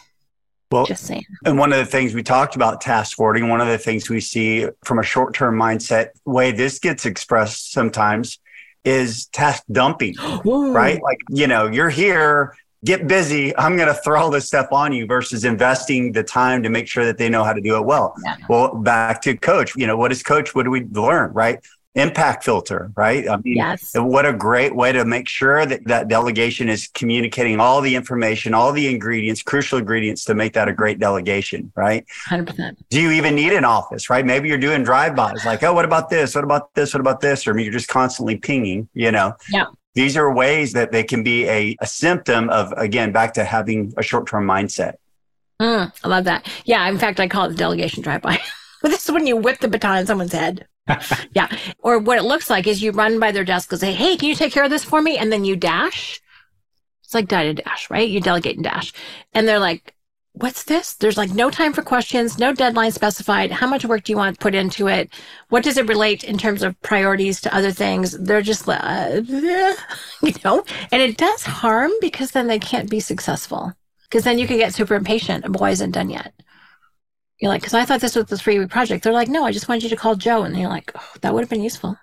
Well, 0.70 0.86
just 0.86 1.06
saying. 1.06 1.26
And 1.46 1.58
one 1.58 1.72
of 1.72 1.78
the 1.78 1.86
things 1.86 2.14
we 2.14 2.24
talked 2.24 2.56
about 2.56 2.82
task 2.82 3.16
forwarding, 3.16 3.48
one 3.48 3.62
of 3.62 3.68
the 3.68 3.78
things 3.78 4.10
we 4.10 4.20
see 4.20 4.68
from 4.84 5.00
a 5.00 5.04
short 5.04 5.34
term 5.34 5.58
mindset 5.58 6.10
way 6.26 6.52
this 6.52 6.80
gets 6.80 7.06
expressed 7.06 7.72
sometimes 7.72 8.40
is 8.86 9.28
task 9.28 9.64
dumping, 9.72 10.16
right? 10.46 11.02
Like, 11.02 11.20
you 11.30 11.48
know, 11.48 11.68
you're 11.68 11.90
here, 11.90 12.56
get 12.84 13.08
busy. 13.08 13.56
I'm 13.58 13.76
going 13.76 13.88
to 13.88 13.94
throw 13.94 14.20
all 14.20 14.30
this 14.30 14.48
stuff 14.48 14.68
on 14.72 14.94
you 14.94 15.06
versus 15.06 15.46
investing 15.46 16.12
the 16.12 16.24
time 16.24 16.64
to 16.64 16.70
make 16.70 16.88
sure 16.88 17.06
that 17.06 17.18
they 17.18 17.30
know 17.30 17.44
how 17.44 17.54
to 17.54 17.62
do 17.62 17.78
it 17.78 17.86
well. 17.86 18.16
Yeah. 18.24 18.38
Well, 18.50 18.76
back 18.76 19.22
to 19.24 19.38
coach, 19.38 19.76
you 19.76 19.88
know, 19.88 19.98
what 19.98 20.12
is 20.12 20.24
coach? 20.24 20.54
What 20.54 20.64
do 20.64 20.72
we 20.72 20.84
learn, 20.86 21.32
right? 21.34 21.60
Impact 21.96 22.44
filter, 22.44 22.92
right? 22.96 23.30
I 23.30 23.38
mean, 23.38 23.58
yes. 23.58 23.92
what 23.96 24.26
a 24.26 24.34
great 24.34 24.76
way 24.76 24.92
to 24.92 25.06
make 25.06 25.28
sure 25.30 25.66
that 25.66 25.86
that 25.86 26.08
delegation 26.08 26.68
is 26.68 26.88
communicating 26.88 27.60
all 27.60 27.82
the 27.82 27.96
information, 27.96 28.54
all 28.54 28.72
the 28.72 28.88
ingredients, 28.88 29.44
crucial 29.44 29.78
ingredients 29.78 30.26
to 30.26 30.34
make 30.34 30.54
that 30.54 30.68
a 30.68 30.74
great 30.74 31.00
delegation, 31.00 31.72
right? 31.76 32.06
100%. 32.30 32.78
Do 32.90 33.00
you 33.00 33.12
even 33.12 33.36
need 33.36 33.54
an 33.54 33.64
office, 33.64 34.10
right? 34.10 34.26
Maybe 34.26 34.50
you're 34.50 34.58
doing 34.58 34.84
drive-bys 34.84 35.46
like, 35.46 35.62
oh, 35.64 35.74
what 35.74 35.86
about 35.86 36.10
this? 36.10 36.34
What 36.34 36.44
about 36.44 36.74
this? 36.74 36.94
What 36.94 37.02
about 37.02 37.20
this? 37.20 37.46
Or 37.48 37.58
you're 37.60 37.72
just 37.72 37.90
constantly 37.90 38.38
pinging, 38.38 38.90
you 38.94 39.12
know? 39.12 39.36
Yeah. 39.50 39.66
These 39.94 40.18
are 40.18 40.34
ways 40.34 40.74
that 40.74 40.92
they 40.92 41.04
can 41.04 41.22
be 41.22 41.48
a, 41.48 41.78
a 41.80 41.86
symptom 41.86 42.50
of, 42.50 42.72
again, 42.72 43.12
back 43.12 43.36
to 43.36 43.44
having 43.44 43.94
a 43.98 44.02
short-term 44.02 44.48
mindset. 44.48 44.96
Mm, 45.62 45.94
I 46.04 46.08
love 46.08 46.24
that. 46.24 46.50
Yeah. 46.66 46.90
In 46.90 46.98
fact, 46.98 47.20
I 47.20 47.28
call 47.28 47.46
it 47.46 47.50
the 47.50 47.56
delegation 47.56 48.02
drive-by. 48.02 48.42
this 48.82 49.06
is 49.06 49.12
when 49.12 49.28
you 49.28 49.38
whip 49.38 49.60
the 49.60 49.68
baton 49.68 50.00
in 50.00 50.08
someone's 50.08 50.34
head. 50.34 50.68
Yeah. 51.32 51.48
Or 51.80 52.00
what 52.00 52.18
it 52.18 52.24
looks 52.24 52.50
like 52.50 52.68
is 52.68 52.82
you 52.82 52.92
run 52.92 53.20
by 53.20 53.32
their 53.32 53.44
desk 53.44 53.72
and 53.72 53.80
say, 53.80 53.94
Hey, 53.94 54.18
can 54.18 54.30
you 54.30 54.36
take 54.36 54.54
care 54.54 54.64
of 54.64 54.70
this 54.70 54.84
for 54.84 55.02
me? 55.02 55.18
And 55.18 55.32
then 55.32 55.46
you 55.46 55.56
dash. 55.56 56.22
It's 57.04 57.14
like 57.14 57.28
die 57.28 57.44
to 57.44 57.54
dash, 57.54 57.90
right? 57.90 58.10
You 58.10 58.20
delegate 58.20 58.56
and 58.56 58.64
dash. 58.64 58.94
And 59.34 59.48
they're 59.48 59.60
like, 59.60 59.94
what's 60.34 60.64
this? 60.64 60.96
There's 60.96 61.18
like 61.18 61.32
no 61.32 61.50
time 61.50 61.74
for 61.74 61.84
questions, 61.84 62.40
no 62.40 62.54
deadline 62.54 62.92
specified. 62.92 63.52
How 63.52 63.68
much 63.68 63.86
work 63.86 64.04
do 64.04 64.12
you 64.12 64.18
want 64.18 64.36
to 64.36 64.42
put 64.42 64.56
into 64.56 64.88
it? 64.88 65.10
What 65.50 65.64
does 65.64 65.78
it 65.78 65.88
relate 65.88 66.24
in 66.24 66.38
terms 66.38 66.64
of 66.64 66.80
priorities 66.82 67.40
to 67.42 67.56
other 67.56 67.72
things? 67.72 68.18
They're 68.18 68.42
just, 68.42 68.68
uh, 68.68 69.22
you 69.28 70.34
know, 70.44 70.64
and 70.92 71.02
it 71.02 71.18
does 71.18 71.44
harm 71.44 71.92
because 72.02 72.32
then 72.32 72.48
they 72.48 72.60
can't 72.60 72.90
be 72.90 73.00
successful. 73.00 73.74
Because 74.04 74.24
then 74.24 74.38
you 74.38 74.48
can 74.48 74.58
get 74.58 74.74
super 74.74 74.96
impatient 74.96 75.52
boy 75.52 75.72
isn't 75.72 75.92
done 75.92 76.10
yet. 76.10 76.34
You're 77.40 77.50
like, 77.50 77.62
because 77.62 77.74
I 77.74 77.86
thought 77.86 78.02
this 78.02 78.16
was 78.16 78.26
the 78.26 78.38
three 78.38 78.60
week 78.60 78.70
project. 78.70 79.04
They're 79.04 79.14
like, 79.14 79.28
no, 79.28 79.44
I 79.44 79.52
just 79.52 79.68
wanted 79.68 79.84
you 79.84 79.90
to 79.90 79.96
call 79.96 80.16
Joe. 80.16 80.44
And 80.44 80.58
you're 80.58 80.70
like, 80.70 80.92
oh, 80.96 81.12
that 81.22 81.34
would 81.34 81.42
have 81.42 81.50
been 81.50 81.64
useful. 81.64 81.98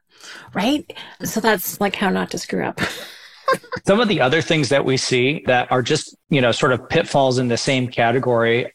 Right. 0.52 0.92
So 1.24 1.40
that's 1.40 1.80
like 1.80 1.96
how 1.96 2.10
not 2.10 2.30
to 2.32 2.38
screw 2.38 2.64
up. 2.64 2.80
Some 3.86 4.00
of 4.00 4.08
the 4.08 4.20
other 4.20 4.42
things 4.42 4.68
that 4.68 4.84
we 4.84 4.96
see 4.96 5.42
that 5.46 5.72
are 5.72 5.82
just, 5.82 6.16
you 6.28 6.40
know, 6.40 6.52
sort 6.52 6.72
of 6.72 6.88
pitfalls 6.88 7.38
in 7.38 7.48
the 7.48 7.56
same 7.56 7.88
category 7.88 8.72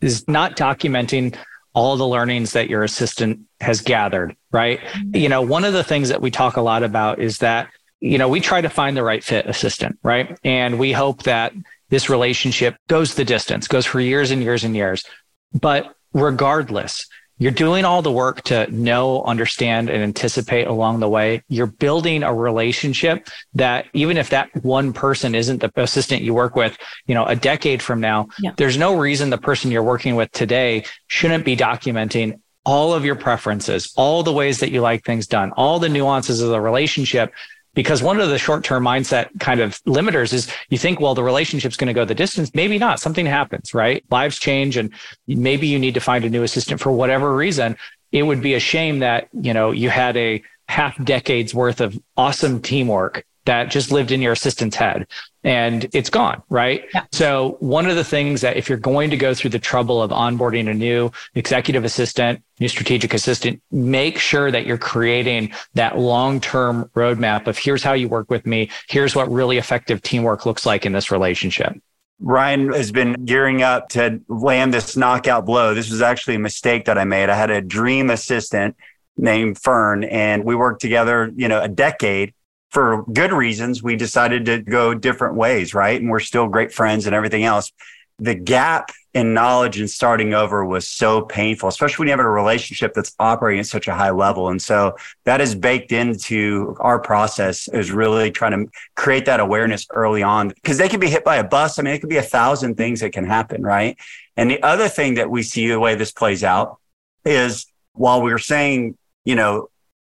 is 0.00 0.26
not 0.28 0.56
documenting 0.56 1.36
all 1.74 1.96
the 1.96 2.06
learnings 2.06 2.52
that 2.52 2.70
your 2.70 2.82
assistant 2.82 3.40
has 3.60 3.80
gathered, 3.80 4.34
right? 4.52 4.80
Mm-hmm. 4.80 5.16
You 5.16 5.28
know, 5.28 5.42
one 5.42 5.64
of 5.64 5.72
the 5.72 5.84
things 5.84 6.08
that 6.08 6.22
we 6.22 6.30
talk 6.30 6.56
a 6.56 6.62
lot 6.62 6.82
about 6.82 7.20
is 7.20 7.38
that, 7.38 7.68
you 8.00 8.18
know, 8.18 8.28
we 8.28 8.40
try 8.40 8.60
to 8.60 8.70
find 8.70 8.96
the 8.96 9.02
right 9.02 9.22
fit 9.22 9.46
assistant, 9.46 9.98
right? 10.02 10.38
And 10.44 10.78
we 10.78 10.92
hope 10.92 11.24
that 11.24 11.52
this 11.88 12.08
relationship 12.08 12.76
goes 12.88 13.14
the 13.14 13.24
distance, 13.24 13.68
goes 13.68 13.86
for 13.86 14.00
years 14.00 14.30
and 14.30 14.42
years 14.42 14.64
and 14.64 14.74
years. 14.74 15.04
But 15.52 15.94
regardless, 16.12 17.06
you're 17.38 17.52
doing 17.52 17.84
all 17.84 18.02
the 18.02 18.10
work 18.10 18.42
to 18.42 18.70
know, 18.72 19.22
understand, 19.22 19.90
and 19.90 20.02
anticipate 20.02 20.66
along 20.66 20.98
the 20.98 21.08
way. 21.08 21.42
You're 21.48 21.66
building 21.66 22.24
a 22.24 22.34
relationship 22.34 23.28
that 23.54 23.86
even 23.92 24.16
if 24.16 24.30
that 24.30 24.50
one 24.64 24.92
person 24.92 25.36
isn't 25.36 25.60
the 25.60 25.70
assistant 25.76 26.22
you 26.22 26.34
work 26.34 26.56
with, 26.56 26.76
you 27.06 27.14
know, 27.14 27.24
a 27.24 27.36
decade 27.36 27.80
from 27.80 28.00
now, 28.00 28.28
yeah. 28.40 28.52
there's 28.56 28.76
no 28.76 28.96
reason 28.96 29.30
the 29.30 29.38
person 29.38 29.70
you're 29.70 29.84
working 29.84 30.16
with 30.16 30.32
today 30.32 30.84
shouldn't 31.06 31.44
be 31.44 31.56
documenting 31.56 32.40
all 32.64 32.92
of 32.92 33.04
your 33.04 33.14
preferences, 33.14 33.92
all 33.96 34.22
the 34.22 34.32
ways 34.32 34.60
that 34.60 34.70
you 34.70 34.80
like 34.80 35.04
things 35.04 35.26
done, 35.26 35.52
all 35.52 35.78
the 35.78 35.88
nuances 35.88 36.42
of 36.42 36.50
the 36.50 36.60
relationship 36.60 37.32
because 37.78 38.02
one 38.02 38.18
of 38.18 38.28
the 38.28 38.38
short 38.40 38.64
term 38.64 38.82
mindset 38.82 39.28
kind 39.38 39.60
of 39.60 39.80
limiters 39.84 40.32
is 40.32 40.50
you 40.68 40.76
think, 40.76 40.98
well, 40.98 41.14
the 41.14 41.22
relationship's 41.22 41.76
going 41.76 41.86
to 41.86 41.92
go 41.92 42.04
the 42.04 42.12
distance. 42.12 42.52
Maybe 42.52 42.76
not. 42.76 42.98
Something 42.98 43.24
happens, 43.24 43.72
right? 43.72 44.04
Lives 44.10 44.36
change 44.40 44.76
and 44.76 44.92
maybe 45.28 45.68
you 45.68 45.78
need 45.78 45.94
to 45.94 46.00
find 46.00 46.24
a 46.24 46.28
new 46.28 46.42
assistant 46.42 46.80
for 46.80 46.90
whatever 46.90 47.36
reason. 47.36 47.76
It 48.10 48.24
would 48.24 48.42
be 48.42 48.54
a 48.54 48.58
shame 48.58 48.98
that, 48.98 49.28
you 49.32 49.54
know, 49.54 49.70
you 49.70 49.90
had 49.90 50.16
a 50.16 50.42
half 50.68 50.96
decade's 51.04 51.54
worth 51.54 51.80
of 51.80 51.96
awesome 52.16 52.60
teamwork 52.62 53.24
that 53.44 53.70
just 53.70 53.92
lived 53.92 54.10
in 54.10 54.22
your 54.22 54.32
assistant's 54.32 54.74
head 54.74 55.06
and 55.48 55.88
it's 55.94 56.10
gone, 56.10 56.42
right? 56.50 56.84
Yeah. 56.92 57.04
So, 57.10 57.56
one 57.60 57.86
of 57.86 57.96
the 57.96 58.04
things 58.04 58.42
that 58.42 58.58
if 58.58 58.68
you're 58.68 58.76
going 58.76 59.08
to 59.10 59.16
go 59.16 59.32
through 59.32 59.50
the 59.50 59.58
trouble 59.58 60.02
of 60.02 60.10
onboarding 60.10 60.68
a 60.68 60.74
new 60.74 61.10
executive 61.34 61.84
assistant, 61.84 62.42
new 62.60 62.68
strategic 62.68 63.14
assistant, 63.14 63.62
make 63.70 64.18
sure 64.18 64.50
that 64.50 64.66
you're 64.66 64.76
creating 64.76 65.52
that 65.72 65.98
long 65.98 66.38
term 66.38 66.90
roadmap 66.94 67.46
of 67.46 67.56
here's 67.56 67.82
how 67.82 67.94
you 67.94 68.08
work 68.08 68.30
with 68.30 68.44
me, 68.44 68.68
here's 68.88 69.16
what 69.16 69.30
really 69.30 69.56
effective 69.56 70.02
teamwork 70.02 70.44
looks 70.44 70.66
like 70.66 70.84
in 70.84 70.92
this 70.92 71.10
relationship. 71.10 71.72
Ryan 72.20 72.72
has 72.74 72.92
been 72.92 73.24
gearing 73.24 73.62
up 73.62 73.88
to 73.90 74.20
land 74.28 74.74
this 74.74 74.96
knockout 74.98 75.46
blow. 75.46 75.72
This 75.72 75.90
was 75.90 76.02
actually 76.02 76.34
a 76.34 76.40
mistake 76.40 76.84
that 76.86 76.98
I 76.98 77.04
made. 77.04 77.30
I 77.30 77.36
had 77.36 77.50
a 77.50 77.62
dream 77.62 78.10
assistant 78.10 78.76
named 79.16 79.56
Fern, 79.58 80.04
and 80.04 80.44
we 80.44 80.54
worked 80.54 80.82
together, 80.82 81.32
you 81.34 81.48
know, 81.48 81.62
a 81.62 81.68
decade 81.68 82.34
for 82.78 83.02
good 83.12 83.32
reasons, 83.32 83.82
we 83.82 83.96
decided 83.96 84.44
to 84.44 84.62
go 84.62 84.94
different 84.94 85.34
ways, 85.34 85.74
right? 85.74 86.00
And 86.00 86.08
we're 86.08 86.20
still 86.20 86.46
great 86.46 86.70
friends 86.70 87.06
and 87.06 87.14
everything 87.16 87.42
else. 87.42 87.72
The 88.20 88.36
gap 88.36 88.92
in 89.14 89.34
knowledge 89.34 89.80
and 89.80 89.90
starting 89.90 90.32
over 90.32 90.64
was 90.64 90.86
so 90.86 91.22
painful, 91.22 91.68
especially 91.68 92.02
when 92.02 92.06
you 92.06 92.12
have 92.12 92.20
a 92.20 92.30
relationship 92.30 92.94
that's 92.94 93.16
operating 93.18 93.58
at 93.58 93.66
such 93.66 93.88
a 93.88 93.94
high 93.94 94.12
level. 94.12 94.48
And 94.48 94.62
so 94.62 94.94
that 95.24 95.40
is 95.40 95.56
baked 95.56 95.90
into 95.90 96.76
our 96.78 97.00
process 97.00 97.66
is 97.66 97.90
really 97.90 98.30
trying 98.30 98.52
to 98.52 98.70
create 98.94 99.24
that 99.24 99.40
awareness 99.40 99.84
early 99.90 100.22
on 100.22 100.50
because 100.50 100.78
they 100.78 100.88
can 100.88 101.00
be 101.00 101.10
hit 101.10 101.24
by 101.24 101.38
a 101.38 101.44
bus. 101.44 101.80
I 101.80 101.82
mean, 101.82 101.94
it 101.94 101.98
could 101.98 102.08
be 102.08 102.18
a 102.18 102.22
thousand 102.22 102.76
things 102.76 103.00
that 103.00 103.12
can 103.12 103.24
happen, 103.24 103.64
right? 103.64 103.98
And 104.36 104.48
the 104.48 104.62
other 104.62 104.88
thing 104.88 105.14
that 105.14 105.28
we 105.28 105.42
see 105.42 105.66
the 105.66 105.80
way 105.80 105.96
this 105.96 106.12
plays 106.12 106.44
out 106.44 106.78
is 107.24 107.66
while 107.94 108.22
we 108.22 108.30
we're 108.30 108.38
saying, 108.38 108.96
you 109.24 109.34
know, 109.34 109.68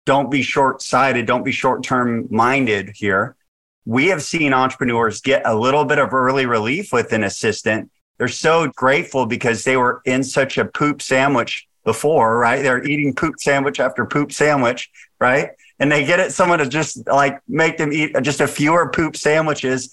don't 0.05 0.30
be 0.30 0.42
short 0.42 0.82
sighted, 0.82 1.26
don't 1.26 1.44
be 1.44 1.53
short 1.53 1.82
term 1.82 2.26
minded 2.30 2.92
here. 2.94 3.36
We 3.84 4.09
have 4.09 4.22
seen 4.22 4.53
entrepreneurs 4.53 5.20
get 5.20 5.42
a 5.44 5.55
little 5.55 5.84
bit 5.84 5.98
of 5.98 6.12
early 6.12 6.46
relief 6.46 6.92
with 6.92 7.12
an 7.12 7.24
assistant. 7.24 7.90
They're 8.18 8.28
so 8.28 8.68
grateful 8.68 9.26
because 9.26 9.64
they 9.64 9.76
were 9.76 10.00
in 10.05 10.22
such 10.22 10.59
a 10.59 10.64
poop 10.64 11.03
sandwich 11.03 11.66
before, 11.84 12.38
right? 12.38 12.62
They're 12.62 12.84
eating 12.84 13.14
poop 13.14 13.36
sandwich 13.38 13.80
after 13.80 14.07
poop 14.07 14.32
sandwich, 14.32 14.90
right? 15.20 15.50
And 15.80 15.90
they 15.90 16.05
get 16.05 16.20
it 16.20 16.32
someone 16.32 16.61
to 16.61 16.68
just 16.68 17.07
like 17.09 17.40
make 17.48 17.78
them 17.78 17.92
eat 17.92 18.14
just 18.22 18.40
a 18.40 18.46
fewer 18.46 18.90
poop 18.90 19.16
sandwiches. 19.16 19.90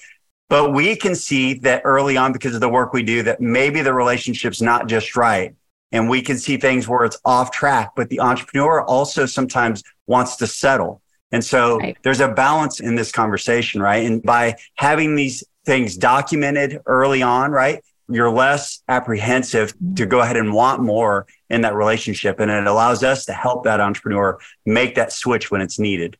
But 0.50 0.74
we 0.74 0.96
can 0.96 1.16
see 1.16 1.56
that 1.60 1.82
early 1.86 2.18
on 2.18 2.34
because 2.34 2.56
of 2.56 2.62
the 2.62 2.70
work 2.70 2.94
we 2.94 3.04
do 3.04 3.24
that 3.24 3.42
maybe 3.42 3.82
the 3.82 3.94
relationship's 3.94 4.62
not 4.62 4.88
just 4.88 5.16
right 5.16 5.56
and 5.92 6.10
we 6.10 6.22
can 6.22 6.38
see 6.38 6.58
things 6.58 6.88
where 6.88 7.04
it's 7.06 7.20
off 7.26 7.52
track, 7.52 7.92
but 7.96 8.10
the 8.10 8.20
entrepreneur 8.20 8.82
also 8.84 9.26
sometimes 9.26 9.84
wants 10.08 10.36
to 10.38 10.48
settle. 10.48 11.02
And 11.32 11.44
so 11.44 11.78
right. 11.78 11.98
there's 12.04 12.20
a 12.20 12.28
balance 12.28 12.80
in 12.80 12.96
this 12.96 13.12
conversation, 13.12 13.82
right? 13.82 14.06
And 14.06 14.22
by 14.22 14.56
having 14.76 15.16
these 15.16 15.44
things 15.66 15.98
documented 15.98 16.82
early 16.86 17.22
on, 17.22 17.52
right? 17.52 17.84
You're 18.08 18.32
less 18.32 18.82
apprehensive 18.88 19.76
mm-hmm. 19.76 19.96
to 19.96 20.06
go 20.06 20.20
ahead 20.22 20.38
and 20.38 20.54
want 20.54 20.82
more 20.82 21.28
in 21.50 21.62
that 21.62 21.76
relationship. 21.76 22.40
And 22.40 22.50
it 22.50 22.66
allows 22.66 23.04
us 23.04 23.26
to 23.26 23.34
help 23.34 23.66
that 23.66 23.80
entrepreneur 23.80 24.40
make 24.66 24.96
that 24.96 25.12
switch 25.12 25.52
when 25.52 25.62
it's 25.62 25.78
needed. 25.78 26.18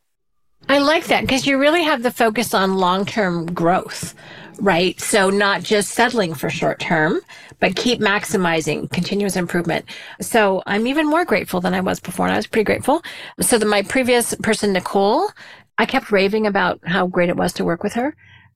I 0.70 0.78
like 0.78 1.06
that 1.06 1.22
because 1.22 1.48
you 1.48 1.58
really 1.58 1.82
have 1.82 2.04
the 2.04 2.12
focus 2.12 2.54
on 2.54 2.76
long 2.76 3.04
term 3.04 3.52
growth, 3.52 4.14
right? 4.60 4.98
So 5.00 5.28
not 5.28 5.64
just 5.64 5.90
settling 5.90 6.32
for 6.32 6.48
short 6.48 6.78
term, 6.78 7.20
but 7.58 7.74
keep 7.74 7.98
maximizing 7.98 8.88
continuous 8.92 9.34
improvement. 9.34 9.84
So 10.20 10.62
I'm 10.66 10.86
even 10.86 11.08
more 11.08 11.24
grateful 11.24 11.60
than 11.60 11.74
I 11.74 11.80
was 11.80 11.98
before. 11.98 12.26
And 12.26 12.34
I 12.34 12.36
was 12.36 12.46
pretty 12.46 12.66
grateful. 12.66 13.02
So 13.40 13.58
the, 13.58 13.66
my 13.66 13.82
previous 13.82 14.32
person, 14.36 14.72
Nicole, 14.72 15.28
I 15.76 15.86
kept 15.86 16.12
raving 16.12 16.46
about 16.46 16.78
how 16.86 17.08
great 17.08 17.30
it 17.30 17.36
was 17.36 17.52
to 17.54 17.64
work 17.64 17.82
with 17.82 17.94
her. 17.94 18.14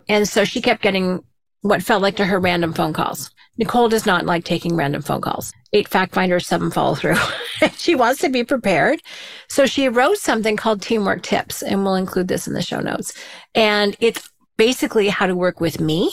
And 0.08 0.28
so 0.28 0.44
she 0.44 0.62
kept 0.62 0.82
getting 0.82 1.24
what 1.62 1.82
felt 1.82 2.00
like 2.00 2.14
to 2.18 2.26
her 2.26 2.38
random 2.38 2.74
phone 2.74 2.92
calls. 2.92 3.32
Nicole 3.58 3.88
does 3.88 4.06
not 4.06 4.24
like 4.24 4.44
taking 4.44 4.76
random 4.76 5.02
phone 5.02 5.20
calls. 5.20 5.52
Eight 5.74 5.88
fact 5.88 6.14
finders, 6.14 6.46
seven 6.46 6.70
follow 6.70 6.94
through. 6.94 7.16
she 7.76 7.96
wants 7.96 8.20
to 8.20 8.28
be 8.28 8.44
prepared. 8.44 9.00
So 9.48 9.66
she 9.66 9.88
wrote 9.88 10.18
something 10.18 10.56
called 10.56 10.80
Teamwork 10.80 11.22
Tips, 11.22 11.62
and 11.62 11.82
we'll 11.82 11.96
include 11.96 12.28
this 12.28 12.46
in 12.46 12.54
the 12.54 12.62
show 12.62 12.78
notes. 12.78 13.12
And 13.56 13.96
it's 13.98 14.30
basically 14.56 15.08
how 15.08 15.26
to 15.26 15.34
work 15.34 15.60
with 15.60 15.80
me. 15.80 16.12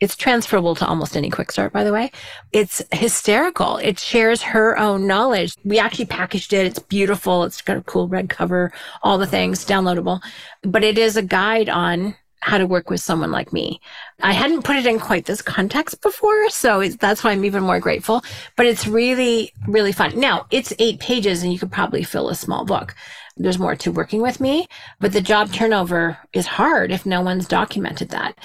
It's 0.00 0.16
transferable 0.16 0.74
to 0.74 0.86
almost 0.86 1.16
any 1.16 1.30
quick 1.30 1.50
start, 1.50 1.72
by 1.72 1.82
the 1.82 1.92
way. 1.94 2.10
It's 2.52 2.82
hysterical. 2.92 3.78
It 3.78 3.98
shares 3.98 4.42
her 4.42 4.78
own 4.78 5.06
knowledge. 5.06 5.54
We 5.64 5.78
actually 5.78 6.04
packaged 6.04 6.52
it. 6.52 6.66
It's 6.66 6.78
beautiful. 6.78 7.44
It's 7.44 7.62
got 7.62 7.78
a 7.78 7.82
cool 7.82 8.06
red 8.06 8.28
cover, 8.28 8.70
all 9.02 9.16
the 9.16 9.26
things 9.26 9.64
downloadable, 9.64 10.20
but 10.62 10.84
it 10.84 10.98
is 10.98 11.16
a 11.16 11.22
guide 11.22 11.70
on 11.70 12.16
how 12.44 12.58
to 12.58 12.66
work 12.66 12.90
with 12.90 13.00
someone 13.00 13.32
like 13.32 13.54
me. 13.54 13.80
I 14.20 14.32
hadn't 14.32 14.64
put 14.64 14.76
it 14.76 14.84
in 14.84 15.00
quite 15.00 15.24
this 15.24 15.40
context 15.40 16.02
before, 16.02 16.50
so 16.50 16.86
that's 16.86 17.24
why 17.24 17.30
I'm 17.30 17.46
even 17.46 17.62
more 17.62 17.80
grateful. 17.80 18.22
But 18.54 18.66
it's 18.66 18.86
really, 18.86 19.50
really 19.66 19.92
fun. 19.92 20.20
Now, 20.20 20.44
it's 20.50 20.74
eight 20.78 21.00
pages 21.00 21.42
and 21.42 21.54
you 21.54 21.58
could 21.58 21.72
probably 21.72 22.02
fill 22.02 22.28
a 22.28 22.34
small 22.34 22.66
book. 22.66 22.94
There's 23.38 23.58
more 23.58 23.74
to 23.76 23.90
working 23.90 24.20
with 24.20 24.40
me, 24.40 24.68
but 25.00 25.14
the 25.14 25.22
job 25.22 25.54
turnover 25.54 26.18
is 26.34 26.44
hard 26.44 26.92
if 26.92 27.06
no 27.06 27.22
one's 27.22 27.48
documented 27.48 28.10
that. 28.10 28.36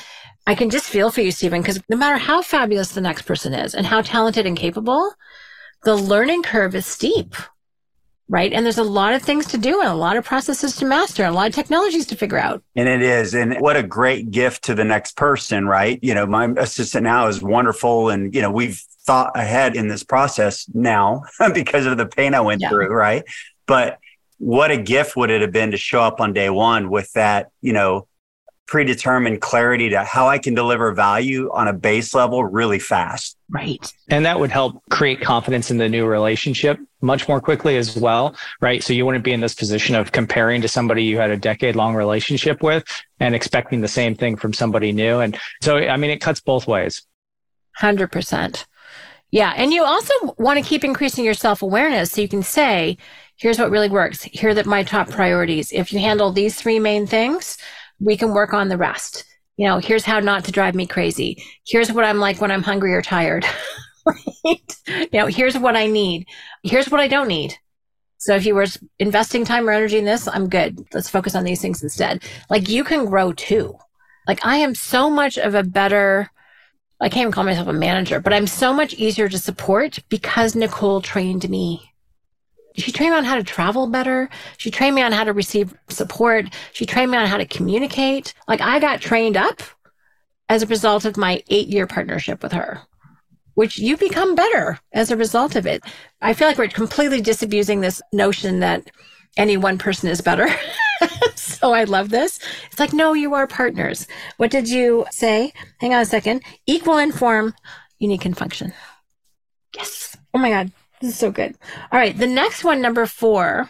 I 0.47 0.56
can 0.56 0.70
just 0.70 0.86
feel 0.86 1.12
for 1.12 1.20
you, 1.20 1.32
Steven, 1.34 1.62
because 1.62 1.82
no 1.89 1.97
matter 1.97 2.18
how 2.18 2.41
fabulous 2.41 2.93
the 2.93 3.02
next 3.02 3.24
person 3.24 3.54
is 3.54 3.76
and 3.76 3.86
how 3.86 4.02
talented 4.02 4.45
and 4.45 4.56
capable, 4.56 5.14
the 5.84 5.97
learning 5.97 6.43
curve 6.43 6.74
is 6.74 6.86
steep 6.86 7.36
right? 8.30 8.54
And 8.54 8.64
there's 8.64 8.78
a 8.78 8.84
lot 8.84 9.14
of 9.14 9.24
things 9.24 9.48
to 9.48 9.58
do 9.58 9.82
and 9.82 9.90
a 9.90 9.96
lot 9.96 10.16
of 10.16 10.24
processes 10.24 10.76
to 10.78 10.86
master 10.86 11.24
and 11.24 11.34
a 11.34 11.36
lot 11.36 11.48
of 11.48 11.56
technologies 11.56 12.06
to 12.08 12.16
figure 12.16 12.38
out. 12.38 12.64
And 12.76 12.88
it 12.88 13.02
is. 13.02 13.34
And 13.34 13.58
what 13.60 13.76
a 13.76 13.84
great 13.84 14.30
gift 14.30 14.64
to 14.66 14.76
the 14.76 14.86
next 14.86 15.18
person, 15.18 15.68
right? 15.68 16.00
You 16.04 16.14
know, 16.14 16.28
my 16.28 16.46
assistant 16.58 17.04
now 17.04 17.28
is 17.28 17.42
wonderful. 17.42 18.10
And, 18.10 18.34
you 18.34 18.42
know, 18.42 18.52
we've 18.52 18.82
thought 19.04 19.32
ahead 19.36 19.76
in 19.76 19.88
this 19.88 20.04
process 20.04 20.70
now 20.74 21.24
because 21.54 21.88
of 21.88 21.98
the 21.98 22.06
pain 22.06 22.36
I 22.36 22.42
went 22.42 22.62
yeah. 22.62 22.70
through, 22.70 22.90
right? 22.90 23.24
But 23.66 23.98
what 24.38 24.70
a 24.72 24.78
gift 24.78 25.18
would 25.18 25.32
it 25.32 25.42
have 25.42 25.52
been 25.52 25.72
to 25.72 25.78
show 25.78 26.02
up 26.02 26.22
on 26.22 26.32
day 26.32 26.50
one 26.50 26.90
with 26.90 27.12
that, 27.14 27.50
you 27.62 27.74
know, 27.74 28.08
predetermined 28.68 29.42
clarity 29.42 29.90
to 29.90 30.04
how 30.04 30.28
I 30.28 30.38
can 30.38 30.54
deliver 30.54 30.94
value 30.94 31.50
on 31.52 31.68
a 31.68 31.74
base 31.74 32.14
level 32.14 32.46
really 32.46 32.78
fast. 32.78 33.36
Right. 33.52 33.91
And 34.10 34.26
that 34.26 34.39
would 34.39 34.52
help 34.52 34.82
create 34.91 35.22
confidence 35.22 35.72
in 35.72 35.78
the 35.78 35.89
new 35.89 36.06
relationship 36.06 36.80
much 37.02 37.28
more 37.28 37.41
quickly 37.41 37.78
as 37.78 37.97
well. 37.97 38.36
Right. 38.62 38.84
So 38.84 38.93
you 38.93 39.06
wouldn't 39.06 39.24
be 39.24 39.34
in 39.34 39.39
this 39.39 39.56
position 39.56 39.95
of 39.95 40.12
comparing 40.12 40.62
to 40.62 40.68
somebody 40.68 41.04
you 41.04 41.18
had 41.18 41.32
a 41.32 41.38
decade 41.38 41.76
long 41.76 41.95
relationship 41.95 42.62
with 42.62 42.84
and 43.20 43.34
expecting 43.34 43.82
the 43.82 43.88
same 43.88 44.14
thing 44.14 44.36
from 44.36 44.54
somebody 44.54 44.91
new. 44.91 45.20
And 45.20 45.38
so, 45.62 45.78
I 45.78 45.97
mean, 45.97 46.12
it 46.12 46.22
cuts 46.22 46.39
both 46.39 46.68
ways. 46.68 47.02
100%. 47.80 48.66
Yeah. 49.32 49.54
And 49.56 49.74
you 49.74 49.84
also 49.84 50.14
want 50.38 50.60
to 50.60 50.66
keep 50.68 50.84
increasing 50.84 51.26
your 51.26 51.34
self 51.34 51.64
awareness 51.64 52.12
so 52.12 52.22
you 52.22 52.30
can 52.30 52.43
say, 52.43 52.97
here's 53.36 53.58
what 53.58 53.72
really 53.72 53.89
works. 53.89 54.24
Here 54.24 54.50
are 54.50 54.64
my 54.66 54.84
top 54.84 55.10
priorities. 55.10 55.72
If 55.72 55.91
you 55.91 56.00
handle 56.00 56.32
these 56.32 56.56
three 56.56 56.78
main 56.78 57.08
things, 57.08 57.58
we 58.00 58.16
can 58.16 58.34
work 58.34 58.54
on 58.54 58.70
the 58.70 58.78
rest. 58.78 59.24
You 59.60 59.66
know, 59.66 59.80
here's 59.80 60.05
how 60.05 60.22
not 60.22 60.45
to 60.45 60.53
drive 60.53 60.74
me 60.74 60.88
crazy. 60.88 61.43
Here's 61.68 61.91
what 61.91 62.05
I'm 62.05 62.20
like 62.20 62.39
when 62.39 62.49
I'm 62.49 62.64
hungry 62.64 62.93
or 62.93 63.01
tired. 63.01 63.45
right? 64.05 64.78
You 64.88 65.10
know, 65.12 65.26
here's 65.26 65.57
what 65.57 65.76
I 65.76 65.86
need. 65.86 66.28
Here's 66.64 66.89
what 66.89 67.01
I 67.01 67.10
don't 67.10 67.28
need. 67.28 67.55
So 68.20 68.38
if 68.38 68.45
you 68.45 68.55
were 68.55 68.68
investing 68.99 69.43
time 69.43 69.68
or 69.68 69.74
energy 69.74 69.97
in 69.97 70.05
this, 70.05 70.30
I'm 70.30 70.47
good. 70.47 70.80
Let's 70.93 71.10
focus 71.10 71.36
on 71.36 71.43
these 71.43 71.62
things 71.62 71.84
instead. 71.84 72.24
Like 72.49 72.70
you 72.70 72.86
can 72.86 73.07
grow 73.07 73.34
too. 73.34 73.78
Like 74.30 74.45
I 74.45 74.55
am 74.55 74.76
so 74.76 75.10
much 75.10 75.38
of 75.38 75.55
a 75.55 75.64
better, 75.64 76.32
I 77.01 77.10
can't 77.10 77.24
even 77.24 77.34
call 77.34 77.43
myself 77.43 77.68
a 77.68 77.74
manager, 77.74 78.22
but 78.22 78.32
I'm 78.32 78.47
so 78.47 78.72
much 78.72 78.93
easier 78.93 79.28
to 79.28 79.38
support 79.38 79.99
because 80.07 80.55
Nicole 80.55 81.01
trained 81.01 81.49
me. 81.49 81.89
She 82.76 82.91
trained 82.91 83.11
me 83.11 83.17
on 83.17 83.26
how 83.26 83.36
to 83.36 83.43
travel 83.43 83.88
better. 83.88 84.30
She 84.57 84.72
trained 84.72 84.95
me 84.95 85.01
on 85.01 85.11
how 85.11 85.24
to 85.24 85.34
receive 85.34 85.74
support. 85.89 86.45
She 86.72 86.86
trained 86.86 87.11
me 87.11 87.17
on 87.17 87.28
how 87.28 87.38
to 87.38 87.45
communicate. 87.45 88.34
Like 88.47 88.61
I 88.61 88.80
got 88.80 89.01
trained 89.01 89.38
up 89.38 89.61
as 90.47 90.63
a 90.63 90.67
result 90.67 91.05
of 91.05 91.17
my 91.17 91.43
eight 91.49 91.67
year 91.67 91.88
partnership 91.88 92.41
with 92.41 92.53
her 92.53 92.82
which 93.59 93.78
you 93.78 93.97
become 93.97 94.36
better 94.36 94.80
as 94.93 95.11
a 95.11 95.17
result 95.17 95.57
of 95.57 95.67
it. 95.67 95.84
I 96.22 96.34
feel 96.34 96.47
like 96.47 96.57
we're 96.57 96.70
completely 96.70 97.20
disabusing 97.20 97.82
this 97.82 98.01
notion 98.13 98.61
that 98.61 98.89
any 99.36 99.57
one 99.57 99.78
person 99.78 100.07
is 100.07 100.22
better. 100.22 100.47
so 101.36 101.74
I 101.74 101.84
love 101.84 102.07
this. 102.07 102.39
It's 102.72 102.80
like, 102.80 102.93
no, 102.93 103.11
you 103.11 103.34
are 103.34 103.47
partners. 103.47 104.07
What 104.38 104.49
did 104.49 104.70
you 104.70 105.05
say? 105.11 105.51
Hang 105.82 105.93
on 105.93 105.99
a 105.99 106.05
second. 106.05 106.41
Equal 106.67 106.99
in 106.99 107.11
form, 107.11 107.53
unique 107.97 108.26
in 108.26 108.34
function. 108.34 108.74
Yes. 109.76 110.15
Oh 110.34 110.39
my 110.39 110.49
God. 110.49 110.72
This 111.02 111.12
is 111.12 111.20
so 111.20 111.32
good. 111.32 111.56
All 111.91 112.00
right. 112.00 112.18
The 112.18 112.28
next 112.28 112.64
one, 112.64 112.82
number 112.82 113.06
four. 113.06 113.70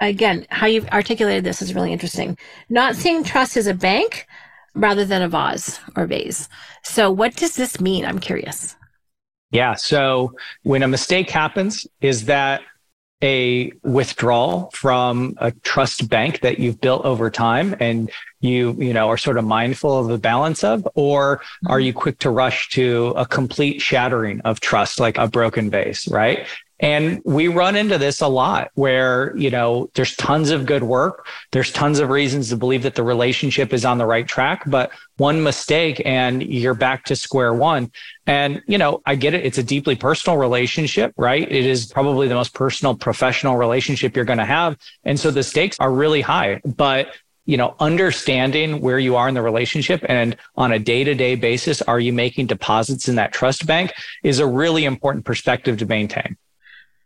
Again, 0.00 0.46
how 0.50 0.66
you've 0.66 0.88
articulated 0.88 1.44
this 1.44 1.62
is 1.62 1.74
really 1.74 1.92
interesting. 1.92 2.36
Not 2.68 2.96
seeing 2.96 3.22
trust 3.22 3.56
as 3.56 3.66
a 3.66 3.74
bank 3.74 4.26
rather 4.74 5.04
than 5.04 5.22
a 5.22 5.28
vase 5.28 5.78
or 5.96 6.06
vase. 6.06 6.48
So 6.82 7.10
what 7.10 7.36
does 7.36 7.54
this 7.54 7.80
mean? 7.80 8.04
I'm 8.04 8.18
curious. 8.18 8.76
Yeah. 9.50 9.74
So 9.74 10.32
when 10.64 10.82
a 10.82 10.88
mistake 10.88 11.30
happens, 11.30 11.86
is 12.00 12.24
that 12.24 12.62
a 13.22 13.72
withdrawal 13.82 14.70
from 14.74 15.34
a 15.38 15.50
trust 15.62 16.08
bank 16.08 16.40
that 16.40 16.58
you've 16.58 16.80
built 16.80 17.04
over 17.04 17.30
time 17.30 17.74
and 17.80 18.10
you 18.40 18.76
you 18.78 18.92
know 18.92 19.08
are 19.08 19.16
sort 19.16 19.38
of 19.38 19.44
mindful 19.44 19.98
of 19.98 20.08
the 20.08 20.18
balance 20.18 20.62
of 20.62 20.86
or 20.94 21.40
are 21.66 21.78
mm-hmm. 21.78 21.86
you 21.86 21.92
quick 21.94 22.18
to 22.18 22.28
rush 22.28 22.68
to 22.68 23.14
a 23.16 23.24
complete 23.24 23.80
shattering 23.80 24.40
of 24.42 24.60
trust 24.60 25.00
like 25.00 25.16
a 25.16 25.28
broken 25.28 25.70
vase 25.70 26.08
right 26.08 26.46
and 26.80 27.22
we 27.24 27.48
run 27.48 27.76
into 27.76 27.98
this 27.98 28.20
a 28.20 28.26
lot 28.26 28.70
where, 28.74 29.36
you 29.36 29.50
know, 29.50 29.90
there's 29.94 30.16
tons 30.16 30.50
of 30.50 30.66
good 30.66 30.82
work. 30.82 31.26
There's 31.52 31.70
tons 31.70 32.00
of 32.00 32.08
reasons 32.08 32.48
to 32.48 32.56
believe 32.56 32.82
that 32.82 32.96
the 32.96 33.02
relationship 33.02 33.72
is 33.72 33.84
on 33.84 33.98
the 33.98 34.06
right 34.06 34.26
track, 34.26 34.64
but 34.66 34.90
one 35.16 35.42
mistake 35.42 36.02
and 36.04 36.42
you're 36.42 36.74
back 36.74 37.04
to 37.04 37.16
square 37.16 37.54
one. 37.54 37.92
And, 38.26 38.60
you 38.66 38.78
know, 38.78 39.02
I 39.06 39.14
get 39.14 39.34
it. 39.34 39.44
It's 39.44 39.58
a 39.58 39.62
deeply 39.62 39.94
personal 39.94 40.36
relationship, 40.36 41.12
right? 41.16 41.48
It 41.48 41.64
is 41.64 41.86
probably 41.86 42.26
the 42.26 42.34
most 42.34 42.54
personal 42.54 42.96
professional 42.96 43.56
relationship 43.56 44.16
you're 44.16 44.24
going 44.24 44.38
to 44.38 44.44
have. 44.44 44.76
And 45.04 45.18
so 45.18 45.30
the 45.30 45.44
stakes 45.44 45.78
are 45.78 45.92
really 45.92 46.22
high, 46.22 46.60
but 46.64 47.14
you 47.46 47.58
know, 47.58 47.76
understanding 47.78 48.80
where 48.80 48.98
you 48.98 49.16
are 49.16 49.28
in 49.28 49.34
the 49.34 49.42
relationship 49.42 50.02
and 50.08 50.34
on 50.56 50.72
a 50.72 50.78
day 50.78 51.04
to 51.04 51.14
day 51.14 51.34
basis, 51.34 51.82
are 51.82 52.00
you 52.00 52.10
making 52.12 52.46
deposits 52.46 53.06
in 53.06 53.16
that 53.16 53.32
trust 53.32 53.66
bank 53.66 53.92
is 54.22 54.38
a 54.38 54.46
really 54.46 54.86
important 54.86 55.26
perspective 55.26 55.76
to 55.78 55.86
maintain. 55.86 56.38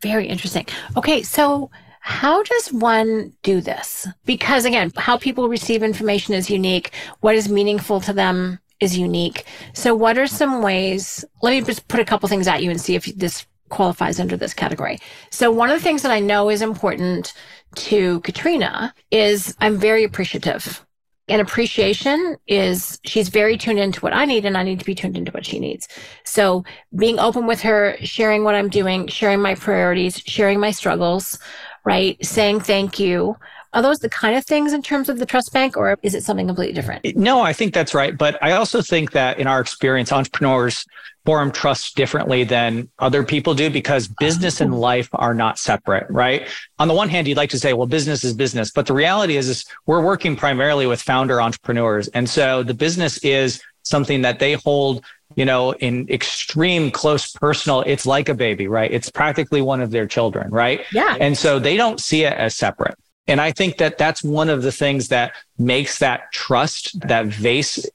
Very 0.02 0.26
interesting. 0.26 0.66
Okay, 0.96 1.22
so 1.22 1.70
how 2.00 2.42
does 2.42 2.72
one 2.72 3.34
do 3.42 3.60
this? 3.60 4.06
Because 4.24 4.64
again, 4.64 4.92
how 4.96 5.18
people 5.18 5.48
receive 5.48 5.82
information 5.82 6.34
is 6.34 6.48
unique. 6.48 6.92
What 7.20 7.34
is 7.34 7.48
meaningful 7.48 8.00
to 8.02 8.12
them 8.12 8.60
is 8.80 8.96
unique. 8.96 9.44
So 9.74 9.94
what 9.94 10.18
are 10.18 10.26
some 10.26 10.62
ways? 10.62 11.24
Let 11.42 11.50
me 11.50 11.60
just 11.62 11.88
put 11.88 12.00
a 12.00 12.04
couple 12.04 12.28
things 12.28 12.46
at 12.46 12.62
you 12.62 12.70
and 12.70 12.80
see 12.80 12.94
if 12.94 13.06
this 13.16 13.46
qualifies 13.68 14.18
under 14.18 14.36
this 14.36 14.54
category. 14.54 14.98
So 15.30 15.50
one 15.50 15.70
of 15.70 15.76
the 15.78 15.82
things 15.82 16.02
that 16.02 16.12
I 16.12 16.20
know 16.20 16.48
is 16.48 16.62
important 16.62 17.34
to 17.74 18.20
Katrina 18.20 18.94
is 19.10 19.54
I'm 19.60 19.76
very 19.76 20.04
appreciative 20.04 20.86
and 21.28 21.40
appreciation 21.40 22.36
is 22.46 23.00
she's 23.04 23.28
very 23.28 23.56
tuned 23.56 23.78
into 23.78 24.00
what 24.00 24.14
I 24.14 24.24
need 24.24 24.44
and 24.44 24.56
I 24.56 24.62
need 24.62 24.78
to 24.80 24.84
be 24.84 24.94
tuned 24.94 25.16
into 25.16 25.32
what 25.32 25.46
she 25.46 25.58
needs. 25.58 25.88
So 26.24 26.64
being 26.96 27.18
open 27.18 27.46
with 27.46 27.60
her, 27.62 27.96
sharing 28.02 28.44
what 28.44 28.54
I'm 28.54 28.68
doing, 28.68 29.06
sharing 29.08 29.40
my 29.40 29.54
priorities, 29.54 30.22
sharing 30.26 30.60
my 30.60 30.70
struggles, 30.70 31.38
right? 31.84 32.16
Saying 32.24 32.60
thank 32.60 32.98
you. 32.98 33.36
Are 33.72 33.82
those 33.82 33.98
the 33.98 34.08
kind 34.08 34.36
of 34.36 34.44
things 34.44 34.72
in 34.72 34.82
terms 34.82 35.08
of 35.08 35.18
the 35.18 35.26
trust 35.26 35.52
bank 35.52 35.76
or 35.76 35.98
is 36.02 36.14
it 36.14 36.22
something 36.22 36.46
completely 36.46 36.74
different? 36.74 37.16
No, 37.16 37.40
I 37.40 37.52
think 37.52 37.74
that's 37.74 37.94
right. 37.94 38.16
But 38.16 38.42
I 38.42 38.52
also 38.52 38.80
think 38.80 39.12
that 39.12 39.38
in 39.38 39.46
our 39.46 39.60
experience, 39.60 40.10
entrepreneurs 40.12 40.86
form 41.26 41.50
trust 41.52 41.94
differently 41.94 42.44
than 42.44 42.88
other 42.98 43.22
people 43.22 43.54
do 43.54 43.68
because 43.68 44.08
business 44.08 44.62
and 44.62 44.72
oh. 44.72 44.78
life 44.78 45.10
are 45.12 45.34
not 45.34 45.58
separate, 45.58 46.08
right? 46.08 46.48
On 46.78 46.88
the 46.88 46.94
one 46.94 47.10
hand, 47.10 47.28
you'd 47.28 47.36
like 47.36 47.50
to 47.50 47.58
say, 47.58 47.74
well, 47.74 47.86
business 47.86 48.24
is 48.24 48.32
business. 48.32 48.70
But 48.70 48.86
the 48.86 48.94
reality 48.94 49.36
is, 49.36 49.48
is 49.48 49.66
we're 49.84 50.02
working 50.02 50.36
primarily 50.36 50.86
with 50.86 51.02
founder 51.02 51.42
entrepreneurs. 51.42 52.08
And 52.08 52.30
so 52.30 52.62
the 52.62 52.72
business 52.72 53.18
is 53.18 53.62
something 53.82 54.22
that 54.22 54.38
they 54.38 54.54
hold 54.54 55.04
you 55.36 55.44
know, 55.44 55.72
in 55.74 56.08
extreme 56.08 56.90
close 56.90 57.30
personal, 57.32 57.82
it's 57.82 58.06
like 58.06 58.28
a 58.28 58.34
baby, 58.34 58.66
right? 58.66 58.90
It's 58.90 59.10
practically 59.10 59.60
one 59.60 59.80
of 59.80 59.90
their 59.90 60.06
children, 60.06 60.50
right? 60.50 60.80
Yeah. 60.92 61.16
And 61.20 61.36
so 61.36 61.58
they 61.58 61.76
don't 61.76 62.00
see 62.00 62.24
it 62.24 62.32
as 62.32 62.56
separate. 62.56 62.96
And 63.28 63.40
I 63.40 63.52
think 63.52 63.76
that 63.76 63.98
that's 63.98 64.24
one 64.24 64.48
of 64.48 64.62
the 64.62 64.72
things 64.72 65.08
that 65.08 65.34
makes 65.58 65.98
that 65.98 66.32
trust, 66.32 66.98
that 67.00 67.26
vase 67.26 67.86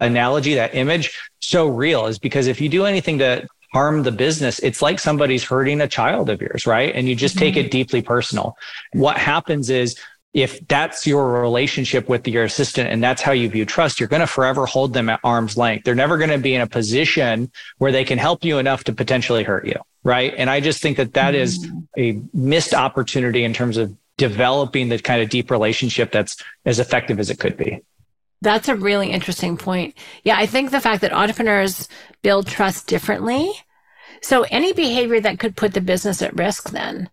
analogy, 0.00 0.54
that 0.54 0.74
image 0.74 1.18
so 1.38 1.68
real 1.68 2.06
is 2.06 2.18
because 2.18 2.46
if 2.46 2.60
you 2.60 2.68
do 2.68 2.84
anything 2.84 3.18
to 3.18 3.46
harm 3.72 4.02
the 4.02 4.12
business, 4.12 4.58
it's 4.60 4.82
like 4.82 4.98
somebody's 4.98 5.44
hurting 5.44 5.80
a 5.80 5.88
child 5.88 6.28
of 6.28 6.40
yours, 6.40 6.66
right? 6.66 6.94
And 6.94 7.08
you 7.08 7.14
just 7.14 7.36
mm-hmm. 7.36 7.44
take 7.44 7.56
it 7.56 7.70
deeply 7.70 8.02
personal. 8.02 8.56
What 8.92 9.16
happens 9.16 9.70
is 9.70 9.96
if 10.32 10.66
that's 10.68 11.06
your 11.06 11.40
relationship 11.40 12.08
with 12.08 12.26
your 12.26 12.44
assistant 12.44 12.88
and 12.88 13.02
that's 13.02 13.20
how 13.22 13.32
you 13.32 13.48
view 13.48 13.64
trust, 13.64 13.98
you're 13.98 14.08
going 14.08 14.20
to 14.20 14.26
forever 14.26 14.64
hold 14.66 14.92
them 14.92 15.08
at 15.08 15.20
arm's 15.24 15.56
length. 15.56 15.84
They're 15.84 15.94
never 15.94 16.18
going 16.18 16.30
to 16.30 16.38
be 16.38 16.54
in 16.54 16.60
a 16.60 16.66
position 16.66 17.50
where 17.78 17.92
they 17.92 18.04
can 18.04 18.18
help 18.18 18.44
you 18.44 18.58
enough 18.58 18.84
to 18.84 18.92
potentially 18.92 19.42
hurt 19.42 19.66
you. 19.66 19.76
Right. 20.02 20.32
And 20.36 20.48
I 20.48 20.60
just 20.60 20.80
think 20.80 20.96
that 20.96 21.12
that 21.14 21.34
mm-hmm. 21.34 21.42
is 21.42 21.68
a 21.98 22.22
missed 22.32 22.74
opportunity 22.74 23.44
in 23.44 23.52
terms 23.52 23.76
of 23.76 23.94
developing 24.20 24.90
the 24.90 24.98
kind 24.98 25.22
of 25.22 25.30
deep 25.30 25.50
relationship 25.50 26.12
that's 26.12 26.36
as 26.66 26.78
effective 26.78 27.18
as 27.18 27.30
it 27.30 27.38
could 27.38 27.56
be. 27.56 27.80
That's 28.42 28.68
a 28.68 28.76
really 28.76 29.10
interesting 29.10 29.56
point. 29.56 29.94
Yeah, 30.24 30.36
I 30.36 30.44
think 30.44 30.70
the 30.70 30.80
fact 30.80 31.00
that 31.00 31.12
entrepreneurs 31.14 31.88
build 32.20 32.46
trust 32.46 32.86
differently. 32.86 33.50
So 34.20 34.42
any 34.50 34.74
behavior 34.74 35.20
that 35.20 35.38
could 35.38 35.56
put 35.56 35.72
the 35.72 35.80
business 35.80 36.20
at 36.20 36.36
risk 36.36 36.68
then 36.70 37.08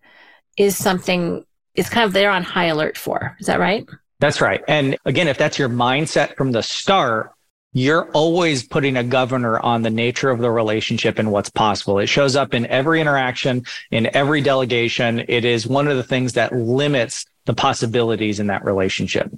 is 0.58 0.76
something 0.76 1.46
is 1.74 1.88
kind 1.88 2.04
of 2.04 2.12
they're 2.12 2.30
on 2.30 2.42
high 2.42 2.66
alert 2.66 2.98
for. 2.98 3.34
Is 3.40 3.46
that 3.46 3.58
right? 3.58 3.88
That's 4.20 4.42
right. 4.42 4.62
And 4.68 4.98
again, 5.06 5.28
if 5.28 5.38
that's 5.38 5.58
your 5.58 5.70
mindset 5.70 6.36
from 6.36 6.52
the 6.52 6.62
start, 6.62 7.32
you're 7.72 8.10
always 8.12 8.66
putting 8.66 8.96
a 8.96 9.04
governor 9.04 9.58
on 9.60 9.82
the 9.82 9.90
nature 9.90 10.30
of 10.30 10.38
the 10.38 10.50
relationship 10.50 11.18
and 11.18 11.30
what's 11.30 11.50
possible. 11.50 11.98
It 11.98 12.06
shows 12.06 12.34
up 12.34 12.54
in 12.54 12.66
every 12.66 13.00
interaction, 13.00 13.64
in 13.90 14.14
every 14.16 14.40
delegation. 14.40 15.24
It 15.28 15.44
is 15.44 15.66
one 15.66 15.88
of 15.88 15.96
the 15.96 16.02
things 16.02 16.32
that 16.32 16.52
limits 16.52 17.26
the 17.44 17.54
possibilities 17.54 18.40
in 18.40 18.46
that 18.48 18.64
relationship. 18.64 19.30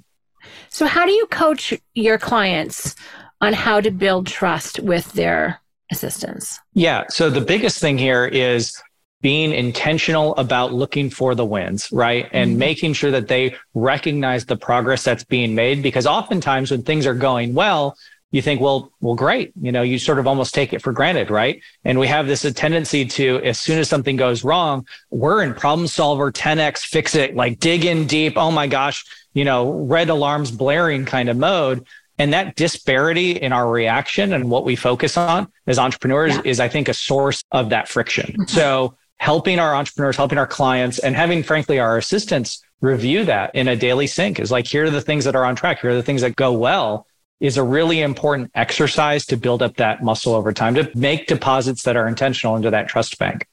So, 0.69 0.85
how 0.85 1.05
do 1.05 1.11
you 1.11 1.25
coach 1.27 1.73
your 1.93 2.17
clients 2.17 2.95
on 3.41 3.53
how 3.53 3.81
to 3.81 3.91
build 3.91 4.27
trust 4.27 4.79
with 4.79 5.11
their 5.13 5.59
assistants? 5.91 6.59
Yeah. 6.73 7.03
So, 7.09 7.29
the 7.29 7.41
biggest 7.41 7.79
thing 7.79 7.97
here 7.97 8.25
is 8.25 8.81
being 9.21 9.51
intentional 9.51 10.35
about 10.37 10.73
looking 10.73 11.09
for 11.09 11.35
the 11.35 11.45
wins, 11.45 11.91
right? 11.91 12.27
And 12.31 12.51
mm-hmm. 12.51 12.59
making 12.59 12.93
sure 12.93 13.11
that 13.11 13.27
they 13.27 13.55
recognize 13.73 14.45
the 14.45 14.57
progress 14.57 15.03
that's 15.03 15.23
being 15.23 15.53
made. 15.53 15.83
Because 15.83 16.07
oftentimes 16.07 16.71
when 16.71 16.83
things 16.83 17.05
are 17.05 17.13
going 17.13 17.53
well, 17.53 17.95
you 18.31 18.41
think, 18.41 18.61
well, 18.61 18.91
well, 19.01 19.15
great. 19.15 19.51
You 19.61 19.71
know, 19.71 19.81
you 19.81 19.99
sort 19.99 20.17
of 20.17 20.25
almost 20.25 20.55
take 20.55 20.73
it 20.73 20.81
for 20.81 20.93
granted, 20.93 21.29
right? 21.29 21.61
And 21.83 21.99
we 21.99 22.07
have 22.07 22.27
this 22.27 22.41
tendency 22.53 23.05
to, 23.05 23.41
as 23.43 23.59
soon 23.59 23.77
as 23.77 23.89
something 23.89 24.15
goes 24.15 24.43
wrong, 24.43 24.87
we're 25.09 25.43
in 25.43 25.53
problem 25.53 25.87
solver 25.87 26.31
10x 26.31 26.79
fix 26.79 27.13
it, 27.13 27.35
like 27.35 27.59
dig 27.59 27.85
in 27.85 28.07
deep. 28.07 28.33
Oh 28.37 28.51
my 28.51 28.67
gosh, 28.67 29.05
you 29.33 29.43
know, 29.43 29.71
red 29.71 30.09
alarms 30.09 30.49
blaring 30.49 31.05
kind 31.05 31.29
of 31.29 31.37
mode. 31.37 31.85
And 32.17 32.33
that 32.33 32.55
disparity 32.55 33.31
in 33.31 33.51
our 33.51 33.69
reaction 33.69 34.33
and 34.33 34.49
what 34.49 34.63
we 34.63 34.75
focus 34.75 35.17
on 35.17 35.51
as 35.67 35.79
entrepreneurs 35.79 36.35
yeah. 36.35 36.41
is, 36.45 36.59
I 36.59 36.67
think, 36.67 36.87
a 36.87 36.93
source 36.93 37.43
of 37.51 37.69
that 37.69 37.87
friction. 37.87 38.33
Mm-hmm. 38.33 38.43
So 38.43 38.95
helping 39.17 39.59
our 39.59 39.75
entrepreneurs, 39.75 40.15
helping 40.15 40.37
our 40.37 40.47
clients, 40.47 40.99
and 40.99 41.15
having, 41.15 41.43
frankly, 41.43 41.79
our 41.79 41.97
assistants 41.97 42.63
review 42.79 43.25
that 43.25 43.53
in 43.55 43.67
a 43.67 43.75
daily 43.75 44.07
sync 44.07 44.39
is 44.39 44.51
like, 44.51 44.67
here 44.67 44.85
are 44.85 44.89
the 44.89 45.01
things 45.01 45.25
that 45.25 45.35
are 45.35 45.45
on 45.45 45.55
track. 45.55 45.81
Here 45.81 45.91
are 45.91 45.95
the 45.95 46.03
things 46.03 46.21
that 46.21 46.35
go 46.35 46.53
well 46.53 47.07
is 47.41 47.57
a 47.57 47.63
really 47.63 48.01
important 48.01 48.51
exercise 48.55 49.25
to 49.25 49.35
build 49.35 49.61
up 49.61 49.75
that 49.77 50.01
muscle 50.03 50.35
over 50.35 50.53
time, 50.53 50.75
to 50.75 50.89
make 50.95 51.27
deposits 51.27 51.83
that 51.83 51.97
are 51.97 52.07
intentional 52.07 52.55
into 52.55 52.69
that 52.69 52.87
trust 52.87 53.17
bank. 53.17 53.45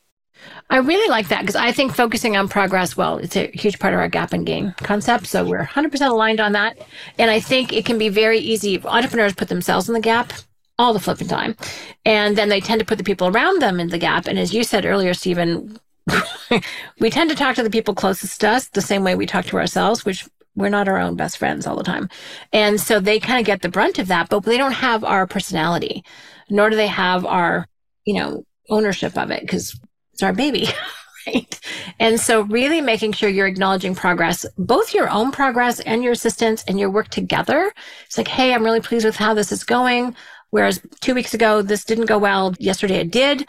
I 0.70 0.76
really 0.76 1.09
like 1.09 1.28
that 1.28 1.41
because 1.41 1.57
I 1.57 1.72
think 1.72 1.95
focusing 1.95 2.36
on 2.36 2.49
progress, 2.49 2.97
well, 2.97 3.16
it's 3.16 3.34
a 3.34 3.51
huge 3.55 3.78
part 3.78 3.95
of 3.95 4.01
our 4.01 4.09
gap 4.09 4.32
and 4.34 4.47
gain 4.47 4.74
concept. 4.76 5.26
So 5.26 5.45
we're 5.45 5.64
100% 5.64 6.09
aligned 6.09 6.41
on 6.41 6.53
that. 6.53 6.78
And 7.18 7.30
I 7.30 7.41
think 7.41 7.72
it 7.72 7.86
can 7.86 7.99
be 7.99 8.11
very 8.11 8.39
easy. 8.39 8.80
Entrepreneurs 8.84 9.34
put 9.34 9.49
themselves 9.49 9.89
in 9.89 9.95
the 9.95 10.01
gap 10.01 10.32
all 10.78 10.93
the 10.93 11.01
flipping 11.01 11.26
time. 11.26 11.57
And 12.05 12.36
then 12.36 12.51
they 12.51 12.61
tend 12.61 12.80
to 12.80 12.86
put 12.86 12.99
the 12.99 13.05
people 13.05 13.28
around 13.28 13.62
them 13.62 13.80
in 13.80 13.89
the 13.89 13.99
gap. 13.99 14.26
And 14.26 14.39
as 14.39 14.53
you 14.53 14.62
said 14.62 14.84
earlier, 14.84 15.14
Steven, 15.14 15.78
we 17.01 17.11
tend 17.11 17.30
to 17.30 17.36
talk 17.36 17.57
to 17.57 17.62
the 17.62 17.70
people 17.70 17.95
closest 17.95 18.41
to 18.43 18.51
us 18.51 18.68
the 18.68 18.82
same 18.82 19.03
way 19.03 19.14
we 19.14 19.26
talk 19.26 19.47
to 19.47 19.57
ourselves, 19.57 20.05
which 20.05 20.28
we're 20.59 20.69
not 20.69 20.89
our 20.89 20.99
own 20.99 21.15
best 21.17 21.39
friends 21.39 21.67
all 21.67 21.77
the 21.77 21.85
time. 21.85 22.09
And 22.53 22.81
so 22.81 23.01
they 23.01 23.21
kind 23.21 23.41
of 23.41 23.47
get 23.47 23.63
the 23.63 23.69
brunt 23.69 23.99
of 23.99 24.09
that, 24.09 24.29
but 24.29 24.41
they 24.41 24.59
don't 24.59 24.73
have 24.73 25.05
our 25.05 25.27
personality, 25.27 26.05
nor 26.51 26.69
do 26.71 26.77
they 26.77 26.89
have 26.89 27.25
our, 27.25 27.67
you 28.05 28.15
know, 28.15 28.45
ownership 28.69 29.17
of 29.17 29.31
it 29.31 29.43
because 29.43 29.79
it's 30.13 30.23
our 30.23 30.33
baby. 30.33 30.69
Right. 31.27 31.61
And 31.99 32.19
so 32.19 32.43
really 32.43 32.81
making 32.81 33.13
sure 33.13 33.29
you're 33.29 33.47
acknowledging 33.47 33.95
progress, 33.95 34.47
both 34.57 34.95
your 34.95 35.11
own 35.11 35.31
progress 35.31 35.79
and 35.81 36.03
your 36.03 36.13
assistance 36.13 36.65
and 36.67 36.81
your 36.81 36.89
work 36.89 37.09
together. 37.09 37.71
It's 38.07 38.17
like, 38.17 38.29
Hey, 38.29 38.55
I'm 38.55 38.65
really 38.65 38.81
pleased 38.81 39.05
with 39.05 39.17
how 39.17 39.35
this 39.35 39.53
is 39.53 39.63
going. 39.63 40.17
Whereas 40.51 40.81
two 41.01 41.15
weeks 41.15 41.35
ago, 41.35 41.61
this 41.61 41.85
didn't 41.85 42.07
go 42.07 42.17
well. 42.17 42.55
Yesterday 42.59 43.01
it 43.01 43.11
did. 43.11 43.47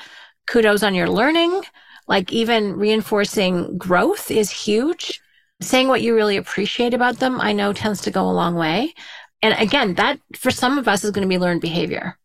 Kudos 0.50 0.84
on 0.84 0.94
your 0.94 1.10
learning. 1.10 1.62
Like 2.08 2.34
even 2.34 2.76
reinforcing 2.76 3.78
growth 3.78 4.30
is 4.30 4.50
huge. 4.50 5.22
Saying 5.62 5.88
what 5.88 6.02
you 6.02 6.16
really 6.16 6.38
appreciate 6.38 6.94
about 6.94 7.18
them, 7.18 7.40
I 7.42 7.54
know 7.54 7.74
tends 7.74 8.02
to 8.02 8.12
go 8.12 8.30
a 8.30 8.32
long 8.32 8.56
way. 8.56 8.94
And 9.42 9.54
again, 9.60 9.96
that 9.96 10.20
for 10.36 10.52
some 10.52 10.78
of 10.78 10.88
us 10.88 11.04
is 11.04 11.12
going 11.12 11.28
to 11.28 11.30
be 11.30 11.38
learned 11.38 11.62
behavior 11.62 12.18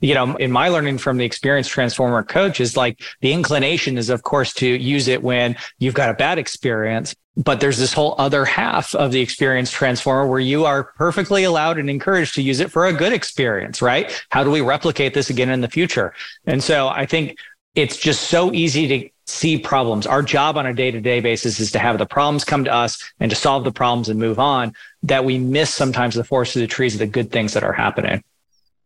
you 0.00 0.14
know, 0.14 0.36
in 0.36 0.52
my 0.52 0.68
learning 0.68 0.98
from 0.98 1.16
the 1.16 1.24
experienced 1.24 1.70
transformer 1.70 2.22
coach 2.22 2.60
is 2.60 2.76
like 2.76 3.02
the 3.22 3.32
inclination 3.32 3.96
is, 3.96 4.10
of 4.10 4.22
course, 4.22 4.52
to 4.54 4.66
use 4.66 5.08
it 5.08 5.22
when 5.22 5.56
you've 5.78 5.94
got 5.94 6.10
a 6.10 6.14
bad 6.14 6.38
experience. 6.38 7.14
But 7.36 7.60
there's 7.60 7.78
this 7.78 7.92
whole 7.92 8.14
other 8.18 8.44
half 8.44 8.94
of 8.94 9.12
the 9.12 9.20
experienced 9.20 9.72
transformer 9.72 10.26
where 10.26 10.40
you 10.40 10.64
are 10.64 10.84
perfectly 10.84 11.44
allowed 11.44 11.78
and 11.78 11.88
encouraged 11.88 12.34
to 12.36 12.42
use 12.42 12.60
it 12.60 12.70
for 12.70 12.86
a 12.86 12.92
good 12.92 13.12
experience, 13.12 13.80
right? 13.82 14.24
How 14.30 14.44
do 14.44 14.50
we 14.50 14.60
replicate 14.60 15.14
this 15.14 15.30
again 15.30 15.50
in 15.50 15.60
the 15.60 15.68
future? 15.68 16.14
And 16.46 16.62
so 16.62 16.88
I 16.88 17.06
think 17.06 17.38
it's 17.74 17.96
just 17.96 18.24
so 18.24 18.52
easy 18.52 18.88
to 18.88 19.10
see 19.26 19.58
problems. 19.58 20.06
Our 20.06 20.22
job 20.22 20.56
on 20.56 20.66
a 20.66 20.74
day 20.74 20.90
to 20.90 21.00
day 21.00 21.20
basis 21.20 21.58
is 21.60 21.72
to 21.72 21.78
have 21.78 21.98
the 21.98 22.06
problems 22.06 22.44
come 22.44 22.64
to 22.64 22.72
us 22.72 23.02
and 23.20 23.30
to 23.30 23.36
solve 23.36 23.64
the 23.64 23.72
problems 23.72 24.08
and 24.08 24.18
move 24.18 24.38
on 24.38 24.74
that 25.02 25.24
we 25.24 25.38
miss 25.38 25.72
sometimes 25.72 26.14
the 26.14 26.24
forest 26.24 26.56
of 26.56 26.60
the 26.60 26.66
trees 26.66 26.94
of 26.94 27.00
the 27.00 27.06
good 27.06 27.32
things 27.32 27.52
that 27.54 27.64
are 27.64 27.72
happening. 27.72 28.22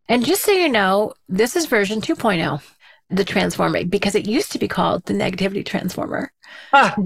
And 0.09 0.25
just 0.25 0.43
so 0.43 0.51
you 0.51 0.69
know, 0.69 1.15
this 1.29 1.55
is 1.57 1.67
version 1.67 2.01
2.0, 2.01 2.63
the 3.11 3.25
transformer, 3.25 3.85
because 3.85 4.15
it 4.15 4.27
used 4.27 4.51
to 4.53 4.59
be 4.59 4.67
called 4.67 5.05
the 5.05 5.15
negativity 5.15 5.65
transformer. 5.65 6.33
Ah. 6.73 6.97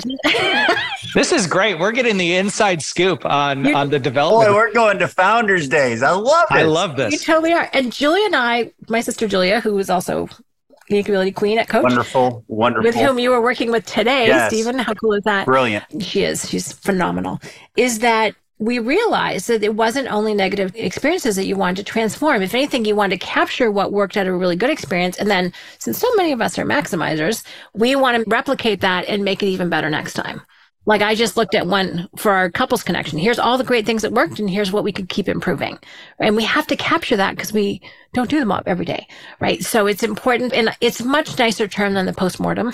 this 1.15 1.31
is 1.31 1.47
great. 1.47 1.79
We're 1.79 1.93
getting 1.93 2.17
the 2.17 2.37
inside 2.37 2.81
scoop 2.81 3.27
on, 3.27 3.75
on 3.75 3.91
the 3.91 3.99
development. 3.99 4.51
Boy, 4.51 4.55
we're 4.55 4.73
going 4.73 4.99
to 5.01 5.09
founders 5.09 5.69
days. 5.69 6.03
I 6.03 6.13
love 6.13 6.47
it. 6.51 6.55
I 6.55 6.63
love 6.63 6.97
this. 6.97 7.13
You 7.13 7.19
totally 7.19 7.53
are. 7.53 7.69
And 7.75 7.93
Julia 7.93 8.25
and 8.25 8.37
I, 8.37 8.73
my 8.89 9.03
sister 9.03 9.29
Julia, 9.29 9.61
who 9.61 9.77
is 9.79 9.91
also 9.91 10.29
Unique 10.29 10.54
Ability 10.91 11.33
Queen 11.33 11.59
at 11.59 11.69
Coach. 11.69 11.83
Wonderful, 11.83 12.45
wonderful. 12.49 12.85
With 12.85 12.95
whom 12.95 13.19
you 13.19 13.31
were 13.31 13.41
working 13.41 13.71
with 13.71 13.87
today, 13.87 14.27
yes. 14.27 14.53
Steven. 14.53 14.79
How 14.79 14.95
cool 14.95 15.13
is 15.15 15.25
that? 15.25 15.47
Brilliant. 15.47 15.85
She 16.01 16.25
is. 16.25 16.49
She's 16.49 16.73
phenomenal. 16.73 17.41
Is 17.77 18.01
that 18.01 18.35
we 18.59 18.79
realized 18.79 19.49
that 19.49 19.65
it 19.65 19.75
wasn't 19.75 20.11
only 20.11 20.33
negative 20.33 20.75
experiences 20.77 21.37
that 21.37 21.47
you 21.47 21.57
wanted 21.57 21.77
to 21.85 21.93
transform. 21.93 22.41
If 22.41 22.55
anything, 22.55 22.85
you 22.85 22.95
wanted 22.95 23.21
to 23.21 23.27
capture 23.27 23.71
what 23.71 23.93
worked 23.93 24.17
at 24.17 24.29
a 24.29 24.33
really 24.33 24.57
good 24.57 24.71
experience. 24.71 25.19
And 25.19 25.29
then 25.29 25.53
since 25.79 25.99
so 25.99 26.09
many 26.15 26.31
of 26.33 26.41
us 26.41 26.59
are 26.59 26.65
maximizers, 26.65 27.45
we 27.75 27.97
want 27.97 28.23
to 28.23 28.31
replicate 28.31 28.81
that 28.81 29.07
and 29.07 29.25
make 29.25 29.43
it 29.43 29.47
even 29.47 29.69
better 29.69 29.91
next 29.91 30.15
time. 30.15 30.41
Like 30.87 31.03
I 31.03 31.15
just 31.15 31.37
looked 31.37 31.55
at 31.55 31.67
one 31.67 32.09
for 32.17 32.33
our 32.33 32.51
couples 32.51 32.83
connection. 32.83 33.19
Here's 33.19 33.39
all 33.39 33.57
the 33.57 33.65
great 33.65 33.87
things 33.87 34.03
that 34.03 34.13
worked 34.13 34.39
and 34.39 34.51
here's 34.51 34.73
what 34.73 34.85
we 34.85 34.93
could 34.93 35.09
keep 35.09 35.29
improving. 35.29 35.79
And 36.19 36.37
we 36.37 36.45
have 36.45 36.67
to 36.69 36.77
capture 36.77 37.17
that 37.17 37.37
because 37.37 37.53
we 37.53 37.81
don't 38.13 38.31
do 38.31 38.39
them 38.39 38.53
all 38.53 38.63
every 38.67 38.85
day. 38.85 39.07
Right. 39.41 39.63
So 39.65 39.87
it's 39.87 40.03
important 40.03 40.53
and 40.53 40.77
it's 40.81 41.01
a 41.01 41.07
much 41.07 41.39
nicer 41.39 41.67
term 41.69 41.95
than 41.95 42.07
the 42.07 42.13
postmortem. 42.13 42.73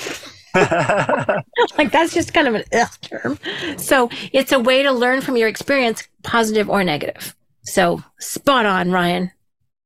like 1.79 1.93
that's 1.93 2.13
just 2.13 2.35
kind 2.35 2.49
of 2.49 2.55
an 2.57 2.65
ugh 2.73 2.91
term. 3.03 3.39
So 3.77 4.11
it's 4.33 4.53
a 4.53 4.59
way 4.59 4.83
to 4.83 4.91
learn 4.91 5.21
from 5.21 5.37
your 5.37 5.49
experience, 5.49 6.07
positive 6.25 6.69
or 6.69 6.83
negative. 6.83 7.37
So 7.63 8.03
spot 8.19 8.67
on, 8.67 8.91
Ryan. 8.91 9.31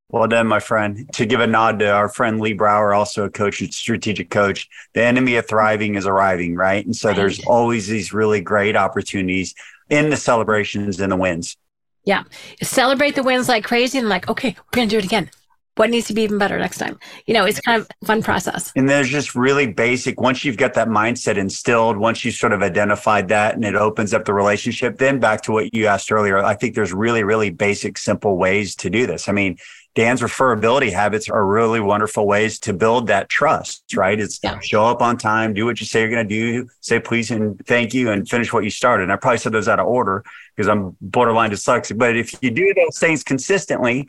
Well 0.09 0.27
done, 0.27 0.47
my 0.47 0.59
friend. 0.59 1.11
To 1.13 1.25
give 1.25 1.39
a 1.39 1.47
nod 1.47 1.79
to 1.79 1.91
our 1.91 2.09
friend 2.09 2.39
Lee 2.39 2.53
Brower, 2.53 2.93
also 2.93 3.25
a 3.25 3.29
coach, 3.29 3.61
and 3.61 3.73
strategic 3.73 4.29
coach, 4.29 4.69
the 4.93 5.03
enemy 5.03 5.35
of 5.35 5.47
thriving 5.47 5.95
is 5.95 6.05
arriving, 6.05 6.55
right? 6.55 6.85
And 6.85 6.95
so 6.95 7.09
right. 7.09 7.17
there's 7.17 7.43
always 7.45 7.87
these 7.87 8.13
really 8.13 8.39
great 8.39 8.75
opportunities 8.75 9.55
in 9.89 10.09
the 10.09 10.17
celebrations 10.17 10.99
and 10.99 11.11
the 11.11 11.17
wins. 11.17 11.57
Yeah. 12.03 12.23
Celebrate 12.61 13.15
the 13.15 13.23
wins 13.23 13.49
like 13.49 13.63
crazy 13.63 13.97
and 13.97 14.07
like, 14.07 14.29
okay, 14.29 14.55
we're 14.57 14.77
going 14.77 14.87
to 14.87 14.93
do 14.93 14.99
it 14.99 15.05
again 15.05 15.29
what 15.75 15.89
needs 15.89 16.07
to 16.07 16.13
be 16.13 16.21
even 16.21 16.37
better 16.37 16.57
next 16.57 16.77
time 16.77 16.97
you 17.25 17.33
know 17.33 17.45
it's 17.45 17.59
kind 17.59 17.81
of 17.81 18.07
fun 18.07 18.23
process 18.23 18.71
and 18.75 18.89
there's 18.89 19.09
just 19.09 19.35
really 19.35 19.67
basic 19.67 20.19
once 20.19 20.43
you've 20.43 20.57
got 20.57 20.73
that 20.73 20.87
mindset 20.87 21.37
instilled 21.37 21.97
once 21.97 22.23
you 22.23 22.31
sort 22.31 22.53
of 22.53 22.61
identified 22.61 23.27
that 23.27 23.55
and 23.55 23.65
it 23.65 23.75
opens 23.75 24.13
up 24.13 24.25
the 24.25 24.33
relationship 24.33 24.97
then 24.97 25.19
back 25.19 25.41
to 25.41 25.51
what 25.51 25.73
you 25.73 25.85
asked 25.85 26.11
earlier 26.11 26.37
i 26.37 26.55
think 26.55 26.75
there's 26.75 26.93
really 26.93 27.23
really 27.23 27.49
basic 27.49 27.97
simple 27.97 28.37
ways 28.37 28.75
to 28.75 28.89
do 28.89 29.05
this 29.05 29.27
i 29.27 29.31
mean 29.31 29.57
dan's 29.95 30.21
referability 30.21 30.91
habits 30.91 31.29
are 31.29 31.45
really 31.45 31.79
wonderful 31.79 32.27
ways 32.27 32.59
to 32.59 32.73
build 32.73 33.07
that 33.07 33.27
trust 33.29 33.83
right 33.95 34.19
it's 34.19 34.39
yeah. 34.43 34.59
show 34.59 34.85
up 34.85 35.01
on 35.01 35.17
time 35.17 35.53
do 35.53 35.65
what 35.65 35.79
you 35.79 35.85
say 35.85 36.01
you're 36.01 36.09
going 36.09 36.27
to 36.27 36.35
do 36.35 36.67
say 36.81 36.99
please 36.99 37.31
and 37.31 37.59
thank 37.65 37.93
you 37.93 38.11
and 38.11 38.29
finish 38.29 38.53
what 38.53 38.63
you 38.63 38.69
started 38.69 39.03
and 39.03 39.11
i 39.11 39.15
probably 39.15 39.37
said 39.37 39.51
those 39.51 39.67
out 39.67 39.79
of 39.79 39.87
order 39.87 40.23
because 40.55 40.69
i'm 40.69 40.95
borderline 41.01 41.49
dyslexic 41.49 41.97
but 41.97 42.15
if 42.15 42.33
you 42.43 42.51
do 42.51 42.73
those 42.73 42.99
things 42.99 43.23
consistently 43.23 44.07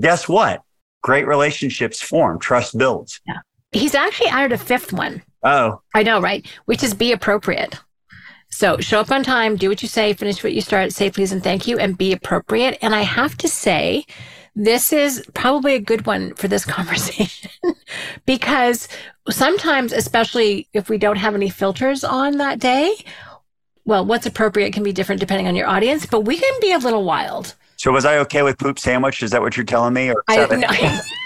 guess 0.00 0.28
what 0.28 0.62
great 1.04 1.26
relationships 1.26 2.00
form, 2.00 2.38
trust 2.40 2.76
builds. 2.76 3.20
Yeah. 3.26 3.40
He's 3.72 3.94
actually 3.94 4.28
added 4.28 4.52
a 4.52 4.58
fifth 4.58 4.92
one. 4.92 5.22
Oh. 5.42 5.82
I 5.94 6.02
know, 6.02 6.18
right? 6.20 6.44
Which 6.64 6.82
is 6.82 6.94
be 6.94 7.12
appropriate. 7.12 7.78
So 8.50 8.78
show 8.78 9.00
up 9.00 9.10
on 9.10 9.22
time, 9.22 9.56
do 9.56 9.68
what 9.68 9.82
you 9.82 9.88
say, 9.88 10.14
finish 10.14 10.42
what 10.42 10.54
you 10.54 10.62
start, 10.62 10.92
say 10.92 11.10
please 11.10 11.30
and 11.30 11.44
thank 11.44 11.66
you, 11.66 11.78
and 11.78 11.98
be 11.98 12.12
appropriate. 12.12 12.78
And 12.80 12.94
I 12.94 13.02
have 13.02 13.36
to 13.38 13.48
say, 13.48 14.06
this 14.54 14.92
is 14.92 15.24
probably 15.34 15.74
a 15.74 15.80
good 15.80 16.06
one 16.06 16.34
for 16.34 16.48
this 16.48 16.64
conversation 16.76 17.50
because 18.26 18.88
sometimes, 19.30 19.92
especially 19.92 20.68
if 20.72 20.88
we 20.88 20.98
don't 20.98 21.16
have 21.16 21.34
any 21.34 21.50
filters 21.50 22.04
on 22.04 22.38
that 22.38 22.58
day, 22.58 22.94
well, 23.84 24.04
what's 24.04 24.26
appropriate 24.26 24.72
can 24.72 24.82
be 24.82 24.92
different 24.92 25.20
depending 25.20 25.46
on 25.46 25.54
your 25.54 25.66
audience, 25.66 26.06
but 26.06 26.20
we 26.20 26.38
can 26.38 26.60
be 26.60 26.72
a 26.72 26.78
little 26.78 27.04
wild. 27.04 27.54
So 27.76 27.92
was 27.92 28.04
I 28.04 28.18
okay 28.18 28.42
with 28.42 28.58
poop 28.58 28.78
sandwich? 28.78 29.22
Is 29.22 29.30
that 29.32 29.42
what 29.42 29.56
you're 29.56 29.66
telling 29.66 29.92
me? 29.92 30.10
Or 30.10 30.24
I, 30.28 30.46
no, 30.46 30.68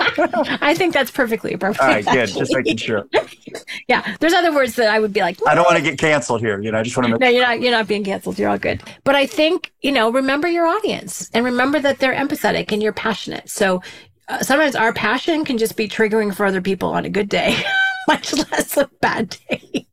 I 0.00 0.74
think 0.74 0.94
that's 0.94 1.10
perfectly 1.10 1.52
appropriate. 1.52 1.82
All 1.82 1.88
right, 1.88 2.04
good. 2.04 2.18
Actually. 2.18 2.40
Just 2.40 2.54
making 2.54 2.76
sure. 2.76 3.08
yeah, 3.88 4.16
there's 4.20 4.32
other 4.32 4.54
words 4.54 4.76
that 4.76 4.88
I 4.88 5.00
would 5.00 5.12
be 5.12 5.20
like. 5.20 5.38
I 5.46 5.54
don't 5.54 5.64
want 5.64 5.76
to 5.76 5.82
get 5.82 5.98
canceled 5.98 6.40
here. 6.40 6.60
You 6.60 6.72
know, 6.72 6.78
I 6.78 6.82
just 6.82 6.96
want 6.96 7.06
to. 7.06 7.12
Make- 7.12 7.20
no, 7.20 7.28
you're 7.28 7.44
not. 7.44 7.60
You're 7.60 7.72
not 7.72 7.88
being 7.88 8.04
canceled. 8.04 8.38
You're 8.38 8.50
all 8.50 8.58
good. 8.58 8.82
But 9.04 9.14
I 9.14 9.26
think 9.26 9.72
you 9.82 9.92
know, 9.92 10.10
remember 10.10 10.48
your 10.48 10.66
audience 10.66 11.30
and 11.34 11.44
remember 11.44 11.80
that 11.80 11.98
they're 11.98 12.14
empathetic 12.14 12.72
and 12.72 12.82
you're 12.82 12.92
passionate. 12.92 13.48
So 13.48 13.82
uh, 14.28 14.42
sometimes 14.42 14.76
our 14.76 14.92
passion 14.92 15.44
can 15.44 15.58
just 15.58 15.76
be 15.76 15.88
triggering 15.88 16.34
for 16.34 16.46
other 16.46 16.60
people 16.60 16.90
on 16.90 17.04
a 17.04 17.10
good 17.10 17.28
day, 17.28 17.56
much 18.08 18.32
less 18.34 18.76
a 18.76 18.90
bad 19.00 19.36
day. 19.48 19.86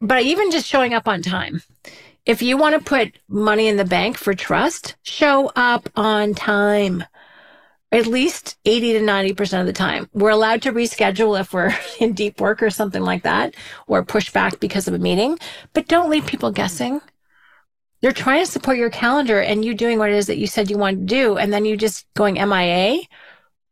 but 0.00 0.22
even 0.22 0.50
just 0.50 0.66
showing 0.66 0.94
up 0.94 1.08
on 1.08 1.22
time 1.22 1.62
if 2.28 2.42
you 2.42 2.58
want 2.58 2.74
to 2.74 2.84
put 2.84 3.18
money 3.26 3.68
in 3.68 3.78
the 3.78 3.86
bank 3.86 4.18
for 4.18 4.34
trust, 4.34 4.96
show 5.02 5.50
up 5.56 5.88
on 5.96 6.34
time. 6.34 7.02
At 7.90 8.06
least 8.06 8.58
80 8.66 8.94
to 8.94 9.00
90% 9.00 9.60
of 9.60 9.66
the 9.66 9.72
time. 9.72 10.10
We're 10.12 10.30
allowed 10.30 10.62
to 10.62 10.72
reschedule 10.72 11.40
if 11.40 11.52
we're 11.52 11.74
in 12.00 12.12
deep 12.12 12.40
work 12.40 12.62
or 12.62 12.70
something 12.70 13.02
like 13.02 13.22
that, 13.22 13.54
or 13.86 14.04
push 14.04 14.30
back 14.30 14.60
because 14.60 14.88
of 14.88 14.94
a 14.94 14.98
meeting, 14.98 15.38
but 15.72 15.88
don't 15.88 16.10
leave 16.10 16.26
people 16.26 16.50
guessing. 16.50 17.00
You're 18.00 18.12
trying 18.12 18.44
to 18.44 18.50
support 18.50 18.78
your 18.78 18.90
calendar 18.90 19.40
and 19.40 19.64
you 19.64 19.74
doing 19.74 19.98
what 19.98 20.10
it 20.10 20.14
is 20.16 20.26
that 20.26 20.38
you 20.38 20.46
said 20.46 20.70
you 20.70 20.78
wanted 20.78 21.00
to 21.00 21.14
do, 21.14 21.38
and 21.38 21.52
then 21.52 21.64
you 21.64 21.76
just 21.76 22.06
going 22.14 22.34
MIA. 22.34 23.00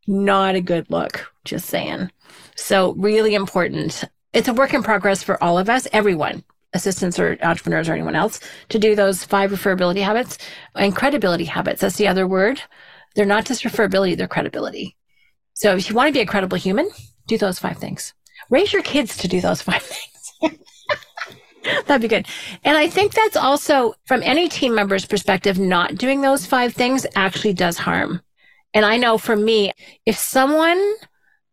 Not 0.09 0.55
a 0.55 0.61
good 0.61 0.91
look, 0.91 1.33
just 1.45 1.67
saying. 1.69 2.11
So, 2.57 2.93
really 2.95 3.35
important. 3.35 4.05
It's 4.33 4.49
a 4.49 4.55
work 4.55 4.75
in 4.75 4.83
progress 4.83 5.23
for 5.23 5.43
all 5.43 5.59
of 5.59 5.69
us, 5.69 5.87
everyone, 5.93 6.43
assistants 6.73 7.19
or 7.19 7.39
entrepreneurs 7.43 7.89
or 7.89 7.93
anyone 7.93 8.15
else 8.15 8.41
to 8.69 8.79
do 8.79 8.95
those 8.95 9.25
five 9.25 9.51
referability 9.51 10.03
habits 10.03 10.39
and 10.75 10.95
credibility 10.95 11.45
habits. 11.45 11.81
That's 11.81 11.97
the 11.97 12.09
other 12.09 12.27
word. 12.27 12.63
They're 13.17 13.27
not 13.27 13.47
just 13.47 13.65
referability, 13.65 14.17
they're 14.17 14.29
credibility. 14.29 14.97
So 15.55 15.75
if 15.75 15.89
you 15.89 15.97
want 15.97 16.09
to 16.09 16.13
be 16.13 16.21
a 16.21 16.27
credible 16.27 16.59
human, 16.59 16.91
do 17.27 17.39
those 17.39 17.59
five 17.59 17.79
things. 17.79 18.15
Raise 18.51 18.73
your 18.73 18.83
kids 18.83 19.17
to 19.17 19.29
do 19.29 19.41
those 19.41 19.63
five 19.69 19.83
things. 19.83 20.53
That'd 21.87 22.03
be 22.03 22.09
good. 22.09 22.27
And 22.65 22.77
I 22.77 22.89
think 22.89 23.15
that's 23.15 23.37
also 23.37 23.95
from 24.05 24.23
any 24.23 24.49
team 24.49 24.75
member's 24.75 25.05
perspective, 25.05 25.59
not 25.59 25.97
doing 25.97 26.21
those 26.21 26.47
five 26.47 26.75
things 26.75 27.07
actually 27.17 27.55
does 27.55 27.79
harm 27.79 28.21
And 28.75 28.85
I 28.85 28.99
know 28.99 29.19
for 29.19 29.35
me, 29.35 29.73
if 30.05 30.17
someone 30.17 30.95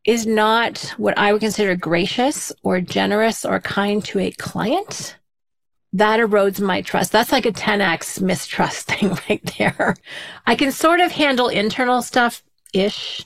is 0.06 0.28
not 0.28 0.94
what 0.98 1.18
I 1.18 1.32
would 1.32 1.42
consider 1.42 1.76
gracious 1.76 2.52
or 2.62 2.82
generous 2.82 3.46
or 3.46 3.60
kind 3.62 4.04
to 4.06 4.20
a 4.20 4.32
client, 4.32 5.18
that 5.94 6.20
erodes 6.20 6.60
my 6.60 6.82
trust. 6.82 7.12
That's 7.12 7.32
like 7.32 7.46
a 7.46 7.52
10x 7.52 8.22
mistrust 8.22 8.88
thing 8.92 9.18
right 9.30 9.54
there. 9.58 9.96
I 10.46 10.56
can 10.56 10.72
sort 10.72 11.00
of 11.00 11.12
handle 11.12 11.48
internal 11.48 12.02
stuff 12.02 12.44
ish. 12.74 13.26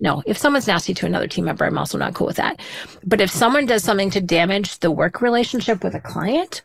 No, 0.00 0.22
if 0.26 0.36
someone's 0.36 0.66
nasty 0.66 0.92
to 0.94 1.06
another 1.06 1.28
team 1.28 1.44
member, 1.44 1.64
I'm 1.64 1.78
also 1.78 1.96
not 1.96 2.14
cool 2.14 2.26
with 2.26 2.36
that. 2.36 2.60
But 3.04 3.20
if 3.20 3.30
someone 3.30 3.64
does 3.64 3.84
something 3.84 4.10
to 4.10 4.20
damage 4.20 4.80
the 4.80 4.90
work 4.90 5.20
relationship 5.22 5.84
with 5.84 5.94
a 5.94 6.00
client, 6.00 6.62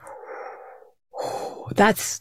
that's 1.76 2.20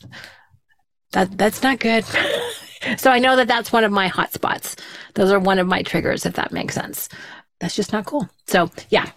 that 1.12 1.36
that's 1.38 1.62
not 1.62 1.80
good. 1.80 2.04
so 2.98 3.10
I 3.10 3.18
know 3.18 3.36
that 3.36 3.48
that's 3.48 3.72
one 3.72 3.84
of 3.84 3.90
my 3.90 4.08
hot 4.08 4.34
spots. 4.34 4.76
Those 5.14 5.32
are 5.32 5.38
one 5.38 5.58
of 5.58 5.66
my 5.66 5.82
triggers, 5.82 6.26
if 6.26 6.34
that 6.34 6.52
makes 6.52 6.74
sense. 6.74 7.08
That's 7.58 7.74
just 7.74 7.92
not 7.92 8.04
cool. 8.04 8.28
So 8.46 8.70
yeah, 8.90 9.10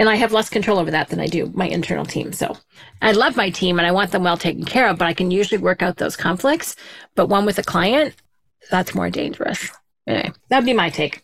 and 0.00 0.08
I 0.08 0.14
have 0.14 0.32
less 0.32 0.48
control 0.48 0.78
over 0.78 0.90
that 0.90 1.10
than 1.10 1.20
I 1.20 1.26
do 1.26 1.52
my 1.54 1.68
internal 1.68 2.06
team. 2.06 2.32
So 2.32 2.56
I 3.02 3.12
love 3.12 3.36
my 3.36 3.50
team 3.50 3.78
and 3.78 3.86
I 3.86 3.92
want 3.92 4.12
them 4.12 4.22
well 4.22 4.38
taken 4.38 4.64
care 4.64 4.88
of, 4.88 4.96
but 4.96 5.06
I 5.06 5.12
can 5.12 5.30
usually 5.30 5.60
work 5.60 5.82
out 5.82 5.98
those 5.98 6.16
conflicts. 6.16 6.74
But 7.16 7.26
one 7.26 7.44
with 7.44 7.58
a 7.58 7.62
client, 7.62 8.14
that's 8.70 8.94
more 8.94 9.10
dangerous. 9.10 9.68
Anyway, 10.06 10.32
that'd 10.48 10.64
be 10.64 10.72
my 10.72 10.88
take. 10.88 11.22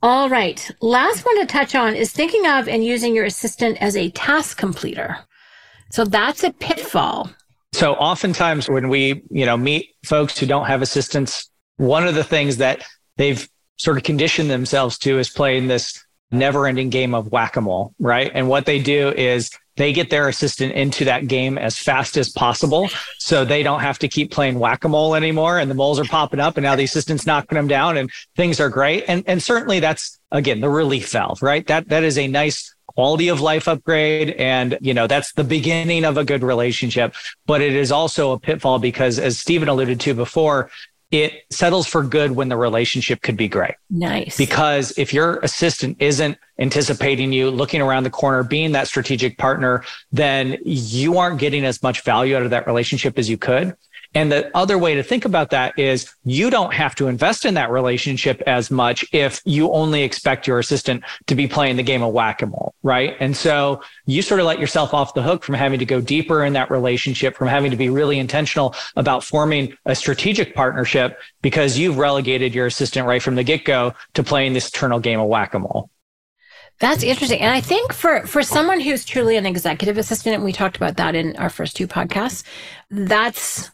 All 0.00 0.28
right. 0.28 0.70
Last 0.80 1.26
one 1.26 1.40
to 1.40 1.46
touch 1.46 1.74
on 1.74 1.96
is 1.96 2.12
thinking 2.12 2.46
of 2.46 2.68
and 2.68 2.84
using 2.84 3.16
your 3.16 3.24
assistant 3.24 3.82
as 3.82 3.96
a 3.96 4.10
task 4.10 4.58
completer. 4.58 5.18
So 5.90 6.04
that's 6.04 6.44
a 6.44 6.52
pitfall. 6.52 7.30
So 7.72 7.94
oftentimes 7.94 8.70
when 8.70 8.90
we, 8.90 9.24
you 9.28 9.44
know, 9.44 9.56
meet 9.56 9.88
folks 10.04 10.38
who 10.38 10.46
don't 10.46 10.66
have 10.66 10.82
assistants, 10.82 11.50
one 11.78 12.06
of 12.06 12.14
the 12.14 12.22
things 12.22 12.58
that 12.58 12.84
they've 13.16 13.48
sort 13.76 13.96
of 13.96 14.04
conditioned 14.04 14.50
themselves 14.50 14.98
to 14.98 15.18
is 15.18 15.30
playing 15.30 15.66
this 15.66 16.03
never 16.34 16.66
ending 16.66 16.90
game 16.90 17.14
of 17.14 17.30
whack 17.30 17.56
a 17.56 17.60
mole, 17.60 17.94
right? 17.98 18.30
And 18.34 18.48
what 18.48 18.66
they 18.66 18.78
do 18.78 19.10
is 19.10 19.50
they 19.76 19.92
get 19.92 20.10
their 20.10 20.28
assistant 20.28 20.72
into 20.72 21.04
that 21.06 21.26
game 21.26 21.58
as 21.58 21.76
fast 21.76 22.16
as 22.16 22.28
possible 22.28 22.88
so 23.18 23.44
they 23.44 23.62
don't 23.62 23.80
have 23.80 23.98
to 23.98 24.08
keep 24.08 24.30
playing 24.30 24.58
whack 24.58 24.84
a 24.84 24.88
mole 24.88 25.14
anymore. 25.14 25.58
And 25.58 25.70
the 25.70 25.74
moles 25.74 25.98
are 25.98 26.04
popping 26.04 26.40
up 26.40 26.56
and 26.56 26.64
now 26.64 26.76
the 26.76 26.84
assistant's 26.84 27.26
knocking 27.26 27.56
them 27.56 27.66
down 27.66 27.96
and 27.96 28.10
things 28.36 28.60
are 28.60 28.68
great. 28.68 29.04
And, 29.08 29.24
and 29.26 29.42
certainly 29.42 29.80
that's, 29.80 30.20
again, 30.30 30.60
the 30.60 30.68
relief 30.68 31.10
valve, 31.10 31.42
right? 31.42 31.66
That, 31.66 31.88
that 31.88 32.04
is 32.04 32.18
a 32.18 32.28
nice 32.28 32.74
quality 32.86 33.28
of 33.28 33.40
life 33.40 33.66
upgrade. 33.66 34.30
And, 34.30 34.78
you 34.80 34.94
know, 34.94 35.08
that's 35.08 35.32
the 35.32 35.44
beginning 35.44 36.04
of 36.04 36.16
a 36.16 36.24
good 36.24 36.44
relationship. 36.44 37.14
But 37.46 37.60
it 37.60 37.74
is 37.74 37.90
also 37.90 38.32
a 38.32 38.38
pitfall 38.38 38.78
because, 38.78 39.18
as 39.18 39.38
Steven 39.38 39.68
alluded 39.68 40.00
to 40.00 40.14
before, 40.14 40.70
it 41.14 41.44
settles 41.50 41.86
for 41.86 42.02
good 42.02 42.32
when 42.32 42.48
the 42.48 42.56
relationship 42.56 43.22
could 43.22 43.36
be 43.36 43.46
great. 43.46 43.74
Nice. 43.88 44.36
Because 44.36 44.92
if 44.98 45.14
your 45.14 45.38
assistant 45.38 45.96
isn't 46.00 46.36
anticipating 46.58 47.32
you, 47.32 47.52
looking 47.52 47.80
around 47.80 48.02
the 48.02 48.10
corner, 48.10 48.42
being 48.42 48.72
that 48.72 48.88
strategic 48.88 49.38
partner, 49.38 49.84
then 50.10 50.58
you 50.64 51.16
aren't 51.18 51.38
getting 51.38 51.64
as 51.64 51.80
much 51.84 52.02
value 52.02 52.34
out 52.36 52.42
of 52.42 52.50
that 52.50 52.66
relationship 52.66 53.16
as 53.16 53.30
you 53.30 53.38
could. 53.38 53.76
And 54.14 54.30
the 54.30 54.50
other 54.56 54.78
way 54.78 54.94
to 54.94 55.02
think 55.02 55.24
about 55.24 55.50
that 55.50 55.76
is 55.78 56.14
you 56.24 56.48
don't 56.48 56.72
have 56.72 56.94
to 56.96 57.08
invest 57.08 57.44
in 57.44 57.54
that 57.54 57.70
relationship 57.70 58.40
as 58.46 58.70
much 58.70 59.04
if 59.12 59.40
you 59.44 59.72
only 59.72 60.02
expect 60.02 60.46
your 60.46 60.60
assistant 60.60 61.02
to 61.26 61.34
be 61.34 61.48
playing 61.48 61.76
the 61.76 61.82
game 61.82 62.02
of 62.02 62.12
whack 62.12 62.40
a 62.42 62.46
mole, 62.46 62.74
right? 62.82 63.16
And 63.18 63.36
so 63.36 63.82
you 64.06 64.22
sort 64.22 64.40
of 64.40 64.46
let 64.46 64.60
yourself 64.60 64.94
off 64.94 65.14
the 65.14 65.22
hook 65.22 65.42
from 65.42 65.56
having 65.56 65.80
to 65.80 65.84
go 65.84 66.00
deeper 66.00 66.44
in 66.44 66.52
that 66.52 66.70
relationship, 66.70 67.36
from 67.36 67.48
having 67.48 67.72
to 67.72 67.76
be 67.76 67.88
really 67.88 68.18
intentional 68.18 68.74
about 68.94 69.24
forming 69.24 69.76
a 69.84 69.96
strategic 69.96 70.54
partnership 70.54 71.18
because 71.42 71.76
you've 71.76 71.98
relegated 71.98 72.54
your 72.54 72.66
assistant 72.66 73.06
right 73.06 73.22
from 73.22 73.34
the 73.34 73.42
get 73.42 73.64
go 73.64 73.94
to 74.14 74.22
playing 74.22 74.52
this 74.52 74.68
eternal 74.68 75.00
game 75.00 75.18
of 75.18 75.26
whack 75.26 75.54
a 75.54 75.58
mole. 75.58 75.90
That's 76.80 77.02
interesting. 77.02 77.40
And 77.40 77.52
I 77.52 77.60
think 77.60 77.92
for, 77.92 78.26
for 78.26 78.42
someone 78.42 78.80
who's 78.80 79.04
truly 79.04 79.36
an 79.36 79.46
executive 79.46 79.96
assistant, 79.96 80.34
and 80.34 80.44
we 80.44 80.52
talked 80.52 80.76
about 80.76 80.96
that 80.96 81.14
in 81.14 81.36
our 81.36 81.48
first 81.48 81.76
two 81.76 81.86
podcasts, 81.86 82.42
that's 82.90 83.70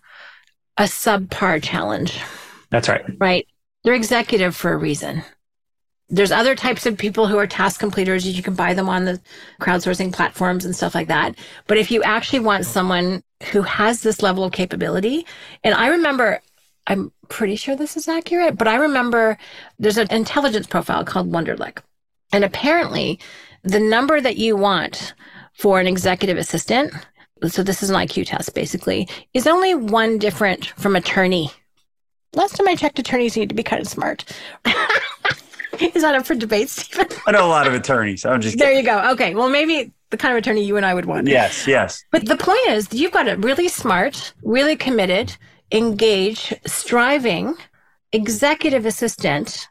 a 0.81 0.85
subpar 0.85 1.63
challenge. 1.63 2.19
That's 2.71 2.89
right. 2.89 3.05
Right. 3.19 3.47
They're 3.85 3.93
executive 3.95 4.57
for 4.57 4.73
a 4.73 4.79
reason. 4.79 5.23
There's 6.09 6.33
other 6.33 6.55
types 6.55 6.87
of 6.87 6.97
people 6.97 7.27
who 7.27 7.37
are 7.37 7.47
task 7.47 7.79
completers. 7.79 8.27
You 8.27 8.43
can 8.43 8.55
buy 8.55 8.73
them 8.73 8.89
on 8.89 9.05
the 9.05 9.21
crowdsourcing 9.61 10.11
platforms 10.15 10.65
and 10.65 10.75
stuff 10.75 10.95
like 10.95 11.09
that. 11.09 11.37
But 11.67 11.77
if 11.77 11.91
you 11.91 12.03
actually 12.03 12.41
want 12.41 12.65
someone 12.65 13.23
who 13.53 13.61
has 13.61 14.01
this 14.01 14.23
level 14.23 14.43
of 14.43 14.53
capability, 14.53 15.27
and 15.63 15.75
I 15.75 15.89
remember, 15.89 16.41
I'm 16.87 17.13
pretty 17.29 17.57
sure 17.57 17.77
this 17.77 17.99
is 17.99 18.09
accurate, 18.09 18.57
but 18.57 18.67
I 18.67 18.77
remember 18.77 19.37
there's 19.79 19.99
an 19.99 20.11
intelligence 20.11 20.67
profile 20.67 21.05
called 21.05 21.31
Wonderlic. 21.31 21.81
And 22.33 22.43
apparently, 22.43 23.21
the 23.63 23.81
number 23.81 24.19
that 24.19 24.39
you 24.39 24.57
want 24.57 25.13
for 25.53 25.79
an 25.79 25.87
executive 25.87 26.39
assistant 26.39 26.95
so 27.49 27.63
this 27.63 27.83
is 27.83 27.91
an 27.91 27.97
IQ 27.97 28.27
test 28.27 28.55
basically, 28.55 29.09
is 29.35 29.47
only 29.47 29.75
one 29.75 30.19
different 30.19 30.67
from 30.77 30.97
attorney. 30.97 31.51
Last 32.35 32.57
time 32.57 32.69
I 32.69 32.77
checked, 32.77 32.99
attorneys 32.99 33.37
need 33.37 33.49
to 33.49 33.55
be 33.55 33.63
kind 33.63 33.83
of 33.83 33.89
smart. 33.89 34.25
is 35.81 36.03
that 36.03 36.15
up 36.15 36.27
for 36.27 36.35
debate, 36.35 36.69
Steven? 36.69 37.09
I 37.27 37.33
know 37.33 37.47
a 37.47 37.49
lot 37.49 37.67
of 37.67 37.75
attorneys. 37.75 38.25
I'm 38.25 38.41
just 38.41 38.59
there. 38.59 38.73
You 38.73 38.85
go. 38.85 39.11
Okay. 39.13 39.35
Well, 39.35 39.49
maybe 39.49 39.93
the 40.11 40.17
kind 40.17 40.33
of 40.33 40.39
attorney 40.39 40.65
you 40.65 40.77
and 40.77 40.87
I 40.87 40.95
would 40.95 41.07
want. 41.07 41.27
Yes. 41.27 41.67
Yes. 41.67 42.05
But 42.13 42.27
the 42.27 42.37
point 42.37 42.61
is, 42.69 42.93
you've 42.93 43.13
got 43.13 43.29
a 43.29 43.37
really 43.37 43.69
smart, 43.69 44.33
really 44.43 44.77
committed, 44.77 45.37
engaged, 45.73 46.59
striving 46.67 47.57
executive 48.13 48.87
assistant 48.87 49.69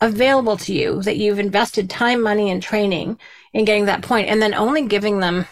available 0.00 0.56
to 0.56 0.72
you 0.72 1.02
that 1.02 1.16
you've 1.16 1.38
invested 1.38 1.90
time, 1.90 2.22
money, 2.22 2.50
and 2.50 2.62
training 2.62 3.18
in 3.52 3.64
getting 3.64 3.86
that 3.86 4.02
point, 4.02 4.28
and 4.28 4.42
then 4.42 4.54
only 4.54 4.86
giving 4.86 5.20
them, 5.20 5.46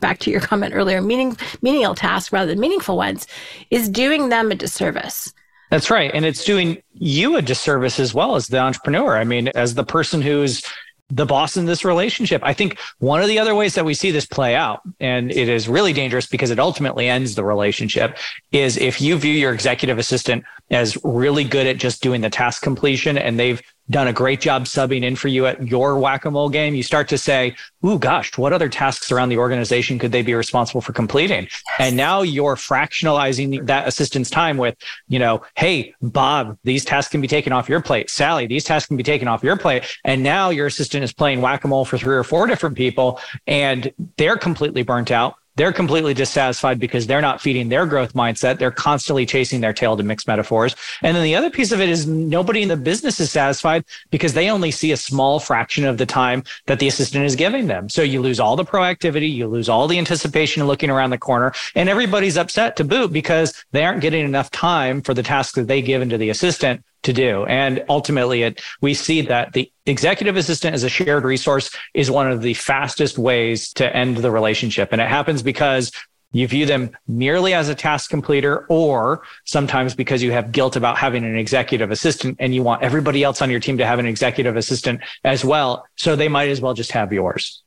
back 0.00 0.18
to 0.20 0.30
your 0.30 0.40
comment 0.40 0.74
earlier, 0.74 1.00
meaning 1.00 1.36
menial 1.62 1.94
tasks 1.94 2.32
rather 2.32 2.50
than 2.50 2.60
meaningful 2.60 2.96
ones, 2.96 3.26
is 3.70 3.88
doing 3.88 4.28
them 4.28 4.50
a 4.50 4.54
disservice. 4.54 5.32
That's 5.70 5.90
right. 5.90 6.10
And 6.14 6.24
it's 6.24 6.44
doing 6.44 6.82
you 6.94 7.36
a 7.36 7.42
disservice 7.42 8.00
as 8.00 8.14
well 8.14 8.36
as 8.36 8.46
the 8.46 8.58
entrepreneur. 8.58 9.16
I 9.16 9.24
mean, 9.24 9.48
as 9.48 9.74
the 9.74 9.84
person 9.84 10.22
who's 10.22 10.62
the 11.10 11.26
boss 11.26 11.56
in 11.56 11.64
this 11.64 11.84
relationship. 11.84 12.42
I 12.44 12.52
think 12.52 12.78
one 12.98 13.22
of 13.22 13.28
the 13.28 13.38
other 13.38 13.54
ways 13.54 13.74
that 13.74 13.84
we 13.84 13.94
see 13.94 14.10
this 14.10 14.26
play 14.26 14.54
out, 14.54 14.82
and 15.00 15.30
it 15.30 15.48
is 15.48 15.68
really 15.68 15.92
dangerous 15.94 16.26
because 16.26 16.50
it 16.50 16.58
ultimately 16.58 17.08
ends 17.08 17.34
the 17.34 17.44
relationship, 17.44 18.18
is 18.52 18.76
if 18.76 19.00
you 19.00 19.16
view 19.16 19.32
your 19.32 19.54
executive 19.54 19.98
assistant 19.98 20.44
as 20.70 20.96
really 21.04 21.44
good 21.44 21.66
at 21.66 21.78
just 21.78 22.02
doing 22.02 22.20
the 22.20 22.30
task 22.30 22.62
completion 22.62 23.16
and 23.16 23.38
they've 23.38 23.62
done 23.90 24.06
a 24.06 24.12
great 24.12 24.38
job 24.38 24.64
subbing 24.64 25.02
in 25.02 25.16
for 25.16 25.28
you 25.28 25.46
at 25.46 25.66
your 25.66 25.98
whack-a-mole 25.98 26.50
game, 26.50 26.74
you 26.74 26.82
start 26.82 27.08
to 27.08 27.16
say, 27.16 27.54
"Ooh, 27.86 27.98
gosh, 27.98 28.36
what 28.36 28.52
other 28.52 28.68
tasks 28.68 29.10
around 29.10 29.30
the 29.30 29.38
organization 29.38 29.98
could 29.98 30.12
they 30.12 30.20
be 30.20 30.34
responsible 30.34 30.82
for 30.82 30.92
completing?" 30.92 31.44
Yes. 31.44 31.62
And 31.78 31.96
now 31.96 32.20
you're 32.20 32.56
fractionalizing 32.56 33.66
that 33.66 33.88
assistant's 33.88 34.28
time 34.28 34.58
with, 34.58 34.76
you 35.08 35.18
know, 35.18 35.40
"Hey, 35.54 35.94
Bob, 36.02 36.58
these 36.64 36.84
tasks 36.84 37.10
can 37.10 37.22
be 37.22 37.28
taken 37.28 37.50
off 37.50 37.66
your 37.66 37.80
plate. 37.80 38.10
Sally, 38.10 38.46
these 38.46 38.64
tasks 38.64 38.88
can 38.88 38.98
be 38.98 39.02
taken 39.02 39.26
off 39.26 39.42
your 39.42 39.56
plate." 39.56 39.84
And 40.04 40.22
now 40.22 40.50
your 40.50 40.66
assistant 40.66 41.02
is 41.02 41.14
playing 41.14 41.40
whack-a-mole 41.40 41.86
for 41.86 41.96
three 41.96 42.16
or 42.16 42.24
four 42.24 42.46
different 42.46 42.76
people, 42.76 43.18
and 43.46 43.90
they're 44.18 44.36
completely 44.36 44.82
burnt 44.82 45.10
out 45.10 45.36
they're 45.58 45.72
completely 45.72 46.14
dissatisfied 46.14 46.78
because 46.78 47.06
they're 47.06 47.20
not 47.20 47.40
feeding 47.40 47.68
their 47.68 47.84
growth 47.84 48.14
mindset. 48.14 48.58
They're 48.58 48.70
constantly 48.70 49.26
chasing 49.26 49.60
their 49.60 49.72
tail 49.72 49.96
to 49.96 50.04
mix 50.04 50.24
metaphors. 50.26 50.76
And 51.02 51.16
then 51.16 51.24
the 51.24 51.34
other 51.34 51.50
piece 51.50 51.72
of 51.72 51.80
it 51.80 51.88
is 51.88 52.06
nobody 52.06 52.62
in 52.62 52.68
the 52.68 52.76
business 52.76 53.18
is 53.18 53.32
satisfied 53.32 53.84
because 54.10 54.34
they 54.34 54.50
only 54.50 54.70
see 54.70 54.92
a 54.92 54.96
small 54.96 55.40
fraction 55.40 55.84
of 55.84 55.98
the 55.98 56.06
time 56.06 56.44
that 56.66 56.78
the 56.78 56.86
assistant 56.86 57.24
is 57.24 57.34
giving 57.34 57.66
them. 57.66 57.88
So 57.88 58.02
you 58.02 58.22
lose 58.22 58.38
all 58.38 58.54
the 58.54 58.64
proactivity, 58.64 59.30
you 59.30 59.48
lose 59.48 59.68
all 59.68 59.88
the 59.88 59.98
anticipation 59.98 60.64
looking 60.64 60.90
around 60.90 61.10
the 61.10 61.18
corner, 61.18 61.52
and 61.74 61.88
everybody's 61.88 62.38
upset 62.38 62.76
to 62.76 62.84
boot 62.84 63.12
because 63.12 63.64
they 63.72 63.84
aren't 63.84 64.00
getting 64.00 64.24
enough 64.24 64.52
time 64.52 65.02
for 65.02 65.12
the 65.12 65.24
tasks 65.24 65.56
that 65.56 65.66
they 65.66 65.82
give 65.82 66.02
into 66.02 66.18
the 66.18 66.30
assistant 66.30 66.84
to 67.02 67.12
do. 67.12 67.44
And 67.46 67.84
ultimately, 67.88 68.42
it 68.42 68.60
we 68.80 68.94
see 68.94 69.20
that 69.22 69.52
the 69.52 69.70
executive 69.86 70.36
assistant 70.36 70.74
as 70.74 70.84
a 70.84 70.88
shared 70.88 71.24
resource 71.24 71.70
is 71.94 72.10
one 72.10 72.30
of 72.30 72.42
the 72.42 72.54
fastest 72.54 73.18
ways 73.18 73.72
to 73.74 73.96
end 73.96 74.18
the 74.18 74.30
relationship. 74.30 74.90
And 74.92 75.00
it 75.00 75.08
happens 75.08 75.42
because 75.42 75.92
you 76.32 76.46
view 76.46 76.66
them 76.66 76.90
merely 77.06 77.54
as 77.54 77.68
a 77.68 77.74
task 77.74 78.10
completer, 78.10 78.66
or 78.68 79.22
sometimes 79.44 79.94
because 79.94 80.22
you 80.22 80.30
have 80.32 80.52
guilt 80.52 80.76
about 80.76 80.98
having 80.98 81.24
an 81.24 81.36
executive 81.36 81.90
assistant 81.90 82.36
and 82.38 82.54
you 82.54 82.62
want 82.62 82.82
everybody 82.82 83.24
else 83.24 83.40
on 83.40 83.50
your 83.50 83.60
team 83.60 83.78
to 83.78 83.86
have 83.86 83.98
an 83.98 84.06
executive 84.06 84.56
assistant 84.56 85.00
as 85.24 85.44
well. 85.44 85.86
So 85.96 86.16
they 86.16 86.28
might 86.28 86.50
as 86.50 86.60
well 86.60 86.74
just 86.74 86.92
have 86.92 87.12
yours. 87.12 87.62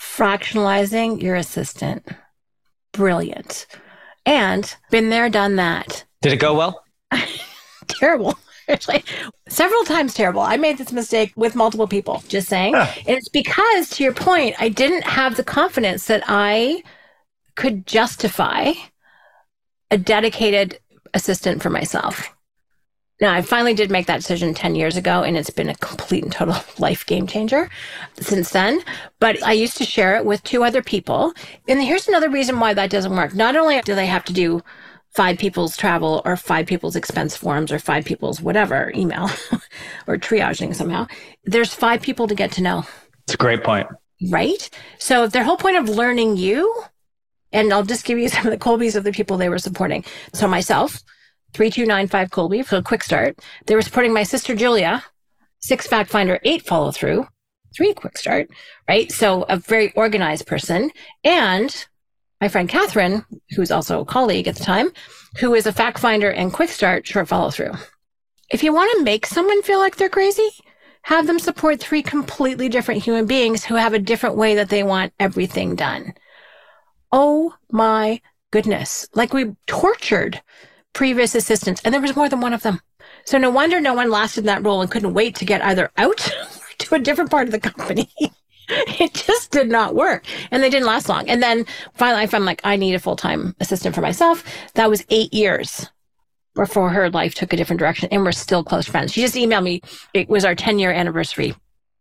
Fractionalizing 0.00 1.20
your 1.20 1.34
assistant. 1.34 2.08
Brilliant. 2.92 3.66
And 4.24 4.74
been 4.90 5.10
there, 5.10 5.28
done 5.28 5.56
that. 5.56 6.04
Did 6.22 6.32
it 6.32 6.36
go 6.36 6.54
well? 6.54 6.82
terrible. 7.86 8.38
Actually, 8.68 9.04
several 9.48 9.84
times 9.84 10.14
terrible. 10.14 10.40
I 10.40 10.56
made 10.56 10.78
this 10.78 10.92
mistake 10.92 11.32
with 11.36 11.54
multiple 11.54 11.86
people, 11.86 12.22
just 12.28 12.48
saying. 12.48 12.74
Huh. 12.74 12.90
And 13.06 13.16
it's 13.16 13.28
because, 13.28 13.90
to 13.90 14.02
your 14.02 14.14
point, 14.14 14.56
I 14.58 14.68
didn't 14.68 15.04
have 15.04 15.36
the 15.36 15.44
confidence 15.44 16.06
that 16.06 16.22
I 16.26 16.82
could 17.56 17.86
justify 17.86 18.72
a 19.90 19.98
dedicated 19.98 20.78
assistant 21.12 21.62
for 21.62 21.70
myself. 21.70 22.34
Now, 23.20 23.32
I 23.32 23.42
finally 23.42 23.74
did 23.74 23.90
make 23.90 24.06
that 24.06 24.18
decision 24.18 24.54
10 24.54 24.74
years 24.74 24.96
ago, 24.96 25.22
and 25.22 25.36
it's 25.36 25.50
been 25.50 25.68
a 25.68 25.76
complete 25.76 26.24
and 26.24 26.32
total 26.32 26.56
life 26.78 27.06
game 27.06 27.26
changer 27.26 27.70
since 28.20 28.50
then. 28.50 28.80
But 29.20 29.42
I 29.44 29.52
used 29.52 29.76
to 29.76 29.84
share 29.84 30.16
it 30.16 30.24
with 30.24 30.42
two 30.42 30.64
other 30.64 30.82
people. 30.82 31.32
And 31.68 31.82
here's 31.82 32.08
another 32.08 32.28
reason 32.28 32.58
why 32.58 32.74
that 32.74 32.90
doesn't 32.90 33.14
work. 33.14 33.34
Not 33.34 33.56
only 33.56 33.80
do 33.82 33.94
they 33.94 34.06
have 34.06 34.24
to 34.24 34.32
do 34.32 34.62
five 35.14 35.38
people's 35.38 35.76
travel 35.76 36.22
or 36.24 36.36
five 36.36 36.66
people's 36.66 36.96
expense 36.96 37.36
forms 37.36 37.70
or 37.70 37.78
five 37.78 38.04
people's 38.04 38.40
whatever 38.40 38.92
email 38.94 39.30
or 40.06 40.16
triaging 40.16 40.74
somehow, 40.74 41.06
there's 41.44 41.72
five 41.72 42.02
people 42.02 42.26
to 42.26 42.34
get 42.34 42.52
to 42.52 42.62
know. 42.62 42.84
It's 43.24 43.34
a 43.34 43.38
great 43.38 43.62
point. 43.62 43.86
Right? 44.30 44.68
So, 44.98 45.26
their 45.26 45.44
whole 45.44 45.56
point 45.56 45.76
of 45.76 45.88
learning 45.88 46.36
you, 46.36 46.82
and 47.52 47.72
I'll 47.72 47.84
just 47.84 48.04
give 48.04 48.18
you 48.18 48.28
some 48.30 48.46
of 48.46 48.50
the 48.50 48.58
Kolbes 48.58 48.96
of 48.96 49.04
the 49.04 49.12
people 49.12 49.36
they 49.36 49.48
were 49.48 49.58
supporting. 49.58 50.04
So, 50.32 50.48
myself, 50.48 51.02
3295 51.54 52.30
Kolbe 52.30 52.66
for 52.66 52.76
a 52.76 52.82
quick 52.82 53.02
start. 53.02 53.38
They 53.66 53.74
were 53.74 53.82
supporting 53.82 54.12
my 54.12 54.24
sister 54.24 54.54
Julia, 54.54 55.04
six 55.60 55.86
fact 55.86 56.10
finder, 56.10 56.40
eight 56.42 56.66
follow 56.66 56.90
through, 56.90 57.26
three 57.74 57.94
quick 57.94 58.18
start, 58.18 58.48
right? 58.88 59.10
So 59.10 59.42
a 59.44 59.56
very 59.56 59.92
organized 59.94 60.46
person. 60.46 60.90
And 61.22 61.86
my 62.44 62.48
friend 62.48 62.68
Catherine, 62.68 63.24
who's 63.56 63.70
also 63.70 64.02
a 64.02 64.04
colleague 64.04 64.46
at 64.46 64.56
the 64.56 64.64
time, 64.64 64.90
who 65.38 65.54
is 65.54 65.64
a 65.66 65.72
fact 65.72 65.98
finder 65.98 66.28
and 66.28 66.52
quick 66.52 66.68
start, 66.68 67.06
short 67.06 67.26
follow 67.26 67.50
through. 67.50 67.72
If 68.50 68.62
you 68.62 68.74
want 68.74 68.92
to 68.98 69.02
make 69.02 69.24
someone 69.24 69.62
feel 69.62 69.78
like 69.78 69.96
they're 69.96 70.10
crazy, 70.10 70.50
have 71.04 71.26
them 71.26 71.38
support 71.38 71.80
three 71.80 72.02
completely 72.02 72.68
different 72.68 73.02
human 73.02 73.24
beings 73.24 73.64
who 73.64 73.76
have 73.76 73.94
a 73.94 73.98
different 73.98 74.36
way 74.36 74.56
that 74.56 74.68
they 74.68 74.82
want 74.82 75.14
everything 75.18 75.74
done. 75.74 76.12
Oh 77.10 77.54
my 77.72 78.20
goodness. 78.50 79.08
Like 79.14 79.32
we 79.32 79.56
tortured 79.66 80.42
previous 80.92 81.34
assistants, 81.34 81.80
and 81.82 81.94
there 81.94 82.00
was 82.02 82.14
more 82.14 82.28
than 82.28 82.42
one 82.42 82.52
of 82.52 82.62
them. 82.62 82.78
So 83.24 83.38
no 83.38 83.48
wonder 83.48 83.80
no 83.80 83.94
one 83.94 84.10
lasted 84.10 84.40
in 84.40 84.46
that 84.48 84.62
role 84.62 84.82
and 84.82 84.90
couldn't 84.90 85.14
wait 85.14 85.34
to 85.36 85.46
get 85.46 85.64
either 85.64 85.90
out 85.96 86.18
to 86.78 86.94
a 86.94 86.98
different 86.98 87.30
part 87.30 87.48
of 87.48 87.52
the 87.52 87.70
company. 87.70 88.10
it 89.00 89.14
just 89.14 89.50
did 89.50 89.68
not 89.68 89.94
work. 89.94 90.24
And 90.50 90.62
they 90.62 90.70
didn't 90.70 90.86
last 90.86 91.08
long. 91.08 91.28
And 91.28 91.42
then 91.42 91.66
finally 91.94 92.22
I 92.22 92.26
found 92.26 92.44
like, 92.44 92.60
I 92.64 92.76
need 92.76 92.94
a 92.94 92.98
full-time 92.98 93.54
assistant 93.60 93.94
for 93.94 94.00
myself. 94.00 94.44
That 94.74 94.90
was 94.90 95.04
eight 95.10 95.32
years 95.32 95.88
before 96.54 96.90
her 96.90 97.10
life 97.10 97.34
took 97.34 97.52
a 97.52 97.56
different 97.56 97.80
direction 97.80 98.08
and 98.12 98.24
we're 98.24 98.32
still 98.32 98.62
close 98.62 98.86
friends. 98.86 99.12
She 99.12 99.20
just 99.20 99.34
emailed 99.34 99.64
me. 99.64 99.80
It 100.12 100.28
was 100.28 100.44
our 100.44 100.54
10 100.54 100.78
year 100.78 100.92
anniversary 100.92 101.54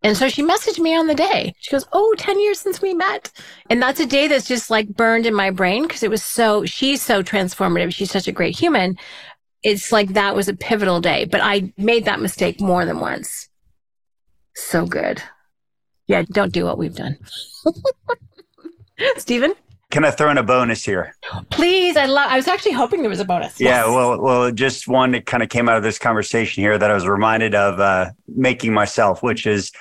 and 0.04 0.18
so 0.18 0.28
she 0.28 0.44
messaged 0.44 0.80
me 0.80 0.96
on 0.96 1.08
the 1.08 1.16
day. 1.16 1.56
She 1.60 1.72
goes, 1.72 1.86
Oh, 1.94 2.14
10 2.18 2.40
years 2.40 2.60
since 2.60 2.82
we 2.82 2.94
met. 2.94 3.32
And 3.70 3.82
that's 3.82 4.02
a 4.02 4.06
day 4.06 4.28
that's 4.28 4.48
just 4.48 4.70
like 4.70 4.90
burned 4.90 5.26
in 5.26 5.34
my 5.34 5.50
brain 5.50 5.84
because 5.84 6.04
it 6.04 6.10
was 6.10 6.22
so, 6.22 6.66
she's 6.66 7.02
so 7.02 7.24
transformative. 7.24 7.94
She's 7.94 8.12
such 8.12 8.28
a 8.28 8.34
great 8.34 8.58
human. 8.58 8.98
It's 9.64 9.94
like 9.94 10.10
that 10.10 10.36
was 10.36 10.50
a 10.50 10.56
pivotal 10.56 11.00
day, 11.00 11.24
but 11.24 11.40
I 11.42 11.74
made 11.78 12.04
that 12.06 12.20
mistake 12.20 12.60
more 12.60 12.84
than 12.84 13.00
once. 13.00 13.48
So 14.56 14.86
good. 14.86 15.24
Yeah, 16.08 16.24
don't 16.32 16.52
do 16.52 16.66
what 16.66 16.78
we've 16.78 16.96
done. 16.96 17.18
Steven? 19.18 19.54
Can 19.92 20.06
I 20.06 20.12
throw 20.12 20.32
in 20.32 20.40
a 20.40 20.44
bonus 20.44 20.84
here? 20.84 21.16
Please, 21.52 21.98
I 21.98 22.06
love. 22.06 22.32
I 22.32 22.36
was 22.36 22.48
actually 22.48 22.72
hoping 22.72 23.02
there 23.02 23.10
was 23.10 23.20
a 23.20 23.26
bonus. 23.26 23.60
Yeah, 23.60 23.86
yes. 23.86 23.88
well, 23.88 24.20
well, 24.20 24.52
just 24.52 24.88
one 24.88 25.12
that 25.12 25.28
kind 25.28 25.44
of 25.44 25.50
came 25.50 25.70
out 25.70 25.78
of 25.78 25.84
this 25.84 26.00
conversation 26.00 26.64
here 26.64 26.78
that 26.78 26.90
I 26.90 26.96
was 26.96 27.08
reminded 27.08 27.54
of 27.54 27.80
uh, 27.80 28.10
making 28.28 28.74
myself, 28.74 29.22
which 29.22 29.46
is 29.46 29.72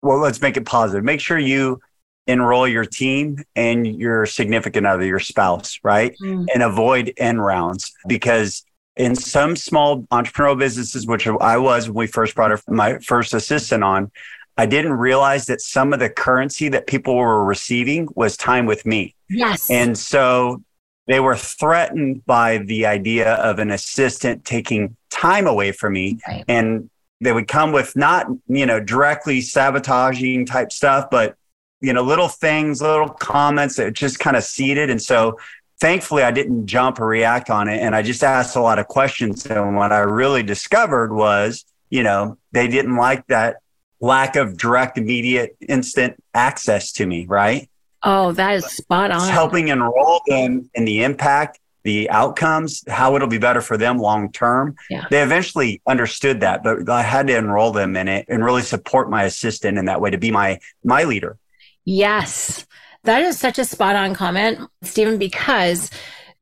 well, 0.00 0.18
let's 0.18 0.40
make 0.40 0.56
it 0.56 0.64
positive. 0.64 1.04
Make 1.04 1.20
sure 1.20 1.38
you 1.38 1.80
enroll 2.28 2.68
your 2.68 2.84
team 2.84 3.42
and 3.56 3.86
your 3.86 4.26
significant 4.26 4.86
other, 4.86 5.04
your 5.04 5.18
spouse, 5.18 5.80
right? 5.82 6.14
Mm. 6.22 6.46
And 6.54 6.62
avoid 6.62 7.12
end 7.16 7.44
rounds 7.44 7.92
because 8.06 8.64
in 8.96 9.16
some 9.16 9.56
small 9.56 10.02
entrepreneurial 10.04 10.58
businesses, 10.58 11.06
which 11.06 11.26
I 11.26 11.56
was 11.56 11.88
when 11.88 11.96
we 11.96 12.06
first 12.06 12.34
brought 12.34 12.60
my 12.68 12.98
first 12.98 13.32
assistant 13.32 13.82
on, 13.82 14.12
I 14.58 14.66
didn't 14.66 14.94
realize 14.94 15.46
that 15.46 15.60
some 15.60 15.92
of 15.92 16.00
the 16.00 16.10
currency 16.10 16.68
that 16.68 16.88
people 16.88 17.14
were 17.14 17.44
receiving 17.44 18.08
was 18.16 18.36
time 18.36 18.66
with 18.66 18.84
me. 18.84 19.14
Yes. 19.30 19.70
And 19.70 19.96
so 19.96 20.62
they 21.06 21.20
were 21.20 21.36
threatened 21.36 22.26
by 22.26 22.58
the 22.58 22.84
idea 22.84 23.34
of 23.34 23.60
an 23.60 23.70
assistant 23.70 24.44
taking 24.44 24.96
time 25.10 25.46
away 25.46 25.70
from 25.70 25.92
me. 25.92 26.18
Right. 26.26 26.44
And 26.48 26.90
they 27.20 27.32
would 27.32 27.46
come 27.46 27.70
with 27.70 27.94
not, 27.94 28.26
you 28.48 28.66
know, 28.66 28.80
directly 28.80 29.40
sabotaging 29.40 30.46
type 30.46 30.72
stuff, 30.72 31.08
but, 31.08 31.36
you 31.80 31.92
know, 31.92 32.02
little 32.02 32.28
things, 32.28 32.82
little 32.82 33.08
comments 33.08 33.76
that 33.76 33.92
just 33.92 34.18
kind 34.18 34.36
of 34.36 34.42
seeded. 34.42 34.90
And 34.90 35.00
so 35.00 35.38
thankfully 35.80 36.24
I 36.24 36.32
didn't 36.32 36.66
jump 36.66 36.98
or 37.00 37.06
react 37.06 37.48
on 37.48 37.68
it. 37.68 37.80
And 37.80 37.94
I 37.94 38.02
just 38.02 38.24
asked 38.24 38.56
a 38.56 38.60
lot 38.60 38.80
of 38.80 38.88
questions. 38.88 39.46
And 39.46 39.76
what 39.76 39.92
I 39.92 40.00
really 40.00 40.42
discovered 40.42 41.12
was, 41.12 41.64
you 41.90 42.02
know, 42.02 42.38
they 42.50 42.66
didn't 42.66 42.96
like 42.96 43.24
that 43.28 43.58
lack 44.00 44.36
of 44.36 44.56
direct, 44.56 44.98
immediate, 44.98 45.56
instant 45.68 46.22
access 46.34 46.92
to 46.92 47.06
me, 47.06 47.26
right? 47.26 47.68
Oh, 48.02 48.32
that 48.32 48.54
is 48.54 48.64
spot 48.66 49.10
on. 49.10 49.18
It's 49.18 49.28
helping 49.28 49.68
enroll 49.68 50.20
them 50.26 50.70
in 50.74 50.84
the 50.84 51.02
impact 51.02 51.58
the 51.84 52.10
outcomes, 52.10 52.84
how 52.88 53.16
it'll 53.16 53.28
be 53.28 53.38
better 53.38 53.62
for 53.62 53.78
them 53.78 53.98
long 53.98 54.30
term. 54.30 54.76
Yeah. 54.90 55.06
They 55.10 55.22
eventually 55.22 55.80
understood 55.86 56.40
that, 56.40 56.62
but 56.62 56.88
I 56.88 57.02
had 57.02 57.28
to 57.28 57.36
enroll 57.36 57.72
them 57.72 57.96
in 57.96 58.08
it 58.08 58.26
and 58.28 58.44
really 58.44 58.60
support 58.60 59.08
my 59.08 59.24
assistant 59.24 59.78
in 59.78 59.86
that 59.86 60.00
way 60.00 60.10
to 60.10 60.18
be 60.18 60.30
my 60.30 60.60
my 60.84 61.04
leader. 61.04 61.38
Yes. 61.86 62.66
That 63.04 63.22
is 63.22 63.38
such 63.38 63.58
a 63.58 63.64
spot 63.64 63.96
on 63.96 64.14
comment, 64.14 64.58
Steven, 64.82 65.16
because 65.16 65.90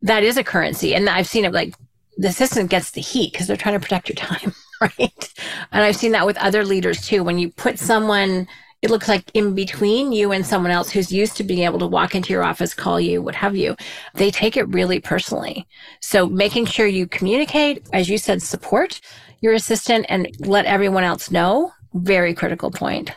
that 0.02 0.24
is 0.24 0.36
a 0.36 0.42
currency. 0.42 0.94
And 0.94 1.08
I've 1.08 1.28
seen 1.28 1.44
it 1.44 1.52
like 1.52 1.74
the 2.16 2.28
assistant 2.28 2.70
gets 2.70 2.90
the 2.90 3.00
heat 3.00 3.32
because 3.32 3.46
they're 3.46 3.56
trying 3.56 3.78
to 3.78 3.80
protect 3.80 4.08
your 4.08 4.16
time, 4.16 4.52
right? 4.80 5.34
And 5.72 5.82
I've 5.82 5.96
seen 5.96 6.12
that 6.12 6.26
with 6.26 6.36
other 6.38 6.64
leaders 6.64 7.06
too. 7.06 7.24
When 7.24 7.38
you 7.38 7.50
put 7.50 7.78
someone 7.78 8.46
it 8.82 8.90
looks 8.90 9.08
like 9.08 9.30
in 9.34 9.54
between 9.54 10.12
you 10.12 10.32
and 10.32 10.46
someone 10.46 10.70
else 10.70 10.90
who's 10.90 11.10
used 11.10 11.36
to 11.36 11.44
being 11.44 11.64
able 11.64 11.78
to 11.78 11.86
walk 11.86 12.14
into 12.14 12.32
your 12.32 12.44
office, 12.44 12.74
call 12.74 13.00
you, 13.00 13.22
what 13.22 13.34
have 13.34 13.56
you, 13.56 13.74
they 14.14 14.30
take 14.30 14.56
it 14.56 14.68
really 14.68 15.00
personally. 15.00 15.66
So 16.00 16.26
making 16.26 16.66
sure 16.66 16.86
you 16.86 17.06
communicate, 17.06 17.88
as 17.92 18.08
you 18.08 18.18
said, 18.18 18.42
support 18.42 19.00
your 19.40 19.54
assistant 19.54 20.06
and 20.08 20.28
let 20.40 20.66
everyone 20.66 21.04
else 21.04 21.30
know, 21.30 21.72
very 21.94 22.34
critical 22.34 22.70
point. 22.70 23.10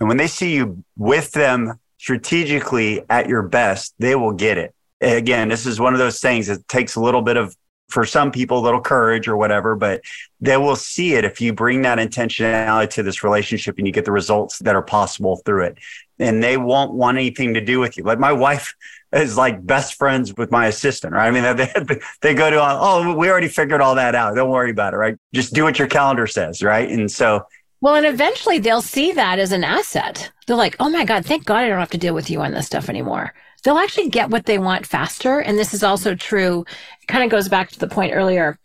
And 0.00 0.08
when 0.08 0.16
they 0.16 0.26
see 0.26 0.54
you 0.54 0.82
with 0.96 1.32
them 1.32 1.78
strategically 1.98 3.02
at 3.08 3.28
your 3.28 3.42
best, 3.42 3.94
they 3.98 4.14
will 4.14 4.32
get 4.32 4.58
it. 4.58 4.74
Again, 5.00 5.48
this 5.48 5.66
is 5.66 5.78
one 5.78 5.92
of 5.92 5.98
those 5.98 6.20
things 6.20 6.46
that 6.46 6.66
takes 6.68 6.96
a 6.96 7.00
little 7.00 7.22
bit 7.22 7.36
of 7.36 7.54
for 7.88 8.04
some 8.04 8.32
people 8.32 8.58
a 8.58 8.64
little 8.64 8.80
courage 8.80 9.28
or 9.28 9.36
whatever, 9.36 9.76
but 9.76 10.02
they 10.40 10.56
will 10.56 10.76
see 10.76 11.14
it 11.14 11.24
if 11.24 11.40
you 11.40 11.52
bring 11.52 11.82
that 11.82 11.98
intentionality 11.98 12.90
to 12.90 13.02
this 13.02 13.22
relationship 13.22 13.78
and 13.78 13.86
you 13.86 13.92
get 13.92 14.04
the 14.04 14.12
results 14.12 14.58
that 14.60 14.74
are 14.74 14.82
possible 14.82 15.36
through 15.44 15.64
it. 15.64 15.78
And 16.18 16.42
they 16.42 16.56
won't 16.56 16.92
want 16.92 17.18
anything 17.18 17.54
to 17.54 17.60
do 17.60 17.80
with 17.80 17.96
you. 17.96 18.04
Like 18.04 18.18
my 18.18 18.32
wife 18.32 18.74
is 19.12 19.36
like 19.36 19.64
best 19.64 19.94
friends 19.94 20.34
with 20.36 20.50
my 20.50 20.66
assistant, 20.66 21.12
right? 21.12 21.26
I 21.26 21.30
mean, 21.30 21.56
they, 21.56 22.00
they 22.20 22.34
go 22.34 22.50
to, 22.50 22.58
oh, 22.60 23.14
we 23.14 23.28
already 23.28 23.48
figured 23.48 23.80
all 23.80 23.94
that 23.96 24.14
out. 24.14 24.34
Don't 24.34 24.50
worry 24.50 24.70
about 24.70 24.94
it, 24.94 24.96
right? 24.96 25.16
Just 25.32 25.54
do 25.54 25.64
what 25.64 25.78
your 25.78 25.88
calendar 25.88 26.26
says, 26.26 26.62
right? 26.62 26.88
And 26.88 27.10
so 27.10 27.46
well, 27.80 27.96
and 27.96 28.06
eventually 28.06 28.58
they'll 28.60 28.80
see 28.80 29.12
that 29.12 29.38
as 29.38 29.52
an 29.52 29.62
asset. 29.62 30.32
They're 30.46 30.56
like, 30.56 30.74
oh 30.80 30.88
my 30.88 31.04
God, 31.04 31.26
thank 31.26 31.44
God 31.44 31.58
I 31.58 31.68
don't 31.68 31.78
have 31.78 31.90
to 31.90 31.98
deal 31.98 32.14
with 32.14 32.30
you 32.30 32.40
on 32.40 32.52
this 32.52 32.64
stuff 32.64 32.88
anymore 32.88 33.34
they'll 33.64 33.78
actually 33.78 34.08
get 34.08 34.30
what 34.30 34.46
they 34.46 34.58
want 34.58 34.86
faster. 34.86 35.40
And 35.40 35.58
this 35.58 35.74
is 35.74 35.82
also 35.82 36.14
true. 36.14 36.64
It 37.02 37.08
kind 37.08 37.24
of 37.24 37.30
goes 37.30 37.48
back 37.48 37.70
to 37.70 37.78
the 37.78 37.88
point 37.88 38.14
earlier 38.14 38.58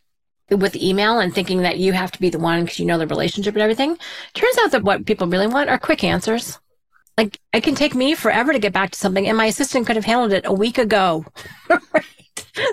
with 0.51 0.75
email 0.75 1.19
and 1.19 1.33
thinking 1.33 1.61
that 1.61 1.77
you 1.77 1.93
have 1.93 2.11
to 2.11 2.19
be 2.19 2.29
the 2.29 2.39
one 2.39 2.63
because 2.63 2.79
you 2.79 2.85
know 2.85 2.97
the 2.97 3.07
relationship 3.07 3.55
and 3.55 3.61
everything. 3.61 3.97
Turns 4.33 4.57
out 4.59 4.71
that 4.71 4.83
what 4.83 5.05
people 5.05 5.27
really 5.27 5.47
want 5.47 5.69
are 5.69 5.79
quick 5.79 6.03
answers. 6.03 6.59
Like 7.17 7.39
it 7.53 7.63
can 7.63 7.75
take 7.75 7.95
me 7.95 8.15
forever 8.15 8.53
to 8.53 8.59
get 8.59 8.73
back 8.73 8.91
to 8.91 8.99
something, 8.99 9.27
and 9.27 9.37
my 9.37 9.45
assistant 9.45 9.85
could 9.85 9.95
have 9.95 10.05
handled 10.05 10.33
it 10.33 10.45
a 10.45 10.53
week 10.53 10.77
ago. 10.77 11.25
right? 11.93 12.05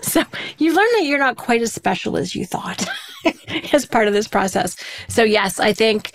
So 0.03 0.23
you 0.59 0.75
learn 0.75 0.89
that 0.95 1.05
you're 1.05 1.19
not 1.19 1.37
quite 1.37 1.63
as 1.63 1.73
special 1.73 2.17
as 2.17 2.35
you 2.35 2.47
thought 2.47 2.87
as 3.73 3.85
part 3.87 4.09
of 4.09 4.15
this 4.15 4.29
process. 4.29 4.77
So 5.09 5.23
yes, 5.23 5.61
I 5.61 5.73
think 5.73 6.13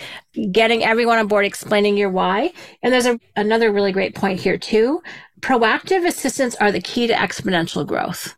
getting 0.51 0.83
everyone 0.83 1.19
on 1.19 1.27
board, 1.27 1.45
explaining 1.45 1.97
your 1.97 2.09
why. 2.09 2.53
And 2.81 2.91
there's 2.93 3.05
a, 3.05 3.19
another 3.35 3.71
really 3.71 3.91
great 3.91 4.15
point 4.15 4.39
here 4.39 4.57
too 4.57 5.01
proactive 5.41 6.07
assistants 6.07 6.55
are 6.55 6.71
the 6.71 6.81
key 6.81 7.07
to 7.07 7.13
exponential 7.13 7.85
growth. 7.85 8.35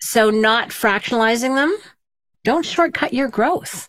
So 0.00 0.30
not 0.30 0.68
fractionalizing 0.70 1.54
them, 1.56 1.76
don't 2.44 2.64
shortcut 2.64 3.12
your 3.12 3.28
growth. 3.28 3.88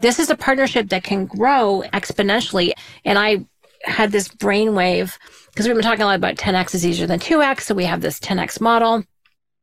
This 0.00 0.18
is 0.18 0.30
a 0.30 0.36
partnership 0.36 0.88
that 0.90 1.04
can 1.04 1.26
grow 1.26 1.82
exponentially. 1.92 2.72
And 3.04 3.18
I 3.18 3.46
had 3.84 4.12
this 4.12 4.28
brainwave 4.28 5.16
because 5.50 5.66
we've 5.66 5.74
been 5.74 5.82
talking 5.82 6.02
a 6.02 6.06
lot 6.06 6.16
about 6.16 6.36
10x 6.36 6.74
is 6.74 6.86
easier 6.86 7.06
than 7.06 7.20
2x. 7.20 7.62
So 7.62 7.74
we 7.74 7.84
have 7.84 8.00
this 8.00 8.20
10x 8.20 8.60
model. 8.60 9.04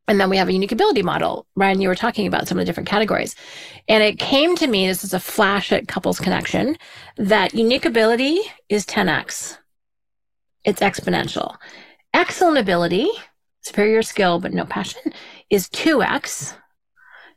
And 0.07 0.19
then 0.19 0.29
we 0.29 0.37
have 0.37 0.49
a 0.49 0.53
unique 0.53 0.71
ability 0.71 1.03
model. 1.03 1.45
Ryan, 1.55 1.79
you 1.79 1.87
were 1.87 1.95
talking 1.95 2.27
about 2.27 2.47
some 2.47 2.57
of 2.57 2.61
the 2.61 2.65
different 2.65 2.89
categories. 2.89 3.35
And 3.87 4.03
it 4.03 4.19
came 4.19 4.55
to 4.57 4.67
me, 4.67 4.87
this 4.87 5.03
is 5.03 5.13
a 5.13 5.19
flash 5.19 5.71
at 5.71 5.87
Couples 5.87 6.19
Connection, 6.19 6.75
that 7.17 7.53
unique 7.53 7.85
ability 7.85 8.39
is 8.67 8.85
10x 8.85 9.57
it's 10.63 10.81
exponential. 10.81 11.55
Excellent 12.13 12.57
ability, 12.57 13.09
superior 13.61 14.01
skill, 14.01 14.39
but 14.39 14.53
no 14.53 14.65
passion, 14.65 15.13
is 15.49 15.69
2x. 15.69 16.55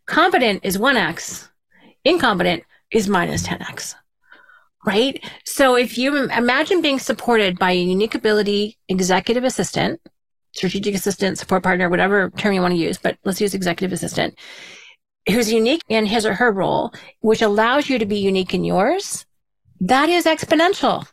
Competent 0.07 0.61
is 0.65 0.79
1x. 0.79 1.49
incompetent 2.05 2.65
is 2.91 3.09
minus 3.09 3.47
10x. 3.47 3.95
Right. 4.87 5.25
So 5.47 5.77
if 5.77 5.97
you 5.97 6.29
imagine 6.31 6.83
being 6.83 6.99
supported 6.99 7.59
by 7.59 7.71
a 7.71 7.83
unique 7.83 8.15
ability 8.15 8.77
executive 8.89 9.43
assistant, 9.43 10.01
strategic 10.53 10.95
assistant, 10.95 11.39
support 11.39 11.63
partner, 11.63 11.89
whatever 11.89 12.31
term 12.31 12.53
you 12.53 12.61
want 12.61 12.73
to 12.73 12.79
use, 12.79 12.99
but 12.99 13.17
let's 13.25 13.41
use 13.41 13.55
executive 13.55 13.93
assistant, 13.93 14.39
who's 15.29 15.51
unique 15.51 15.81
in 15.89 16.05
his 16.05 16.27
or 16.27 16.35
her 16.35 16.53
role, 16.53 16.93
which 17.21 17.41
allows 17.41 17.89
you 17.89 17.99
to 17.99 18.07
be 18.07 18.19
unique 18.19 18.53
in 18.53 18.63
yours, 18.63 19.25
that 19.81 20.11
is 20.11 20.27
exponential. 20.27 21.07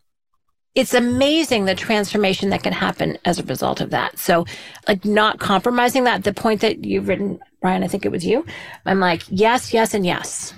It's 0.74 0.94
amazing 0.94 1.66
the 1.66 1.76
transformation 1.76 2.50
that 2.50 2.64
can 2.64 2.72
happen 2.72 3.18
as 3.26 3.40
a 3.40 3.44
result 3.44 3.82
of 3.82 3.90
that. 3.90 4.18
So, 4.18 4.46
like, 4.88 5.04
not 5.04 5.40
compromising 5.40 6.06
that, 6.06 6.24
the 6.24 6.34
point 6.34 6.62
that 6.62 6.86
you've 6.86 7.10
written, 7.10 7.40
Brian, 7.62 7.84
I 7.84 7.88
think 7.88 8.06
it 8.06 8.12
was 8.12 8.26
you. 8.26 8.46
I'm 8.86 9.00
like, 9.00 9.24
yes, 9.28 9.74
yes, 9.74 9.94
and 9.94 10.06
yes. 10.06 10.54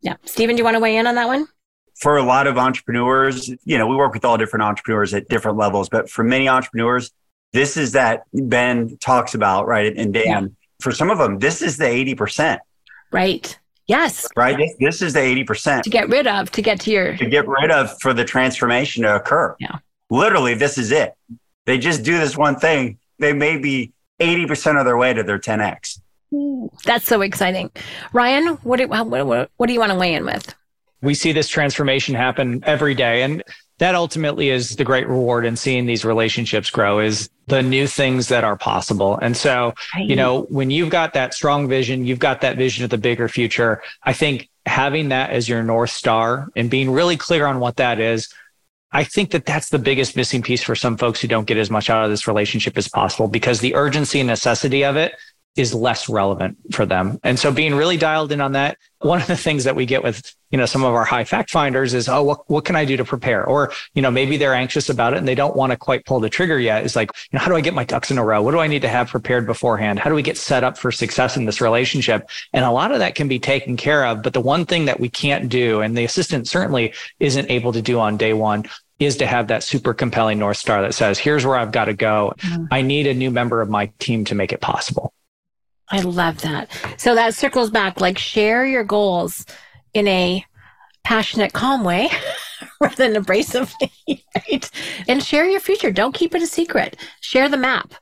Yeah. 0.00 0.16
Steven, 0.24 0.56
do 0.56 0.60
you 0.60 0.64
want 0.64 0.74
to 0.74 0.80
weigh 0.80 0.96
in 0.96 1.06
on 1.06 1.14
that 1.14 1.28
one? 1.28 1.46
For 1.94 2.16
a 2.16 2.22
lot 2.22 2.46
of 2.46 2.58
entrepreneurs, 2.58 3.48
you 3.64 3.78
know, 3.78 3.86
we 3.86 3.96
work 3.96 4.12
with 4.12 4.24
all 4.24 4.36
different 4.36 4.64
entrepreneurs 4.64 5.14
at 5.14 5.28
different 5.28 5.56
levels, 5.56 5.88
but 5.88 6.08
for 6.08 6.24
many 6.24 6.48
entrepreneurs, 6.48 7.10
this 7.52 7.76
is 7.76 7.92
that 7.92 8.22
Ben 8.32 8.96
talks 8.98 9.34
about, 9.34 9.66
right? 9.66 9.96
And 9.96 10.12
Dan, 10.12 10.24
yeah. 10.24 10.48
for 10.80 10.92
some 10.92 11.10
of 11.10 11.18
them, 11.18 11.38
this 11.38 11.62
is 11.62 11.76
the 11.76 11.84
80%. 11.84 12.58
Right. 13.10 13.58
Yes. 13.88 14.28
Right. 14.36 14.56
This, 14.56 14.74
this 14.78 15.02
is 15.02 15.14
the 15.14 15.20
80%. 15.20 15.82
To 15.82 15.90
get 15.90 16.08
rid 16.08 16.26
of, 16.26 16.52
to 16.52 16.62
get 16.62 16.78
to 16.80 16.90
your. 16.90 17.16
To 17.16 17.26
get 17.26 17.48
rid 17.48 17.70
of 17.70 17.98
for 18.00 18.12
the 18.12 18.24
transformation 18.24 19.02
to 19.02 19.16
occur. 19.16 19.56
Yeah. 19.58 19.78
Literally, 20.10 20.54
this 20.54 20.78
is 20.78 20.92
it. 20.92 21.14
They 21.64 21.78
just 21.78 22.02
do 22.02 22.18
this 22.18 22.36
one 22.36 22.56
thing. 22.56 22.98
They 23.18 23.32
may 23.32 23.56
be 23.56 23.92
80% 24.20 24.78
of 24.78 24.84
their 24.84 24.96
way 24.96 25.12
to 25.14 25.22
their 25.22 25.38
10X. 25.38 26.00
That's 26.84 27.06
so 27.06 27.22
exciting. 27.22 27.70
Ryan, 28.12 28.48
what 28.62 28.76
do, 28.76 28.88
what, 28.88 29.06
what, 29.06 29.50
what 29.56 29.66
do 29.66 29.72
you 29.72 29.80
want 29.80 29.92
to 29.92 29.98
weigh 29.98 30.14
in 30.14 30.24
with? 30.24 30.54
We 31.00 31.14
see 31.14 31.32
this 31.32 31.48
transformation 31.48 32.14
happen 32.14 32.62
every 32.66 32.94
day. 32.94 33.22
And 33.22 33.42
that 33.78 33.94
ultimately 33.94 34.50
is 34.50 34.76
the 34.76 34.84
great 34.84 35.08
reward 35.08 35.46
in 35.46 35.56
seeing 35.56 35.86
these 35.86 36.04
relationships 36.04 36.70
grow 36.70 36.98
is 36.98 37.30
the 37.46 37.62
new 37.62 37.86
things 37.86 38.28
that 38.28 38.44
are 38.44 38.56
possible. 38.56 39.18
And 39.20 39.36
so, 39.36 39.74
you 39.96 40.16
know, 40.16 40.42
when 40.42 40.70
you've 40.70 40.90
got 40.90 41.14
that 41.14 41.32
strong 41.32 41.68
vision, 41.68 42.04
you've 42.04 42.18
got 42.18 42.40
that 42.42 42.56
vision 42.56 42.84
of 42.84 42.90
the 42.90 42.98
bigger 42.98 43.28
future. 43.28 43.82
I 44.02 44.12
think 44.12 44.50
having 44.66 45.08
that 45.10 45.30
as 45.30 45.48
your 45.48 45.62
North 45.62 45.90
Star 45.90 46.48
and 46.56 46.68
being 46.68 46.90
really 46.90 47.16
clear 47.16 47.46
on 47.46 47.60
what 47.60 47.76
that 47.76 48.00
is, 48.00 48.28
I 48.90 49.04
think 49.04 49.30
that 49.30 49.44
that's 49.44 49.68
the 49.68 49.78
biggest 49.78 50.16
missing 50.16 50.42
piece 50.42 50.62
for 50.62 50.74
some 50.74 50.96
folks 50.96 51.20
who 51.20 51.28
don't 51.28 51.46
get 51.46 51.58
as 51.58 51.70
much 51.70 51.90
out 51.90 52.04
of 52.04 52.10
this 52.10 52.26
relationship 52.26 52.76
as 52.78 52.88
possible 52.88 53.28
because 53.28 53.60
the 53.60 53.74
urgency 53.74 54.20
and 54.20 54.26
necessity 54.26 54.84
of 54.84 54.96
it 54.96 55.14
is 55.58 55.74
less 55.74 56.08
relevant 56.08 56.56
for 56.72 56.86
them. 56.86 57.18
And 57.24 57.36
so 57.36 57.52
being 57.52 57.74
really 57.74 57.96
dialed 57.96 58.30
in 58.30 58.40
on 58.40 58.52
that, 58.52 58.78
one 59.00 59.20
of 59.20 59.26
the 59.26 59.36
things 59.36 59.64
that 59.64 59.74
we 59.74 59.86
get 59.86 60.04
with, 60.04 60.34
you 60.50 60.58
know, 60.58 60.66
some 60.66 60.84
of 60.84 60.94
our 60.94 61.04
high 61.04 61.24
fact 61.24 61.50
finders 61.50 61.94
is, 61.94 62.08
oh, 62.08 62.22
what, 62.22 62.48
what 62.48 62.64
can 62.64 62.76
I 62.76 62.84
do 62.84 62.96
to 62.96 63.04
prepare? 63.04 63.44
Or, 63.44 63.72
you 63.92 64.00
know, 64.00 64.10
maybe 64.10 64.36
they're 64.36 64.54
anxious 64.54 64.88
about 64.88 65.14
it 65.14 65.18
and 65.18 65.26
they 65.26 65.34
don't 65.34 65.56
want 65.56 65.72
to 65.72 65.76
quite 65.76 66.06
pull 66.06 66.20
the 66.20 66.30
trigger 66.30 66.60
yet. 66.60 66.84
It's 66.84 66.94
like, 66.94 67.10
you 67.30 67.36
know, 67.36 67.40
how 67.42 67.48
do 67.48 67.56
I 67.56 67.60
get 67.60 67.74
my 67.74 67.84
ducks 67.84 68.12
in 68.12 68.18
a 68.18 68.24
row? 68.24 68.40
What 68.40 68.52
do 68.52 68.60
I 68.60 68.68
need 68.68 68.82
to 68.82 68.88
have 68.88 69.08
prepared 69.08 69.46
beforehand? 69.46 69.98
How 69.98 70.10
do 70.10 70.14
we 70.14 70.22
get 70.22 70.36
set 70.36 70.62
up 70.62 70.78
for 70.78 70.92
success 70.92 71.36
in 71.36 71.44
this 71.44 71.60
relationship? 71.60 72.28
And 72.52 72.64
a 72.64 72.70
lot 72.70 72.92
of 72.92 73.00
that 73.00 73.16
can 73.16 73.26
be 73.26 73.40
taken 73.40 73.76
care 73.76 74.06
of. 74.06 74.22
But 74.22 74.32
the 74.32 74.40
one 74.40 74.64
thing 74.64 74.84
that 74.84 75.00
we 75.00 75.08
can't 75.08 75.48
do, 75.48 75.80
and 75.80 75.98
the 75.98 76.04
assistant 76.04 76.46
certainly 76.46 76.94
isn't 77.18 77.50
able 77.50 77.72
to 77.72 77.82
do 77.82 77.98
on 77.98 78.16
day 78.16 78.32
one, 78.32 78.64
is 79.00 79.16
to 79.16 79.26
have 79.26 79.48
that 79.48 79.62
super 79.62 79.94
compelling 79.94 80.38
North 80.38 80.56
Star 80.56 80.82
that 80.82 80.94
says, 80.94 81.18
here's 81.18 81.46
where 81.46 81.56
I've 81.56 81.72
got 81.72 81.86
to 81.86 81.94
go. 81.94 82.34
Mm-hmm. 82.38 82.64
I 82.72 82.82
need 82.82 83.06
a 83.06 83.14
new 83.14 83.30
member 83.30 83.60
of 83.60 83.68
my 83.68 83.86
team 83.98 84.24
to 84.26 84.34
make 84.34 84.52
it 84.52 84.60
possible. 84.60 85.12
I 85.90 86.00
love 86.00 86.42
that. 86.42 86.70
So 86.98 87.14
that 87.14 87.34
circles 87.34 87.70
back 87.70 88.00
like 88.00 88.18
share 88.18 88.66
your 88.66 88.84
goals 88.84 89.46
in 89.94 90.06
a 90.06 90.44
passionate, 91.04 91.52
calm 91.54 91.84
way 91.84 92.10
rather 92.80 92.96
than 92.96 93.22
abrasively, 93.22 93.90
right? 94.34 94.70
And 95.08 95.22
share 95.22 95.46
your 95.46 95.60
future. 95.60 95.90
Don't 95.90 96.14
keep 96.14 96.34
it 96.34 96.42
a 96.42 96.46
secret. 96.46 96.96
Share 97.20 97.48
the 97.48 97.56
map 97.56 97.94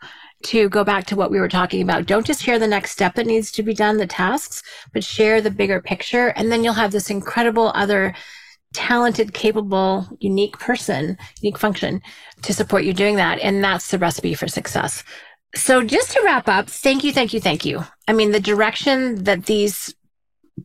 to 0.45 0.69
go 0.69 0.85
back 0.85 1.07
to 1.07 1.17
what 1.17 1.31
we 1.31 1.41
were 1.41 1.49
talking 1.49 1.83
about. 1.83 2.07
Don't 2.07 2.27
just 2.27 2.43
share 2.43 2.59
the 2.59 2.67
next 2.67 2.91
step 2.91 3.15
that 3.15 3.27
needs 3.27 3.51
to 3.53 3.63
be 3.63 3.75
done, 3.75 3.97
the 3.97 4.07
tasks, 4.07 4.63
but 4.93 5.05
share 5.05 5.41
the 5.41 5.51
bigger 5.51 5.81
picture. 5.81 6.29
And 6.29 6.51
then 6.51 6.63
you'll 6.63 6.75
have 6.75 6.93
this 6.93 7.11
incredible 7.11 7.73
other 7.75 8.15
talented, 8.75 9.33
capable, 9.33 10.07
unique 10.21 10.59
person, 10.59 11.17
unique 11.41 11.59
function 11.59 12.03
to 12.43 12.53
support 12.53 12.85
you 12.85 12.93
doing 12.93 13.17
that. 13.17 13.39
And 13.41 13.65
that's 13.65 13.91
the 13.91 13.99
recipe 13.99 14.35
for 14.35 14.49
success. 14.49 15.03
So 15.57 15.83
just 15.83 16.13
to 16.13 16.23
wrap 16.23 16.49
up, 16.49 16.69
thank 16.69 17.03
you, 17.03 17.13
thank 17.13 17.33
you, 17.33 17.41
thank 17.41 17.65
you. 17.65 17.83
I 18.07 18.13
mean, 18.13 18.31
the 18.31 18.41
direction 18.41 19.25
that 19.25 19.47
these 19.47 19.95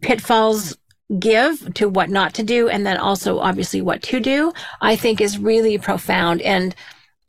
pitfalls 0.01 0.77
give 1.17 1.73
to 1.75 1.89
what 1.89 2.09
not 2.09 2.33
to 2.35 2.43
do, 2.43 2.69
and 2.69 2.85
then 2.85 2.97
also 2.97 3.39
obviously 3.39 3.81
what 3.81 4.03
to 4.03 4.19
do, 4.19 4.53
I 4.81 4.95
think 4.95 5.21
is 5.21 5.39
really 5.39 5.77
profound. 5.77 6.41
And 6.41 6.75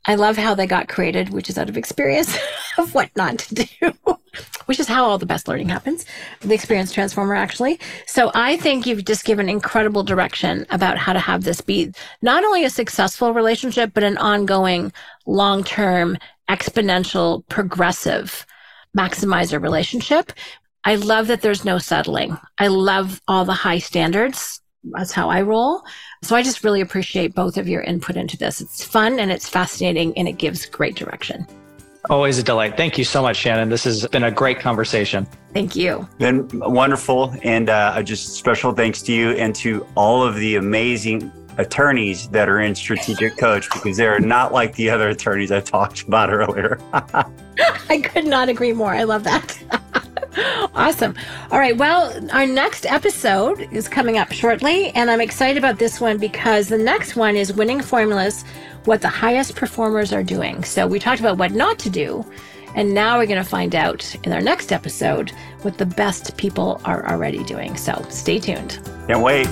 I 0.05 0.15
love 0.15 0.35
how 0.35 0.53
they 0.53 0.67
got 0.67 0.89
created, 0.89 1.29
which 1.29 1.49
is 1.49 1.57
out 1.57 1.69
of 1.69 1.77
experience 1.77 2.37
of 2.77 2.93
what 2.93 3.09
not 3.15 3.39
to 3.39 3.55
do, 3.55 3.93
which 4.65 4.79
is 4.79 4.87
how 4.87 5.05
all 5.05 5.17
the 5.17 5.25
best 5.25 5.47
learning 5.47 5.69
happens. 5.69 6.05
The 6.41 6.53
experience 6.53 6.91
transformer, 6.91 7.35
actually. 7.35 7.79
So 8.07 8.29
I 8.33 8.57
think 8.57 8.85
you've 8.85 9.05
just 9.05 9.23
given 9.23 9.47
incredible 9.47 10.03
direction 10.03 10.65
about 10.69 10.97
how 10.97 11.13
to 11.13 11.19
have 11.19 11.45
this 11.45 11.61
be 11.61 11.93
not 12.21 12.43
only 12.43 12.65
a 12.65 12.69
successful 12.69 13.33
relationship, 13.33 13.91
but 13.93 14.03
an 14.03 14.17
ongoing, 14.17 14.91
long 15.25 15.63
term, 15.63 16.17
exponential, 16.49 17.47
progressive 17.49 18.45
maximizer 18.97 19.61
relationship. 19.61 20.31
I 20.85 20.95
love 20.95 21.27
that 21.27 21.41
there's 21.41 21.65
no 21.65 21.77
settling. 21.77 22.37
I 22.57 22.67
love 22.67 23.21
all 23.27 23.45
the 23.45 23.53
high 23.53 23.79
standards. 23.79 24.61
That's 24.83 25.13
how 25.13 25.29
I 25.29 25.41
roll. 25.41 25.81
So 26.21 26.35
I 26.35 26.43
just 26.43 26.63
really 26.63 26.81
appreciate 26.81 27.33
both 27.33 27.57
of 27.57 27.69
your 27.69 27.81
input 27.81 28.17
into 28.17 28.37
this. 28.37 28.59
It's 28.59 28.83
fun 28.83 29.17
and 29.19 29.31
it's 29.31 29.47
fascinating 29.47 30.17
and 30.17 30.27
it 30.27 30.33
gives 30.33 30.65
great 30.65 30.95
direction. 30.95 31.47
Always 32.09 32.37
a 32.37 32.43
delight. 32.43 32.75
Thank 32.75 32.97
you 32.97 33.05
so 33.05 33.21
much, 33.21 33.37
Shannon. 33.37 33.69
This 33.69 33.85
has 33.85 34.05
been 34.07 34.25
a 34.25 34.31
great 34.31 34.59
conversation. 34.59 35.25
Thank 35.53 35.73
you. 35.73 36.05
Been 36.17 36.49
wonderful. 36.53 37.33
And 37.43 37.69
uh, 37.69 38.03
just 38.03 38.33
special 38.33 38.73
thanks 38.73 39.01
to 39.03 39.13
you 39.13 39.31
and 39.31 39.55
to 39.55 39.87
all 39.95 40.21
of 40.21 40.35
the 40.35 40.57
amazing 40.57 41.31
attorneys 41.57 42.27
that 42.29 42.49
are 42.49 42.59
in 42.59 42.75
strategic 42.75 43.37
coach 43.37 43.69
because 43.71 43.97
they're 43.97 44.19
not 44.19 44.53
like 44.53 44.75
the 44.75 44.89
other 44.89 45.09
attorneys 45.09 45.51
I 45.51 45.61
talked 45.61 46.01
about 46.03 46.31
earlier. 46.31 46.79
I 47.89 48.01
could 48.01 48.25
not 48.25 48.49
agree 48.49 48.73
more. 48.73 48.93
I 48.93 49.03
love 49.03 49.23
that. 49.23 49.57
awesome. 50.75 51.15
All 51.51 51.59
right. 51.59 51.77
Well, 51.77 52.13
our 52.31 52.45
next 52.45 52.85
episode 52.85 53.67
is 53.71 53.87
coming 53.87 54.17
up 54.17 54.31
shortly, 54.31 54.89
and 54.91 55.09
I'm 55.09 55.21
excited 55.21 55.57
about 55.57 55.79
this 55.79 56.01
one 56.01 56.17
because 56.17 56.69
the 56.69 56.77
next 56.77 57.15
one 57.15 57.35
is 57.35 57.53
winning 57.53 57.81
formulas, 57.81 58.43
what 58.85 59.01
the 59.01 59.09
highest 59.09 59.55
performers 59.55 60.11
are 60.11 60.23
doing. 60.23 60.63
So 60.63 60.87
we 60.87 60.99
talked 60.99 61.19
about 61.19 61.37
what 61.37 61.51
not 61.51 61.79
to 61.79 61.89
do. 61.89 62.25
And 62.75 62.93
now 62.93 63.19
we're 63.19 63.27
going 63.27 63.43
to 63.43 63.47
find 63.47 63.75
out 63.75 64.15
in 64.25 64.33
our 64.33 64.41
next 64.41 64.71
episode 64.71 65.31
what 65.61 65.77
the 65.77 65.85
best 65.85 66.35
people 66.37 66.81
are 66.85 67.07
already 67.07 67.43
doing. 67.43 67.77
So 67.77 68.03
stay 68.09 68.39
tuned. 68.39 68.79
Can't 69.07 69.21
wait. 69.21 69.47